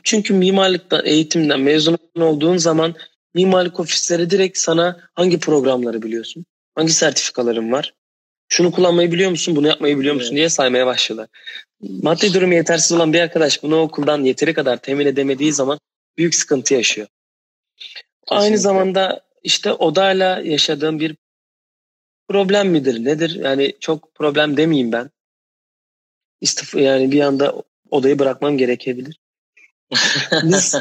Çünkü 0.02 0.34
mimarlıkta 0.34 1.02
eğitimden 1.02 1.60
mezun 1.60 1.98
olduğun 2.20 2.56
zaman 2.56 2.94
mimarlık 3.34 3.80
ofisleri 3.80 4.30
direkt 4.30 4.58
sana 4.58 5.00
hangi 5.14 5.38
programları 5.38 6.02
biliyorsun? 6.02 6.46
Hangi 6.78 6.92
sertifikaların 6.92 7.72
var? 7.72 7.94
Şunu 8.48 8.72
kullanmayı 8.72 9.12
biliyor 9.12 9.30
musun? 9.30 9.56
Bunu 9.56 9.66
yapmayı 9.66 9.98
biliyor 9.98 10.14
musun? 10.14 10.28
Evet. 10.28 10.36
diye 10.36 10.48
saymaya 10.48 10.86
başlıyorlar. 10.86 11.28
Maddi 11.80 12.34
durumu 12.34 12.54
yetersiz 12.54 12.92
olan 12.92 13.12
bir 13.12 13.20
arkadaş 13.20 13.62
bunu 13.62 13.80
okuldan 13.80 14.24
yeteri 14.24 14.54
kadar 14.54 14.76
temin 14.76 15.06
edemediği 15.06 15.52
zaman 15.52 15.80
büyük 16.18 16.34
sıkıntı 16.34 16.74
yaşıyor. 16.74 17.06
Kesinlikle. 17.06 18.44
Aynı 18.44 18.58
zamanda 18.58 19.20
işte 19.42 19.72
odayla 19.72 20.40
yaşadığım 20.40 21.00
bir 21.00 21.16
problem 22.28 22.68
midir 22.68 23.04
nedir? 23.04 23.34
Yani 23.34 23.76
çok 23.80 24.14
problem 24.14 24.56
demeyeyim 24.56 24.92
ben. 24.92 25.10
İstifa 26.40 26.80
yani 26.80 27.12
bir 27.12 27.20
anda 27.20 27.62
odayı 27.90 28.18
bırakmam 28.18 28.58
gerekebilir. 28.58 29.20
Biz 30.42 30.74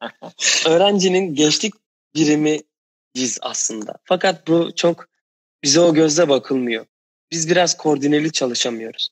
öğrencinin 0.66 1.34
gençlik 1.34 1.74
birimiyiz 2.14 3.38
aslında. 3.40 3.94
Fakat 4.04 4.48
bu 4.48 4.74
çok 4.74 5.10
bize 5.62 5.80
o 5.80 5.94
gözle 5.94 6.28
bakılmıyor. 6.28 6.86
Biz 7.30 7.50
biraz 7.50 7.76
koordineli 7.76 8.32
çalışamıyoruz. 8.32 9.08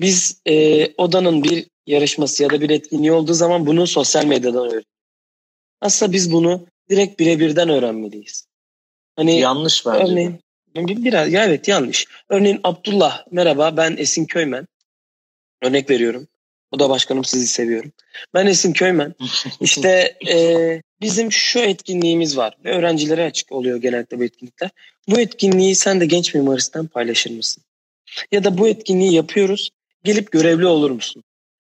Biz 0.00 0.40
e, 0.46 0.86
odanın 0.96 1.44
bir 1.44 1.66
yarışması 1.86 2.42
ya 2.42 2.50
da 2.50 2.60
bir 2.60 2.70
etkinliği 2.70 3.12
olduğu 3.12 3.34
zaman 3.34 3.66
bunu 3.66 3.86
sosyal 3.86 4.24
medyadan 4.24 4.60
öğreniyoruz. 4.60 4.88
Aslında 5.80 6.12
biz 6.12 6.32
bunu 6.32 6.66
direkt 6.90 7.20
birebirden 7.20 7.68
öğrenmeliyiz. 7.68 8.46
Hani 9.16 9.38
yanlış 9.40 9.86
bence. 9.86 10.12
Örneğin, 10.12 10.40
biraz 11.04 11.32
ya 11.32 11.44
evet 11.44 11.68
yanlış. 11.68 12.06
Örneğin 12.28 12.60
Abdullah 12.64 13.24
merhaba 13.30 13.76
ben 13.76 13.96
Esin 13.96 14.24
Köymen. 14.24 14.66
Örnek 15.62 15.90
veriyorum. 15.90 16.28
O 16.70 16.78
da 16.78 16.90
başkanım 16.90 17.24
sizi 17.24 17.46
seviyorum. 17.46 17.92
Ben 18.34 18.46
Esin 18.46 18.72
Köymen. 18.72 19.14
İşte 19.60 20.18
e, 20.28 20.82
bizim 21.04 21.32
şu 21.32 21.58
etkinliğimiz 21.58 22.36
var 22.36 22.56
ve 22.64 22.70
öğrencilere 22.76 23.24
açık 23.24 23.52
oluyor 23.52 23.76
genellikle 23.76 24.18
bu 24.18 24.24
etkinlikler. 24.24 24.70
Bu 25.08 25.20
etkinliği 25.20 25.74
sen 25.74 26.00
de 26.00 26.06
genç 26.06 26.34
mimaristen 26.34 26.86
paylaşır 26.86 27.30
mısın? 27.30 27.62
Ya 28.32 28.44
da 28.44 28.58
bu 28.58 28.68
etkinliği 28.68 29.14
yapıyoruz. 29.14 29.70
Gelip 30.04 30.32
görevli 30.32 30.66
olur 30.66 30.90
musun? 30.90 31.22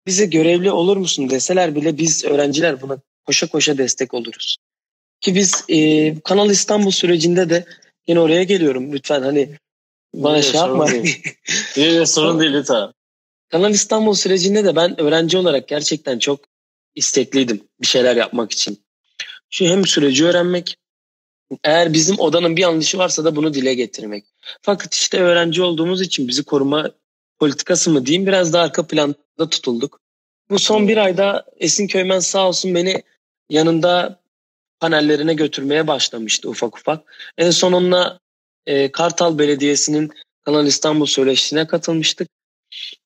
Bize 0.07 0.25
görevli 0.25 0.71
olur 0.71 0.97
musun 0.97 1.29
deseler 1.29 1.75
bile 1.75 1.97
biz 1.97 2.25
öğrenciler 2.25 2.81
buna 2.81 2.97
koşa 3.25 3.47
koşa 3.47 3.77
destek 3.77 4.13
oluruz. 4.13 4.57
Ki 5.21 5.35
biz 5.35 5.65
e, 5.69 6.19
Kanal 6.19 6.49
İstanbul 6.49 6.91
sürecinde 6.91 7.49
de 7.49 7.65
yine 8.07 8.19
oraya 8.19 8.43
geliyorum 8.43 8.93
lütfen 8.93 9.21
hani 9.21 9.49
bana 10.13 10.41
şey 10.41 10.59
yapma. 10.59 10.87
Değil. 10.87 12.05
sorun 12.05 12.39
değil 12.39 12.53
lütfen. 12.53 12.91
Kanal 13.49 13.73
İstanbul 13.73 14.13
sürecinde 14.13 14.65
de 14.65 14.75
ben 14.75 15.01
öğrenci 15.01 15.37
olarak 15.37 15.67
gerçekten 15.67 16.19
çok 16.19 16.39
istekliydim 16.95 17.63
bir 17.81 17.87
şeyler 17.87 18.15
yapmak 18.15 18.51
için. 18.51 18.86
Şu 19.49 19.65
hem 19.65 19.85
süreci 19.85 20.25
öğrenmek, 20.25 20.77
eğer 21.63 21.93
bizim 21.93 22.19
odanın 22.19 22.55
bir 22.55 22.61
yanlışı 22.61 22.97
varsa 22.97 23.25
da 23.25 23.35
bunu 23.35 23.53
dile 23.53 23.73
getirmek. 23.73 24.25
Fakat 24.61 24.93
işte 24.93 25.21
öğrenci 25.21 25.63
olduğumuz 25.63 26.01
için 26.01 26.27
bizi 26.27 26.43
koruma 26.43 26.91
politikası 27.39 27.91
mı 27.91 28.05
diyeyim 28.05 28.27
biraz 28.27 28.53
daha 28.53 28.63
arka 28.63 28.87
planda 28.87 29.49
tutulduk. 29.49 29.99
Bu 30.49 30.59
son 30.59 30.87
bir 30.87 30.97
ayda 30.97 31.45
Esin 31.57 31.87
Köymen 31.87 32.19
sağ 32.19 32.47
olsun 32.47 32.75
beni 32.75 33.03
yanında 33.49 34.19
panellerine 34.79 35.33
götürmeye 35.33 35.87
başlamıştı 35.87 36.49
ufak 36.49 36.77
ufak. 36.77 37.31
En 37.37 37.51
sonunda 37.51 38.19
e, 38.65 38.91
Kartal 38.91 39.39
Belediyesi'nin 39.39 40.11
Kanal 40.45 40.67
İstanbul 40.67 41.05
söyleşisine 41.05 41.67
katılmıştık. 41.67 42.29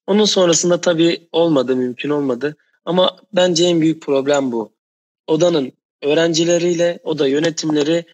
Onun 0.07 0.25
sonrasında 0.25 0.81
tabii 0.81 1.27
olmadı, 1.31 1.75
mümkün 1.75 2.09
olmadı. 2.09 2.55
Ama 2.85 3.17
bence 3.33 3.65
en 3.65 3.81
büyük 3.81 4.01
problem 4.01 4.51
bu. 4.51 4.73
Odanın 5.27 5.73
öğrencileriyle 6.01 6.99
oda 7.03 7.27
yönetimleri 7.27 8.05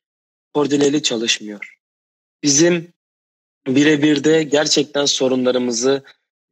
koordineli 0.53 1.03
çalışmıyor. 1.03 1.77
Bizim 2.43 2.93
birebir 3.67 4.23
de 4.23 4.43
gerçekten 4.43 5.05
sorunlarımızı 5.05 6.03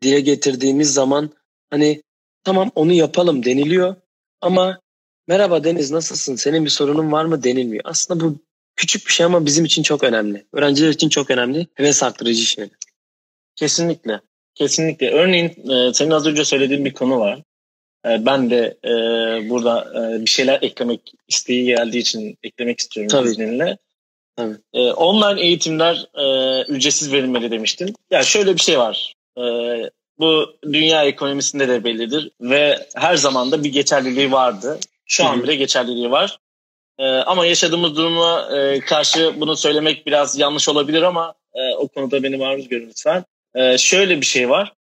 dile 0.02 0.20
getirdiğimiz 0.20 0.94
zaman 0.94 1.30
hani 1.70 2.04
tamam 2.44 2.72
onu 2.76 2.94
yapalım 2.94 3.46
deniliyor 3.46 3.96
ama 4.42 4.80
merhaba 5.28 5.64
Deniz 5.64 5.92
nasılsın 5.92 6.36
senin 6.36 6.66
bir 6.66 6.70
sorunun 6.70 7.12
var 7.12 7.26
mı 7.26 7.44
denilmiyor. 7.44 7.84
Aslında 7.86 8.24
bu 8.24 8.40
küçük 8.76 9.08
bir 9.08 9.12
şey 9.12 9.26
ama 9.26 9.46
bizim 9.46 9.66
için 9.66 9.84
çok 9.84 10.04
önemli. 10.04 10.46
Öğrenciler 10.54 10.90
için 10.90 11.10
çok 11.10 11.32
önemli 11.32 11.68
ve 11.80 11.92
arttırıcı 12.02 12.42
şeyler. 12.42 12.78
Kesinlikle. 13.56 14.22
Kesinlikle. 14.56 15.12
Örneğin 15.12 15.52
senin 15.92 16.12
az 16.12 16.26
önce 16.26 16.46
söylediğin 16.46 16.86
bir 16.86 16.94
konu 16.94 17.20
var. 17.20 17.44
E, 18.06 18.26
ben 18.26 18.50
de 18.50 18.78
e, 18.84 18.90
burada 19.50 19.92
e, 19.96 20.22
bir 20.22 20.30
şeyler 20.30 20.60
eklemek 20.62 21.14
isteği 21.28 21.66
geldiği 21.66 21.98
için 21.98 22.38
eklemek 22.44 22.80
istiyorum 22.80 23.10
Tabii. 23.10 23.28
izninle. 23.28 23.78
Tabii. 24.36 24.56
E, 24.74 24.92
online 24.92 25.42
eğitimler 25.42 26.06
e, 26.14 26.62
ücretsiz 26.64 27.14
verilmeli 27.14 27.52
demiştin. 27.52 27.88
Ya 27.88 27.94
yani 28.12 28.26
şöyle 28.26 28.54
bir 28.54 28.62
şey 28.62 28.80
var. 28.80 29.14
E, 29.38 29.44
bu 30.20 30.56
dünya 30.64 31.04
ekonomisinde 31.04 31.68
de 31.68 31.84
bellidir 31.84 32.32
ve 32.42 32.88
her 32.96 33.16
zaman 33.16 33.52
da 33.52 33.64
bir 33.64 33.72
geçerliliği 33.72 34.32
vardı. 34.32 34.80
Şu 35.06 35.26
an 35.26 35.44
bile 35.44 35.56
geçerliliği 35.56 36.12
var. 36.12 36.40
E, 37.00 37.06
ama 37.06 37.46
yaşadığımız 37.46 37.96
duruma 37.96 38.50
e, 38.58 38.80
karşı 38.80 39.34
bunu 39.38 39.56
söylemek 39.56 40.08
biraz 40.08 40.40
yanlış 40.40 40.70
olabilir 40.70 41.02
ama 41.02 41.34
e, 41.54 41.76
o 41.76 41.88
konuda 41.88 42.24
beni 42.24 42.38
maruz 42.38 42.70
görün 42.70 42.90
lütfen 42.90 43.26
e, 43.56 43.78
şöyle 43.78 44.22
bir 44.22 44.26
şey 44.26 44.50
var. 44.50 44.74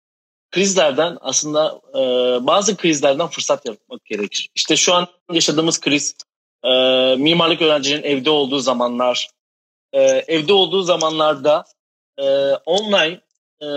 Krizlerden 0.54 1.18
aslında 1.22 1.82
e, 1.90 2.00
bazı 2.48 2.78
krizlerden 2.78 3.28
fırsat 3.28 3.66
yapmak 3.66 4.06
gerekir. 4.06 4.50
İşte 4.56 4.76
şu 4.76 4.94
an 4.94 5.08
yaşadığımız 5.32 5.80
kriz 5.80 6.16
e, 6.64 6.70
mimarlık 7.16 7.62
öğrencinin 7.62 8.04
evde 8.04 8.30
olduğu 8.30 8.60
zamanlar, 8.60 9.30
e, 9.94 10.02
evde 10.02 10.54
olduğu 10.54 10.84
zamanlarda 10.84 11.64
e, 12.18 12.24
online 12.66 13.20
e, 13.62 13.68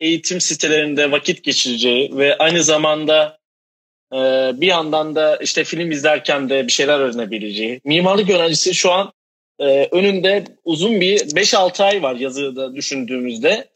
eğitim 0.00 0.40
sitelerinde 0.40 1.12
vakit 1.12 1.44
geçireceği 1.44 2.16
ve 2.16 2.38
aynı 2.38 2.62
zamanda 2.62 3.38
e, 4.12 4.16
bir 4.54 4.66
yandan 4.66 5.14
da 5.14 5.36
işte 5.36 5.64
film 5.64 5.90
izlerken 5.90 6.50
de 6.50 6.66
bir 6.66 6.72
şeyler 6.72 7.00
öğrenebileceği. 7.00 7.80
Mimarlık 7.84 8.30
öğrencisi 8.30 8.74
şu 8.74 8.92
an 8.92 9.12
e, 9.58 9.88
önünde 9.90 10.44
uzun 10.64 11.00
bir 11.00 11.18
5-6 11.18 11.84
ay 11.84 12.02
var 12.02 12.16
yazıda 12.16 12.74
düşündüğümüzde. 12.74 13.73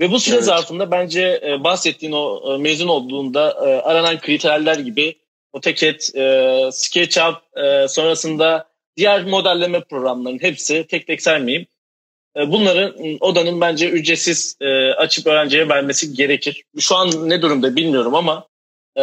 Ve 0.00 0.10
bu 0.10 0.20
süre 0.20 0.34
evet. 0.34 0.44
zarfında 0.44 0.90
bence 0.90 1.40
e, 1.46 1.64
bahsettiğin 1.64 2.12
o 2.12 2.54
e, 2.54 2.58
mezun 2.58 2.88
olduğunda 2.88 3.50
e, 3.50 3.80
aranan 3.80 4.20
kriterler 4.20 4.78
gibi 4.78 5.18
AutoCAD, 5.52 6.14
e, 6.14 6.72
SketchUp 6.72 7.36
e, 7.56 7.88
sonrasında 7.88 8.68
diğer 8.96 9.24
modelleme 9.24 9.80
programlarının 9.80 10.42
hepsi 10.42 10.86
tek 10.86 11.06
tek 11.06 11.22
sermeyeyim. 11.22 11.66
E, 12.36 12.50
bunları 12.50 12.96
odanın 13.20 13.60
bence 13.60 13.88
ücretsiz 13.88 14.56
e, 14.60 14.92
açıp 14.92 15.26
öğrenciye 15.26 15.68
vermesi 15.68 16.14
gerekir. 16.14 16.64
Şu 16.78 16.96
an 16.96 17.28
ne 17.28 17.42
durumda 17.42 17.76
bilmiyorum 17.76 18.14
ama 18.14 18.48
e, 18.96 19.02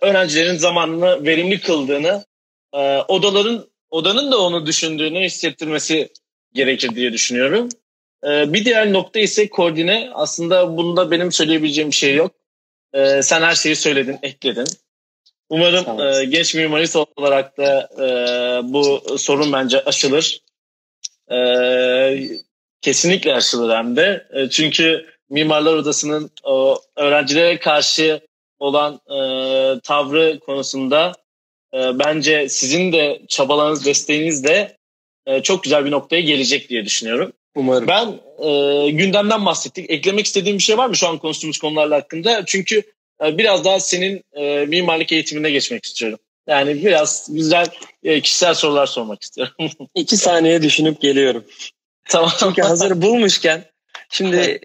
öğrencilerin 0.00 0.56
zamanını 0.56 1.24
verimli 1.26 1.60
kıldığını, 1.60 2.24
e, 2.72 2.98
odaların 2.98 3.66
odanın 3.90 4.32
da 4.32 4.40
onu 4.40 4.66
düşündüğünü 4.66 5.20
hissettirmesi 5.20 6.08
gerekir 6.52 6.94
diye 6.94 7.12
düşünüyorum. 7.12 7.68
E, 8.24 8.52
bir 8.52 8.64
diğer 8.64 8.92
nokta 8.92 9.20
ise 9.20 9.48
koordine. 9.48 10.10
Aslında 10.14 10.76
bunda 10.76 11.10
benim 11.10 11.32
söyleyebileceğim 11.32 11.90
bir 11.90 11.96
şey 11.96 12.14
yok. 12.14 12.32
E, 12.92 13.22
sen 13.22 13.42
her 13.42 13.54
şeyi 13.54 13.76
söyledin, 13.76 14.18
ekledin. 14.22 14.66
Umarım 15.48 16.00
e, 16.00 16.24
genç 16.24 16.54
mimarist 16.54 16.96
olarak 16.96 17.58
da 17.58 17.88
e, 17.98 18.06
bu 18.72 19.18
sorun 19.18 19.52
bence 19.52 19.84
aşılır. 19.84 20.40
E, 21.30 21.38
kesinlikle 22.80 23.34
aşılır 23.34 23.76
hem 23.76 23.96
de. 23.96 24.26
E, 24.32 24.50
çünkü 24.50 25.06
Mimarlar 25.30 25.74
Odası'nın 25.74 26.30
o, 26.42 26.78
öğrencilere 26.96 27.58
karşı 27.58 28.20
olan 28.58 28.94
e, 28.94 29.18
tavrı 29.80 30.40
konusunda 30.40 31.12
e, 31.74 31.98
bence 31.98 32.48
sizin 32.48 32.92
de 32.92 33.22
çabalarınız, 33.28 33.86
desteğiniz 33.86 34.44
de 34.44 34.76
e, 35.26 35.42
çok 35.42 35.62
güzel 35.62 35.84
bir 35.84 35.90
noktaya 35.90 36.20
gelecek 36.20 36.68
diye 36.68 36.84
düşünüyorum. 36.84 37.32
Umarım. 37.54 37.88
Ben 37.88 38.20
e, 38.48 38.90
gündemden 38.90 39.46
bahsettik. 39.46 39.90
Eklemek 39.90 40.26
istediğim 40.26 40.58
bir 40.58 40.62
şey 40.62 40.78
var 40.78 40.88
mı 40.88 40.96
şu 40.96 41.08
an 41.08 41.18
konuştuğumuz 41.18 41.58
konularla 41.58 41.96
hakkında? 41.96 42.44
Çünkü 42.46 42.82
e, 43.24 43.38
biraz 43.38 43.64
daha 43.64 43.80
senin 43.80 44.24
e, 44.32 44.66
mimarlık 44.66 45.12
eğitimine 45.12 45.50
geçmek 45.50 45.84
istiyorum. 45.84 46.18
Yani 46.46 46.84
biraz 46.84 47.28
güzel 47.30 47.66
e, 48.02 48.20
kişisel 48.20 48.54
sorular 48.54 48.86
sormak 48.86 49.22
istiyorum. 49.22 49.54
İki 49.94 50.16
saniye 50.16 50.62
düşünüp 50.62 51.00
geliyorum. 51.00 51.44
Tamam. 52.08 52.30
Çünkü 52.38 52.62
hazır 52.62 53.02
bulmuşken 53.02 53.64
şimdi 54.10 54.60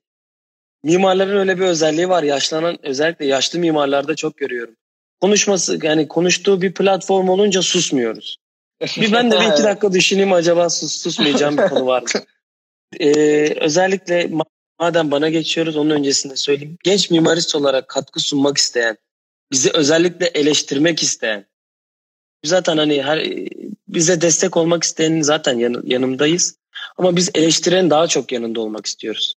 mimarların 0.83 1.37
öyle 1.37 1.59
bir 1.59 1.65
özelliği 1.65 2.09
var. 2.09 2.23
Yaşlanan 2.23 2.77
özellikle 2.83 3.25
yaşlı 3.25 3.59
mimarlarda 3.59 4.15
çok 4.15 4.37
görüyorum. 4.37 4.75
Konuşması 5.21 5.79
yani 5.83 6.07
konuştuğu 6.07 6.61
bir 6.61 6.73
platform 6.73 7.29
olunca 7.29 7.61
susmuyoruz. 7.61 8.37
Bir 8.97 9.11
ben 9.11 9.31
de 9.31 9.39
bir 9.39 9.51
iki 9.51 9.63
dakika 9.63 9.93
düşüneyim 9.93 10.33
acaba 10.33 10.69
sus, 10.69 11.01
susmayacağım 11.01 11.57
bir 11.57 11.67
konu 11.67 11.85
var 11.85 12.01
mı? 12.01 12.07
Ee, 12.99 13.55
özellikle 13.61 14.31
madem 14.79 15.11
bana 15.11 15.29
geçiyoruz 15.29 15.77
onun 15.77 15.89
öncesinde 15.89 16.35
söyleyeyim. 16.35 16.77
Genç 16.83 17.09
mimarist 17.09 17.55
olarak 17.55 17.87
katkı 17.87 18.19
sunmak 18.19 18.57
isteyen, 18.57 18.97
bizi 19.51 19.71
özellikle 19.73 20.25
eleştirmek 20.25 21.03
isteyen, 21.03 21.45
zaten 22.43 22.77
hani 22.77 23.03
her 23.03 23.27
bize 23.87 24.21
destek 24.21 24.57
olmak 24.57 24.83
isteyenin 24.83 25.21
zaten 25.21 25.59
yan, 25.59 25.83
yanımdayız. 25.85 26.55
Ama 26.97 27.15
biz 27.15 27.29
eleştiren 27.35 27.89
daha 27.89 28.07
çok 28.07 28.31
yanında 28.31 28.61
olmak 28.61 28.85
istiyoruz. 28.85 29.35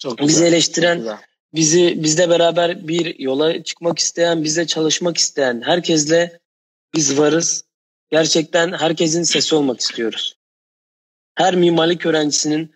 Çok 0.00 0.18
bizi 0.18 0.28
güzel, 0.28 0.46
eleştiren, 0.46 1.18
bizi 1.54 2.02
bizle 2.02 2.28
beraber 2.28 2.88
bir 2.88 3.18
yola 3.18 3.62
çıkmak 3.62 3.98
isteyen, 3.98 4.44
bize 4.44 4.66
çalışmak 4.66 5.16
isteyen 5.16 5.62
herkesle 5.64 6.40
biz 6.94 7.18
varız. 7.18 7.64
Gerçekten 8.10 8.72
herkesin 8.72 9.22
sesi 9.22 9.54
olmak 9.54 9.80
istiyoruz. 9.80 10.36
Her 11.36 11.56
mimarlık 11.56 12.06
öğrencisinin 12.06 12.74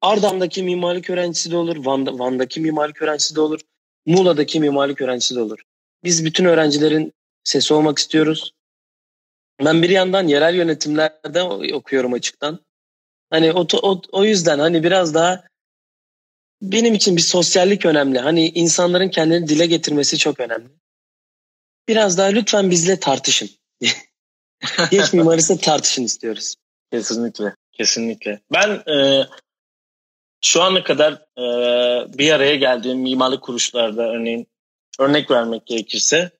Ardam'daki 0.00 0.62
mimarlık 0.62 1.10
öğrencisi 1.10 1.50
de 1.50 1.56
olur, 1.56 1.84
Van'da, 1.84 2.18
Van'daki 2.18 2.60
mimarlık 2.60 3.02
öğrencisi 3.02 3.36
de 3.36 3.40
olur, 3.40 3.60
Muğla'daki 4.06 4.60
mimarlık 4.60 5.00
öğrencisi 5.00 5.34
de 5.36 5.40
olur. 5.40 5.58
Biz 6.04 6.24
bütün 6.24 6.44
öğrencilerin 6.44 7.12
sesi 7.44 7.74
olmak 7.74 7.98
istiyoruz. 7.98 8.52
Ben 9.64 9.82
bir 9.82 9.90
yandan 9.90 10.28
yerel 10.28 10.54
yönetimlerde 10.54 11.42
okuyorum 11.74 12.12
açıktan. 12.12 12.60
Hani 13.30 13.52
o, 13.52 13.66
o, 13.82 14.02
o 14.12 14.24
yüzden 14.24 14.58
hani 14.58 14.82
biraz 14.82 15.14
daha 15.14 15.44
benim 16.62 16.94
için 16.94 17.16
bir 17.16 17.22
sosyallik 17.22 17.86
önemli. 17.86 18.18
Hani 18.18 18.48
insanların 18.48 19.08
kendini 19.08 19.48
dile 19.48 19.66
getirmesi 19.66 20.18
çok 20.18 20.40
önemli. 20.40 20.68
Biraz 21.88 22.18
daha 22.18 22.26
lütfen 22.26 22.70
bizle 22.70 23.00
tartışın. 23.00 23.50
Geç 24.90 25.12
mimarisi 25.12 25.58
tartışın 25.58 26.04
istiyoruz. 26.04 26.54
Kesinlikle. 26.92 27.54
Kesinlikle. 27.72 28.40
Ben 28.52 28.70
e, 28.70 29.26
şu 30.44 30.62
ana 30.62 30.82
kadar 30.82 31.12
e, 31.12 31.44
bir 32.18 32.32
araya 32.32 32.56
geldiğim 32.56 32.98
mimarlık 32.98 33.42
kuruluşlarda 33.42 34.02
örneğin 34.02 34.46
örnek 34.98 35.30
vermek 35.30 35.66
gerekirse 35.66 36.30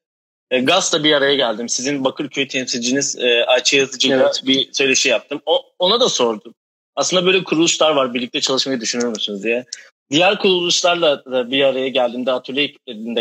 e, 0.50 0.60
GAS'la 0.60 1.04
bir 1.04 1.12
araya 1.12 1.34
geldim. 1.34 1.68
Sizin 1.68 2.04
Bakırköy 2.04 2.48
temsilciniz 2.48 3.16
e, 3.18 3.44
Ayça 3.44 3.76
Yazıcı'yla 3.76 4.22
evet. 4.22 4.42
bir 4.46 4.72
söyleşi 4.72 5.08
yaptım. 5.08 5.42
O, 5.46 5.62
ona 5.78 6.00
da 6.00 6.08
sordum. 6.08 6.54
Aslında 6.96 7.26
böyle 7.26 7.44
kuruluşlar 7.44 7.90
var 7.90 8.14
birlikte 8.14 8.40
çalışmayı 8.40 8.80
düşünür 8.80 9.06
müsünüz 9.06 9.42
diye. 9.42 9.64
Diğer 10.10 10.38
kuruluşlarla 10.38 11.24
da 11.24 11.50
bir 11.50 11.64
araya 11.64 11.88
geldiğimde, 11.88 12.32
atölye 12.32 12.74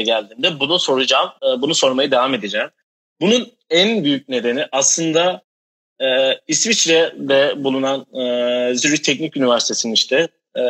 geldiğimde 0.03 0.59
bunu 0.59 0.79
soracağım. 0.79 1.29
E, 1.43 1.61
bunu 1.61 1.75
sormaya 1.75 2.11
devam 2.11 2.33
edeceğim. 2.33 2.69
Bunun 3.21 3.51
en 3.69 4.03
büyük 4.03 4.29
nedeni 4.29 4.65
aslında 4.71 5.41
e, 6.01 6.39
İsviçre'de 6.47 7.63
bulunan 7.63 7.99
e, 7.99 8.75
Zürich 8.75 9.03
Teknik 9.03 9.37
Üniversitesi'nin 9.37 9.93
işte 9.93 10.27
e, 10.55 10.61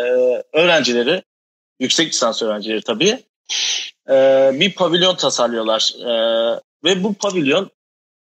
öğrencileri, 0.54 1.24
yüksek 1.80 2.08
lisans 2.08 2.42
öğrencileri 2.42 2.82
tabii, 2.82 3.20
e, 4.10 4.50
bir 4.54 4.74
pavilyon 4.74 5.16
tasarlıyorlar. 5.16 5.94
E, 6.00 6.12
ve 6.84 7.04
bu 7.04 7.14
pavilyon 7.14 7.72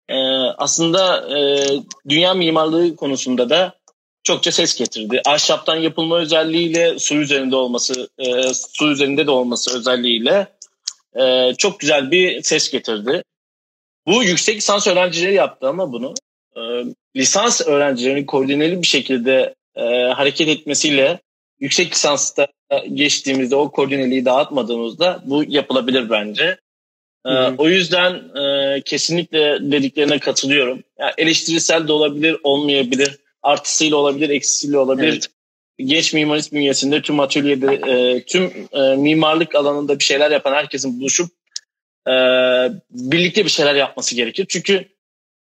e, 0.09 0.15
aslında 0.57 1.29
e, 1.37 1.67
dünya 2.09 2.33
mimarlığı 2.33 2.95
konusunda 2.95 3.49
da 3.49 3.73
çokça 4.23 4.51
ses 4.51 4.75
getirdi. 4.75 5.21
Ahşaptan 5.25 5.75
yapılma 5.75 6.17
özelliğiyle 6.17 6.99
su 6.99 7.15
üzerinde 7.15 7.55
olması, 7.55 8.09
e, 8.17 8.53
su 8.53 8.91
üzerinde 8.91 9.27
de 9.27 9.31
olması 9.31 9.77
özelliğiyle 9.77 10.47
e, 11.15 11.53
çok 11.57 11.79
güzel 11.79 12.11
bir 12.11 12.43
ses 12.43 12.71
getirdi. 12.71 13.23
Bu 14.07 14.23
yüksek 14.23 14.57
lisans 14.57 14.87
öğrencileri 14.87 15.33
yaptı 15.33 15.67
ama 15.67 15.91
bunu 15.91 16.13
e, 16.57 16.61
lisans 17.15 17.61
öğrencilerinin 17.67 18.25
koordineli 18.25 18.81
bir 18.81 18.87
şekilde 18.87 19.55
e, 19.75 19.83
hareket 20.05 20.47
etmesiyle 20.47 21.19
yüksek 21.59 21.91
lisansta 21.91 22.47
geçtiğimizde 22.93 23.55
o 23.55 23.71
koordineliği 23.71 24.25
dağıtmadığımızda 24.25 25.23
bu 25.25 25.43
yapılabilir 25.47 26.09
bence. 26.09 26.57
Ee, 27.25 27.29
o 27.57 27.69
yüzden 27.69 28.13
e, 28.13 28.81
kesinlikle 28.81 29.57
dediklerine 29.61 30.19
katılıyorum. 30.19 30.83
Yani 30.99 31.11
eleştirisel 31.17 31.87
de 31.87 31.91
olabilir, 31.91 32.37
olmayabilir. 32.43 33.17
Artısıyla 33.43 33.97
olabilir, 33.97 34.29
eksisiyle 34.29 34.77
olabilir. 34.77 35.13
Evet. 35.13 35.27
Genç 35.77 36.13
mimarist 36.13 36.53
bünyesinde 36.53 37.01
tüm 37.01 37.19
atölyede, 37.19 37.73
e, 37.91 38.23
tüm 38.23 38.67
e, 38.71 38.95
mimarlık 38.95 39.55
alanında 39.55 39.99
bir 39.99 40.03
şeyler 40.03 40.31
yapan 40.31 40.53
herkesin 40.53 40.99
buluşup 40.99 41.31
e, 42.07 42.13
birlikte 42.91 43.45
bir 43.45 43.49
şeyler 43.49 43.75
yapması 43.75 44.15
gerekir. 44.15 44.45
Çünkü 44.49 44.85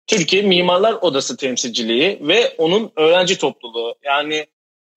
Türkiye 0.09 0.42
Mimarlar 0.42 0.92
Odası 0.92 1.36
temsilciliği 1.36 2.18
ve 2.20 2.54
onun 2.59 2.92
öğrenci 2.96 3.38
topluluğu. 3.38 3.94
Yani 4.04 4.46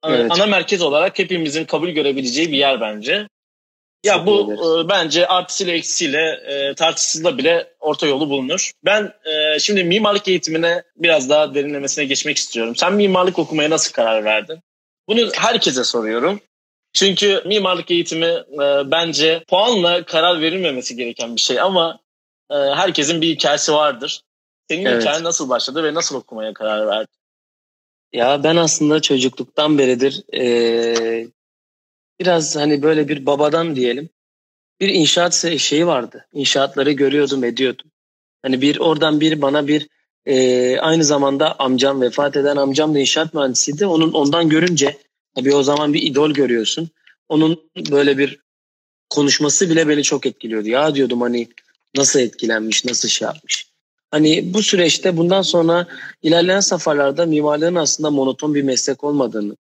evet. 0.05 0.32
ana 0.32 0.45
merkez 0.45 0.82
olarak 0.82 1.20
hepimizin 1.20 1.66
kabul 1.66 1.89
görebileceği 1.89 2.51
bir 2.51 2.57
yer 2.57 2.82
bence. 2.82 3.28
Ya 4.03 4.14
Çok 4.14 4.28
bu 4.28 4.53
e, 4.53 4.89
bence 4.89 5.28
artısıyla 5.28 5.74
eksisiyle 5.74 6.41
e, 6.47 6.76
tartışsızla 6.76 7.38
bile 7.38 7.74
orta 7.80 8.07
yolu 8.07 8.30
bulunur. 8.30 8.72
Ben 8.86 9.14
e, 9.26 9.59
şimdi 9.59 9.84
mimarlık 9.84 10.28
eğitimine 10.28 10.84
biraz 10.95 11.30
daha 11.30 11.53
derinlemesine 11.53 12.05
geçmek 12.05 12.38
istiyorum. 12.38 12.76
Sen 12.76 12.93
mimarlık 12.93 13.39
okumaya 13.39 13.70
nasıl 13.70 13.93
karar 13.93 14.24
verdin? 14.24 14.59
Bunu 15.07 15.32
herkese 15.34 15.84
soruyorum. 15.84 16.41
Çünkü 16.93 17.43
mimarlık 17.45 17.91
eğitimi 17.91 18.26
e, 18.53 18.91
bence 18.91 19.43
puanla 19.47 20.03
karar 20.03 20.41
verilmemesi 20.41 20.95
gereken 20.95 21.36
bir 21.36 21.41
şey 21.41 21.59
ama 21.59 21.99
e, 22.51 22.55
herkesin 22.55 23.22
bir 23.22 23.30
hikayesi 23.30 23.74
vardır. 23.74 24.22
Senin 24.70 24.86
evet. 24.86 25.01
hikayen 25.01 25.24
nasıl 25.24 25.49
başladı 25.49 25.84
ve 25.84 25.93
nasıl 25.93 26.16
okumaya 26.16 26.53
karar 26.53 26.88
verdin? 26.88 27.16
Ya 28.14 28.43
ben 28.43 28.55
aslında 28.55 29.01
çocukluktan 29.01 29.78
beridir 29.78 30.24
e, 30.34 31.28
biraz 32.20 32.55
hani 32.55 32.82
böyle 32.82 33.07
bir 33.07 33.26
babadan 33.26 33.76
diyelim 33.76 34.09
bir 34.80 34.89
inşaat 34.89 35.45
şeyi 35.57 35.88
vardı. 35.88 36.28
İnşaatları 36.34 36.91
görüyordum 36.91 37.43
ediyordum. 37.43 37.91
Hani 38.41 38.62
bir 38.62 38.80
oradan 38.80 39.20
bir 39.20 39.41
bana 39.41 39.68
bir 39.68 39.88
e, 40.26 40.80
aynı 40.80 41.03
zamanda 41.03 41.59
amcam 41.59 42.01
vefat 42.01 42.38
eden 42.38 42.57
amcam 42.57 42.95
da 42.95 42.99
inşaat 42.99 43.34
mühendisiydi. 43.34 43.86
Onun 43.86 44.14
ondan 44.14 44.49
görünce 44.49 44.97
tabii 45.36 45.55
o 45.55 45.64
zaman 45.64 45.93
bir 45.93 46.01
idol 46.01 46.32
görüyorsun. 46.32 46.89
onun 47.30 47.72
böyle 47.91 48.18
bir 48.18 48.39
konuşması 49.09 49.70
bile 49.70 49.88
beni 49.88 50.03
çok 50.03 50.26
etkiliyordu. 50.26 50.68
Ya 50.68 50.95
diyordum 50.95 51.22
hani 51.22 51.47
nasıl 51.97 52.20
etkilenmiş, 52.20 52.86
nasıl 52.86 53.09
şey 53.09 53.26
yapmış. 53.26 53.71
Hani 54.12 54.53
bu 54.53 54.64
süreçte 54.64 55.18
bundan 55.18 55.41
sonra 55.41 55.88
ilerleyen 56.22 56.59
safhalarda 56.59 57.26
mimarlığın 57.26 57.76
aslında 57.76 58.12
monoton 58.12 58.55
bir 58.55 58.64
meslek 58.64 59.03
olmadığını, 59.03 59.55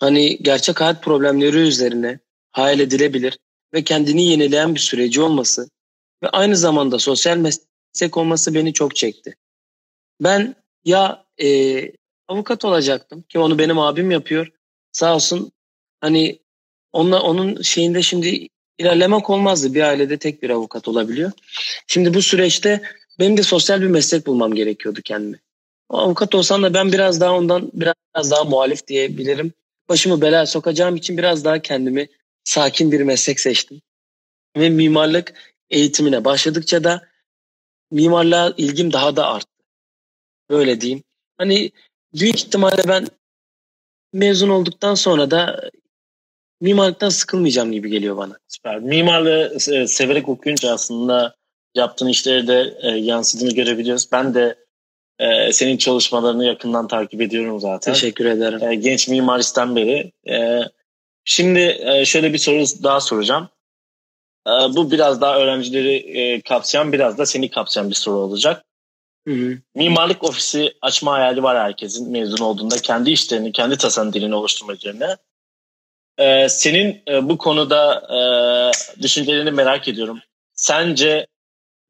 hani 0.00 0.38
gerçek 0.38 0.80
hayat 0.80 1.02
problemleri 1.02 1.56
üzerine 1.56 2.18
hayal 2.52 2.80
edilebilir 2.80 3.38
ve 3.74 3.84
kendini 3.84 4.24
yenileyen 4.24 4.74
bir 4.74 4.80
süreci 4.80 5.20
olması 5.20 5.70
ve 6.22 6.28
aynı 6.28 6.56
zamanda 6.56 6.98
sosyal 6.98 7.36
meslek 7.36 8.16
olması 8.16 8.54
beni 8.54 8.72
çok 8.72 8.96
çekti. 8.96 9.34
Ben 10.20 10.54
ya 10.84 11.24
e, 11.42 11.92
avukat 12.28 12.64
olacaktım 12.64 13.24
ki 13.28 13.38
onu 13.38 13.58
benim 13.58 13.78
abim 13.78 14.10
yapıyor. 14.10 14.52
Sağ 14.92 15.14
olsun 15.14 15.52
hani 16.00 16.38
onunla, 16.92 17.22
onun 17.22 17.62
şeyinde 17.62 18.02
şimdi 18.02 18.48
ilerlemek 18.78 19.30
olmazdı. 19.30 19.74
Bir 19.74 19.82
ailede 19.82 20.18
tek 20.18 20.42
bir 20.42 20.50
avukat 20.50 20.88
olabiliyor. 20.88 21.32
Şimdi 21.86 22.14
bu 22.14 22.22
süreçte 22.22 22.82
benim 23.18 23.36
de 23.36 23.42
sosyal 23.42 23.80
bir 23.80 23.86
meslek 23.86 24.26
bulmam 24.26 24.54
gerekiyordu 24.54 25.00
kendime. 25.04 25.38
O 25.88 25.98
avukat 25.98 26.34
olsam 26.34 26.62
da 26.62 26.74
ben 26.74 26.92
biraz 26.92 27.20
daha 27.20 27.32
ondan 27.32 27.70
biraz 27.74 28.30
daha 28.30 28.44
muhalif 28.44 28.86
diyebilirim. 28.86 29.52
Başımı 29.88 30.20
belaya 30.20 30.46
sokacağım 30.46 30.96
için 30.96 31.18
biraz 31.18 31.44
daha 31.44 31.62
kendimi 31.62 32.08
sakin 32.44 32.92
bir 32.92 33.00
meslek 33.00 33.40
seçtim. 33.40 33.80
Ve 34.56 34.70
mimarlık 34.70 35.34
eğitimine 35.70 36.24
başladıkça 36.24 36.84
da 36.84 37.08
mimarlığa 37.90 38.54
ilgim 38.56 38.92
daha 38.92 39.16
da 39.16 39.26
arttı. 39.26 39.64
Böyle 40.50 40.80
diyeyim. 40.80 41.02
Hani 41.38 41.70
büyük 42.14 42.36
ihtimalle 42.36 42.88
ben 42.88 43.06
mezun 44.12 44.48
olduktan 44.48 44.94
sonra 44.94 45.30
da 45.30 45.70
mimarlıktan 46.60 47.08
sıkılmayacağım 47.08 47.72
gibi 47.72 47.90
geliyor 47.90 48.16
bana. 48.16 48.38
Süper. 48.48 48.80
Mimarlığı 48.80 49.56
e, 49.72 49.86
severek 49.86 50.28
okuyunca 50.28 50.72
aslında 50.72 51.34
yaptığın 51.74 52.08
işleri 52.08 52.46
de 52.46 52.78
e, 52.82 52.88
yansıdığını 52.88 53.54
görebiliyoruz. 53.54 54.12
Ben 54.12 54.34
de 54.34 54.56
e, 55.18 55.52
senin 55.52 55.76
çalışmalarını 55.76 56.44
yakından 56.44 56.88
takip 56.88 57.20
ediyorum 57.20 57.60
zaten. 57.60 57.92
Teşekkür 57.92 58.24
ederim. 58.24 58.68
E, 58.68 58.74
genç 58.74 59.08
mimaristen 59.08 59.76
beri. 59.76 60.12
E, 60.28 60.60
şimdi 61.24 61.78
e, 61.80 62.04
şöyle 62.04 62.32
bir 62.32 62.38
soru 62.38 62.64
daha 62.82 63.00
soracağım. 63.00 63.48
E, 64.46 64.50
bu 64.50 64.90
biraz 64.90 65.20
daha 65.20 65.38
öğrencileri 65.38 65.94
e, 65.94 66.40
kapsayan, 66.40 66.92
biraz 66.92 67.18
da 67.18 67.26
seni 67.26 67.50
kapsayan 67.50 67.90
bir 67.90 67.94
soru 67.94 68.16
olacak. 68.16 68.64
Hı 69.28 69.34
hı. 69.34 69.58
Mimarlık 69.74 70.24
ofisi 70.24 70.74
açma 70.82 71.12
hayali 71.12 71.42
var 71.42 71.58
herkesin 71.58 72.10
mezun 72.10 72.44
olduğunda. 72.44 72.76
Kendi 72.76 73.10
işlerini, 73.10 73.52
kendi 73.52 73.76
tasarım 73.76 74.12
dilini 74.12 74.34
oluşturma 74.34 74.72
üzerine. 74.72 75.16
Ee, 76.18 76.48
senin 76.48 77.02
e, 77.08 77.28
bu 77.28 77.38
konuda 77.38 78.02
e, 78.16 78.20
düşüncelerini 79.02 79.50
merak 79.50 79.88
ediyorum. 79.88 80.20
Sence 80.54 81.26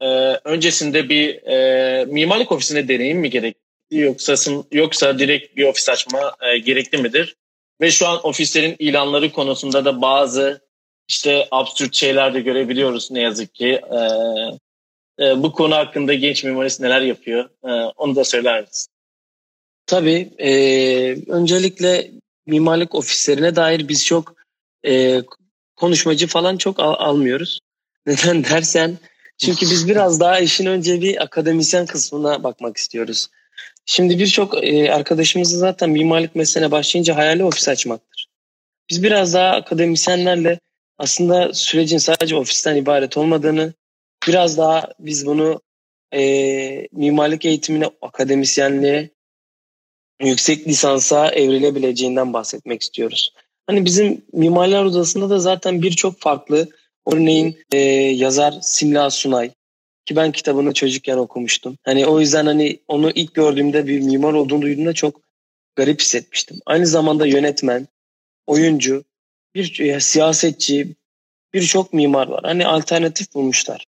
e, 0.01 0.07
öncesinde 0.45 1.09
bir 1.09 1.43
e, 1.47 2.05
mimarlık 2.05 2.53
ofisinde 2.53 2.89
deneyim 2.89 3.19
mi 3.19 3.31
gerekli 3.31 3.61
yoksa 3.91 4.35
yoksa 4.73 5.19
direkt 5.19 5.57
bir 5.57 5.65
ofis 5.65 5.89
açma 5.89 6.37
e, 6.41 6.59
gerekli 6.59 6.99
midir? 6.99 7.37
Ve 7.81 7.91
şu 7.91 8.07
an 8.09 8.27
ofislerin 8.27 8.77
ilanları 8.79 9.33
konusunda 9.33 9.85
da 9.85 10.03
bazı 10.03 10.61
işte 11.09 11.49
absürt 11.51 11.95
şeyler 11.95 12.35
de 12.35 12.41
görebiliyoruz 12.41 13.11
ne 13.11 13.21
yazık 13.21 13.55
ki. 13.55 13.81
E, 13.91 13.99
e, 15.25 15.43
bu 15.43 15.53
konu 15.53 15.75
hakkında 15.75 16.15
genç 16.15 16.45
mimarist 16.45 16.81
neler 16.81 17.01
yapıyor? 17.01 17.51
E, 17.65 17.71
onu 17.97 18.17
da 18.17 18.25
söyler 18.25 18.61
misin? 18.61 18.93
Tabii. 19.87 20.31
E, 20.39 20.51
öncelikle 21.33 22.11
mimarlık 22.47 22.95
ofislerine 22.95 23.57
dair 23.57 23.89
biz 23.89 24.07
çok 24.07 24.35
e, 24.87 25.23
konuşmacı 25.77 26.27
falan 26.27 26.57
çok 26.57 26.81
al- 26.81 27.09
almıyoruz. 27.09 27.61
Neden 28.07 28.45
dersen 28.45 28.99
çünkü 29.39 29.67
biz 29.71 29.89
biraz 29.89 30.21
daha 30.21 30.39
işin 30.39 30.67
önce 30.67 31.01
bir 31.01 31.23
akademisyen 31.23 31.87
kısmına 31.87 32.43
bakmak 32.43 32.77
istiyoruz. 32.77 33.29
Şimdi 33.87 34.19
birçok 34.19 34.65
e, 34.65 34.93
arkadaşımızın 34.93 35.59
zaten 35.59 35.91
mimarlık 35.91 36.35
mesleğine 36.35 36.71
başlayınca 36.71 37.17
hayali 37.17 37.45
ofis 37.45 37.69
açmaktır. 37.69 38.29
Biz 38.91 39.03
biraz 39.03 39.35
daha 39.35 39.51
akademisyenlerle 39.51 40.61
aslında 40.99 41.55
sürecin 41.55 41.99
sadece 41.99 42.37
ofisten 42.37 42.77
ibaret 42.77 43.17
olmadığını, 43.17 43.73
biraz 44.29 44.59
daha 44.59 44.89
biz 45.01 45.27
bunu 45.27 45.61
e, 46.15 46.89
mimarlık 46.93 47.45
eğitimine, 47.45 47.91
akademisyenliğe, 48.03 49.11
yüksek 50.21 50.69
lisansa 50.69 51.31
evrilebileceğinden 51.31 52.33
bahsetmek 52.33 52.83
istiyoruz. 52.83 53.33
Hani 53.67 53.85
bizim 53.85 54.23
Mimarlar 54.33 54.85
Odası'nda 54.85 55.31
da 55.31 55.39
zaten 55.39 55.83
birçok 55.83 56.21
farklı 56.21 56.69
örneğin 57.13 57.59
e, 57.73 57.79
yazar 58.15 58.55
Simla 58.63 59.11
Sunay 59.11 59.51
ki 60.07 60.17
ben 60.17 60.33
kitabını 60.33 60.75
çocukken 60.75 61.17
okumuştum. 61.17 61.79
Hani 61.83 62.07
o 62.07 62.21
yüzden 62.21 62.47
hani 62.47 62.79
onu 62.89 63.11
ilk 63.11 63.35
gördüğümde 63.35 63.87
bir 63.87 64.01
mimar 64.01 64.33
olduğunu 64.33 64.63
duyduğumda 64.63 64.93
çok 64.93 65.21
garip 65.77 66.01
hissetmiştim. 66.01 66.61
Aynı 66.67 66.87
zamanda 66.87 67.27
yönetmen, 67.27 67.89
oyuncu, 68.47 69.05
bir 69.55 69.81
e, 69.81 70.01
siyasetçi, 70.01 70.89
birçok 71.55 71.93
mimar 71.93 72.29
var. 72.29 72.41
Hani 72.43 72.67
alternatif 72.67 73.35
bulmuşlar. 73.35 73.85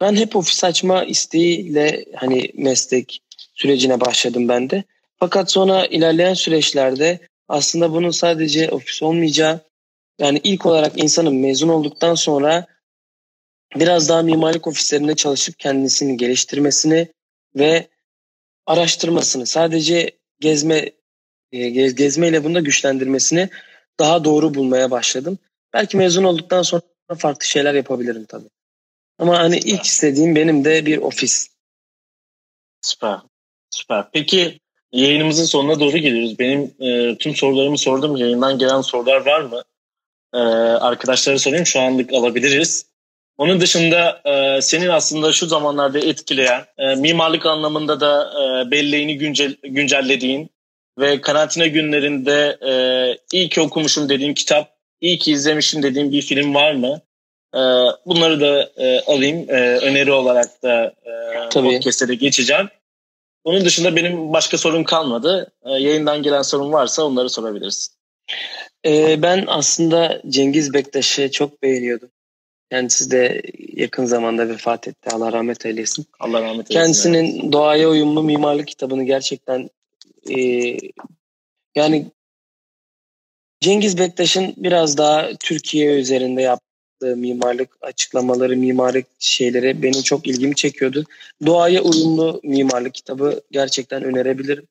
Ben 0.00 0.16
hep 0.16 0.36
ofis 0.36 0.64
açma 0.64 1.04
isteğiyle 1.04 2.04
hani 2.14 2.50
meslek 2.54 3.20
sürecine 3.54 4.00
başladım 4.00 4.48
ben 4.48 4.70
de. 4.70 4.84
Fakat 5.18 5.50
sonra 5.50 5.86
ilerleyen 5.86 6.34
süreçlerde 6.34 7.18
aslında 7.48 7.92
bunun 7.92 8.10
sadece 8.10 8.70
ofis 8.70 9.02
olmayacağı 9.02 9.60
yani 10.22 10.40
ilk 10.44 10.66
olarak 10.66 11.02
insanın 11.02 11.34
mezun 11.34 11.68
olduktan 11.68 12.14
sonra 12.14 12.66
biraz 13.76 14.08
daha 14.08 14.22
mimarlık 14.22 14.66
ofislerinde 14.66 15.16
çalışıp 15.16 15.58
kendisini 15.58 16.16
geliştirmesini 16.16 17.08
ve 17.56 17.88
araştırmasını 18.66 19.46
sadece 19.46 20.10
gezme 20.40 20.90
e, 21.52 21.68
gezmeyle 21.90 22.44
bunu 22.44 22.54
da 22.54 22.60
güçlendirmesini 22.60 23.48
daha 23.98 24.24
doğru 24.24 24.54
bulmaya 24.54 24.90
başladım. 24.90 25.38
Belki 25.72 25.96
mezun 25.96 26.24
olduktan 26.24 26.62
sonra 26.62 26.82
farklı 27.18 27.46
şeyler 27.46 27.74
yapabilirim 27.74 28.24
tabii. 28.24 28.48
Ama 29.18 29.38
hani 29.38 29.58
ilk 29.58 29.84
istediğim 29.84 30.36
benim 30.36 30.64
de 30.64 30.86
bir 30.86 30.98
ofis. 30.98 31.48
Süper. 32.80 33.18
Süper. 33.70 34.10
Peki 34.12 34.60
yayınımızın 34.92 35.44
sonuna 35.44 35.80
doğru 35.80 35.98
geliyoruz. 35.98 36.38
Benim 36.38 36.74
e, 36.80 37.18
tüm 37.18 37.36
sorularımı 37.36 37.78
sordum. 37.78 38.16
Yayından 38.16 38.58
gelen 38.58 38.80
sorular 38.80 39.26
var 39.26 39.40
mı? 39.40 39.62
E, 40.34 40.38
arkadaşlara 40.38 41.38
sorayım. 41.38 41.66
Şu 41.66 41.80
anlık 41.80 42.12
alabiliriz. 42.12 42.92
Onun 43.38 43.60
dışında 43.60 44.20
e, 44.24 44.62
senin 44.62 44.88
aslında 44.88 45.32
şu 45.32 45.46
zamanlarda 45.46 45.98
etkileyen, 45.98 46.64
e, 46.78 46.94
mimarlık 46.94 47.46
anlamında 47.46 48.00
da 48.00 48.32
e, 48.42 48.70
belleğini 48.70 49.18
güncel, 49.18 49.56
güncellediğin 49.62 50.50
ve 50.98 51.20
karantina 51.20 51.66
günlerinde 51.66 52.58
e, 52.66 52.72
iyi 53.32 53.48
ki 53.48 53.60
okumuşum 53.60 54.08
dediğin 54.08 54.34
kitap, 54.34 54.68
iyi 55.00 55.18
ki 55.18 55.32
izlemişim 55.32 55.82
dediğin 55.82 56.12
bir 56.12 56.22
film 56.22 56.54
var 56.54 56.72
mı? 56.72 57.00
E, 57.54 57.60
bunları 58.06 58.40
da 58.40 58.70
e, 58.76 59.00
alayım. 59.00 59.50
E, 59.50 59.60
öneri 59.60 60.12
olarak 60.12 60.62
da 60.62 60.94
e, 61.04 61.48
podcast'e 61.52 62.08
de 62.08 62.14
geçeceğim. 62.14 62.68
Onun 63.44 63.64
dışında 63.64 63.96
benim 63.96 64.32
başka 64.32 64.58
sorum 64.58 64.84
kalmadı. 64.84 65.52
E, 65.64 65.70
yayından 65.70 66.22
gelen 66.22 66.42
sorun 66.42 66.72
varsa 66.72 67.04
onları 67.04 67.30
sorabiliriz. 67.30 68.01
E, 68.86 69.22
ben 69.22 69.44
aslında 69.46 70.22
Cengiz 70.28 70.74
Bektaş'ı 70.74 71.30
çok 71.30 71.62
beğeniyordum. 71.62 72.10
Kendisi 72.70 73.10
de 73.10 73.42
yakın 73.72 74.04
zamanda 74.04 74.48
vefat 74.48 74.88
etti. 74.88 75.10
Allah 75.12 75.32
rahmet 75.32 75.66
eylesin. 75.66 76.06
Allah 76.20 76.42
rahmet 76.42 76.70
eylesin. 76.70 76.74
Kendisinin 76.74 77.24
yani. 77.24 77.52
doğaya 77.52 77.88
uyumlu 77.88 78.22
mimarlık 78.22 78.68
kitabını 78.68 79.04
gerçekten 79.04 79.70
e, 80.30 80.76
yani 81.74 82.06
Cengiz 83.60 83.98
Bektaş'ın 83.98 84.54
biraz 84.56 84.98
daha 84.98 85.28
Türkiye 85.40 86.00
üzerinde 86.00 86.42
yaptığı 86.42 87.16
mimarlık 87.16 87.76
açıklamaları, 87.80 88.56
mimarlık 88.56 89.06
şeyleri 89.18 89.82
benim 89.82 90.02
çok 90.02 90.26
ilgimi 90.26 90.54
çekiyordu. 90.54 91.04
Doğaya 91.46 91.82
uyumlu 91.82 92.40
mimarlık 92.42 92.94
kitabı 92.94 93.40
gerçekten 93.50 94.04
önerebilirim. 94.04 94.66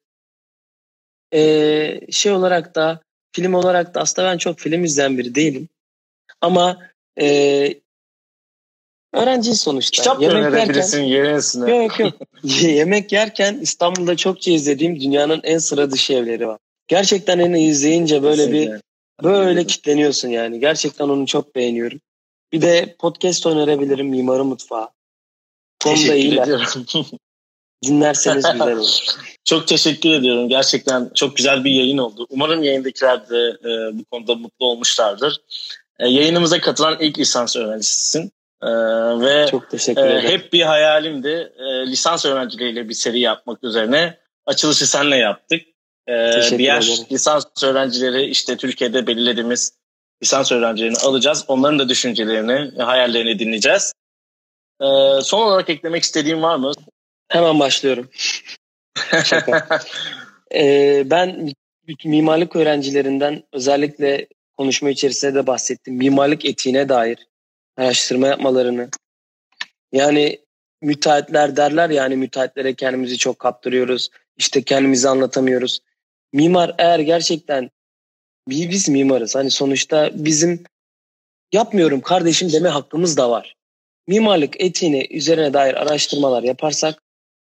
Ee, 1.34 2.00
şey 2.10 2.32
olarak 2.32 2.76
da 2.76 3.02
film 3.32 3.54
olarak 3.54 3.96
da 3.96 4.02
aslında 4.02 4.32
ben 4.32 4.38
çok 4.38 4.60
film 4.60 4.84
izleyen 4.84 5.18
biri 5.18 5.36
değilim. 5.36 5.70
Ama 6.42 6.80
e, 7.20 7.74
öğrenci 9.14 9.56
sonuçta. 9.56 10.04
Kitap 10.04 10.22
yemek 10.22 10.38
önerebilirsin 10.38 11.04
yerisine. 11.04 11.76
Yok 11.76 12.00
yok. 12.00 12.14
yemek 12.44 13.12
yerken 13.12 13.60
İstanbul'da 13.62 14.16
çokça 14.16 14.52
izlediğim 14.52 15.02
dünyanın 15.02 15.42
en 15.44 15.58
sıra 15.58 15.92
dışı 15.92 16.14
evleri 16.14 16.48
var. 16.48 16.58
Gerçekten 16.88 17.40
en 17.40 17.54
izleyince 17.54 18.24
böyle 18.24 18.46
Kesinlikle. 18.46 18.74
bir 18.76 19.24
böyle 19.24 19.68
kitleniyorsun 19.68 20.30
yani. 20.30 20.60
Gerçekten 20.60 21.10
onu 21.10 21.26
çok 21.26 21.56
beğeniyorum. 21.56 22.00
Bir 22.54 22.62
de 22.62 22.96
podcast 23.00 23.46
önerebilirim 23.46 24.08
Mimarı 24.08 24.46
Mutfağı. 24.46 24.90
Konuda 25.84 26.16
iyiler. 26.16 26.50
Dinlerseniz 27.86 28.46
güzel 28.54 28.78
olur. 28.78 29.00
Çok 29.46 29.68
teşekkür 29.68 30.10
ediyorum. 30.10 30.50
Gerçekten 30.50 31.12
çok 31.16 31.38
güzel 31.38 31.64
bir 31.64 31.72
yayın 31.72 31.98
oldu. 31.98 32.28
Umarım 32.30 32.64
yayındakiler 32.64 33.30
de 33.30 33.58
e, 33.64 34.00
bu 34.00 34.06
konuda 34.12 34.36
mutlu 34.36 34.66
olmuşlardır. 34.66 35.42
E, 36.00 36.08
yayınımıza 36.08 36.62
katılan 36.62 36.98
ilk 37.00 37.20
lisans 37.20 37.56
öğrencisisin. 37.56 38.32
E, 38.62 38.70
ve 39.20 39.48
Çok 39.52 39.70
teşekkür 39.70 40.02
ederim. 40.02 40.26
E, 40.26 40.30
hep 40.30 40.54
bir 40.54 40.62
hayalimdi. 40.62 41.54
E, 41.58 41.88
lisans 41.88 42.26
öğrencileriyle 42.26 42.90
bir 42.90 42.94
seri 42.94 43.20
yapmak 43.20 43.64
üzerine. 43.64 44.18
Açılışı 44.46 44.88
senle 44.88 45.16
yaptık. 45.16 45.62
E, 46.08 46.14
diğer 46.58 46.82
ederim. 46.82 47.06
lisans 47.12 47.46
öğrencileri 47.64 48.26
işte 48.26 48.58
Türkiye'de 48.58 49.08
belirlediğimiz 49.08 49.74
lisans 50.24 50.52
öğrencilerini 50.52 50.98
alacağız. 50.98 51.46
Onların 51.48 51.80
da 51.80 51.90
düşüncelerini, 51.90 52.82
hayallerini 52.82 53.40
dinleyeceğiz. 53.40 53.94
E, 54.82 54.88
son 55.22 55.42
olarak 55.42 55.70
eklemek 55.70 56.04
istediğim 56.04 56.42
var 56.42 56.56
mı? 56.56 56.72
Hemen 57.32 57.60
başlıyorum. 57.60 58.10
ee, 60.56 61.04
ben 61.06 61.54
mimarlık 62.06 62.56
öğrencilerinden 62.56 63.44
özellikle 63.54 64.28
konuşma 64.58 64.90
içerisinde 64.90 65.36
de 65.36 65.48
bahsettim. 65.48 65.96
Mimarlık 65.96 66.46
etiğine 66.46 66.90
dair 66.90 67.28
araştırma 67.78 68.28
yapmalarını. 68.28 68.90
Yani 69.92 70.40
müteahhitler 70.82 71.56
derler 71.56 71.90
yani 71.90 72.16
müteahhitlere 72.16 72.74
kendimizi 72.74 73.18
çok 73.18 73.40
kaptırıyoruz. 73.40 74.10
İşte 74.38 74.62
kendimizi 74.64 75.10
anlatamıyoruz. 75.10 75.80
Mimar 76.34 76.76
eğer 76.78 77.00
gerçekten 77.00 77.70
biz 78.48 78.90
mimarız. 78.90 79.36
Hani 79.36 79.52
sonuçta 79.52 80.10
bizim 80.14 80.64
yapmıyorum 81.52 82.02
kardeşim 82.02 82.52
deme 82.52 82.70
hakkımız 82.70 83.18
da 83.18 83.30
var. 83.30 83.56
Mimarlık 84.08 84.62
etiğini 84.62 85.08
üzerine 85.12 85.54
dair 85.54 85.74
araştırmalar 85.74 86.44
yaparsak, 86.44 87.04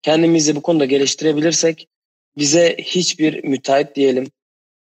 kendimizi 0.03 0.57
bu 0.57 0.63
konuda 0.63 0.85
geliştirebilirsek 0.85 1.89
bize 2.39 2.77
hiçbir 2.79 3.45
müteahhit 3.45 3.97
diyelim 3.97 4.31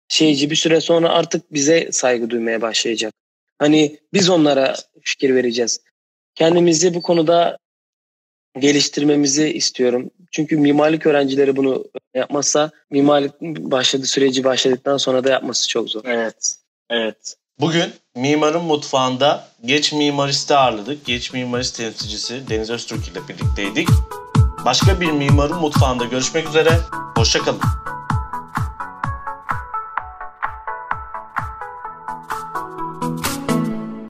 şeyci 0.07 0.49
bir 0.49 0.55
süre 0.55 0.81
sonra 0.81 1.09
artık 1.09 1.53
bize 1.53 1.91
saygı 1.91 2.29
duymaya 2.29 2.61
başlayacak. 2.61 3.13
Hani 3.59 3.99
biz 4.13 4.29
onlara 4.29 4.75
fikir 5.01 5.35
vereceğiz. 5.35 5.81
Kendimizi 6.35 6.93
bu 6.93 7.01
konuda 7.01 7.57
geliştirmemizi 8.59 9.53
istiyorum. 9.53 10.11
Çünkü 10.31 10.57
mimarlık 10.57 11.05
öğrencileri 11.05 11.55
bunu 11.55 11.85
yapmazsa 12.15 12.71
mimarlık 12.89 13.41
başladı 13.41 14.05
süreci 14.05 14.43
başladıktan 14.43 14.97
sonra 14.97 15.23
da 15.23 15.29
yapması 15.29 15.69
çok 15.69 15.89
zor. 15.89 16.01
Evet. 16.05 16.55
Evet. 16.89 17.35
Bugün 17.59 17.93
Mimarın 18.15 18.63
Mutfağı'nda 18.63 19.47
Geç 19.65 19.93
Mimarist'i 19.93 20.55
ağırladık. 20.55 21.05
Geç 21.05 21.33
Mimarist 21.33 21.77
temsilcisi 21.77 22.49
Deniz 22.49 22.69
Öztürk 22.69 23.07
ile 23.07 23.19
birlikteydik. 23.27 23.87
Başka 24.65 25.01
bir 25.01 25.11
Mimarın 25.11 25.57
Mutfağı'nda 25.57 26.05
görüşmek 26.05 26.49
üzere. 26.49 26.79
Hoşçakalın. 27.17 27.59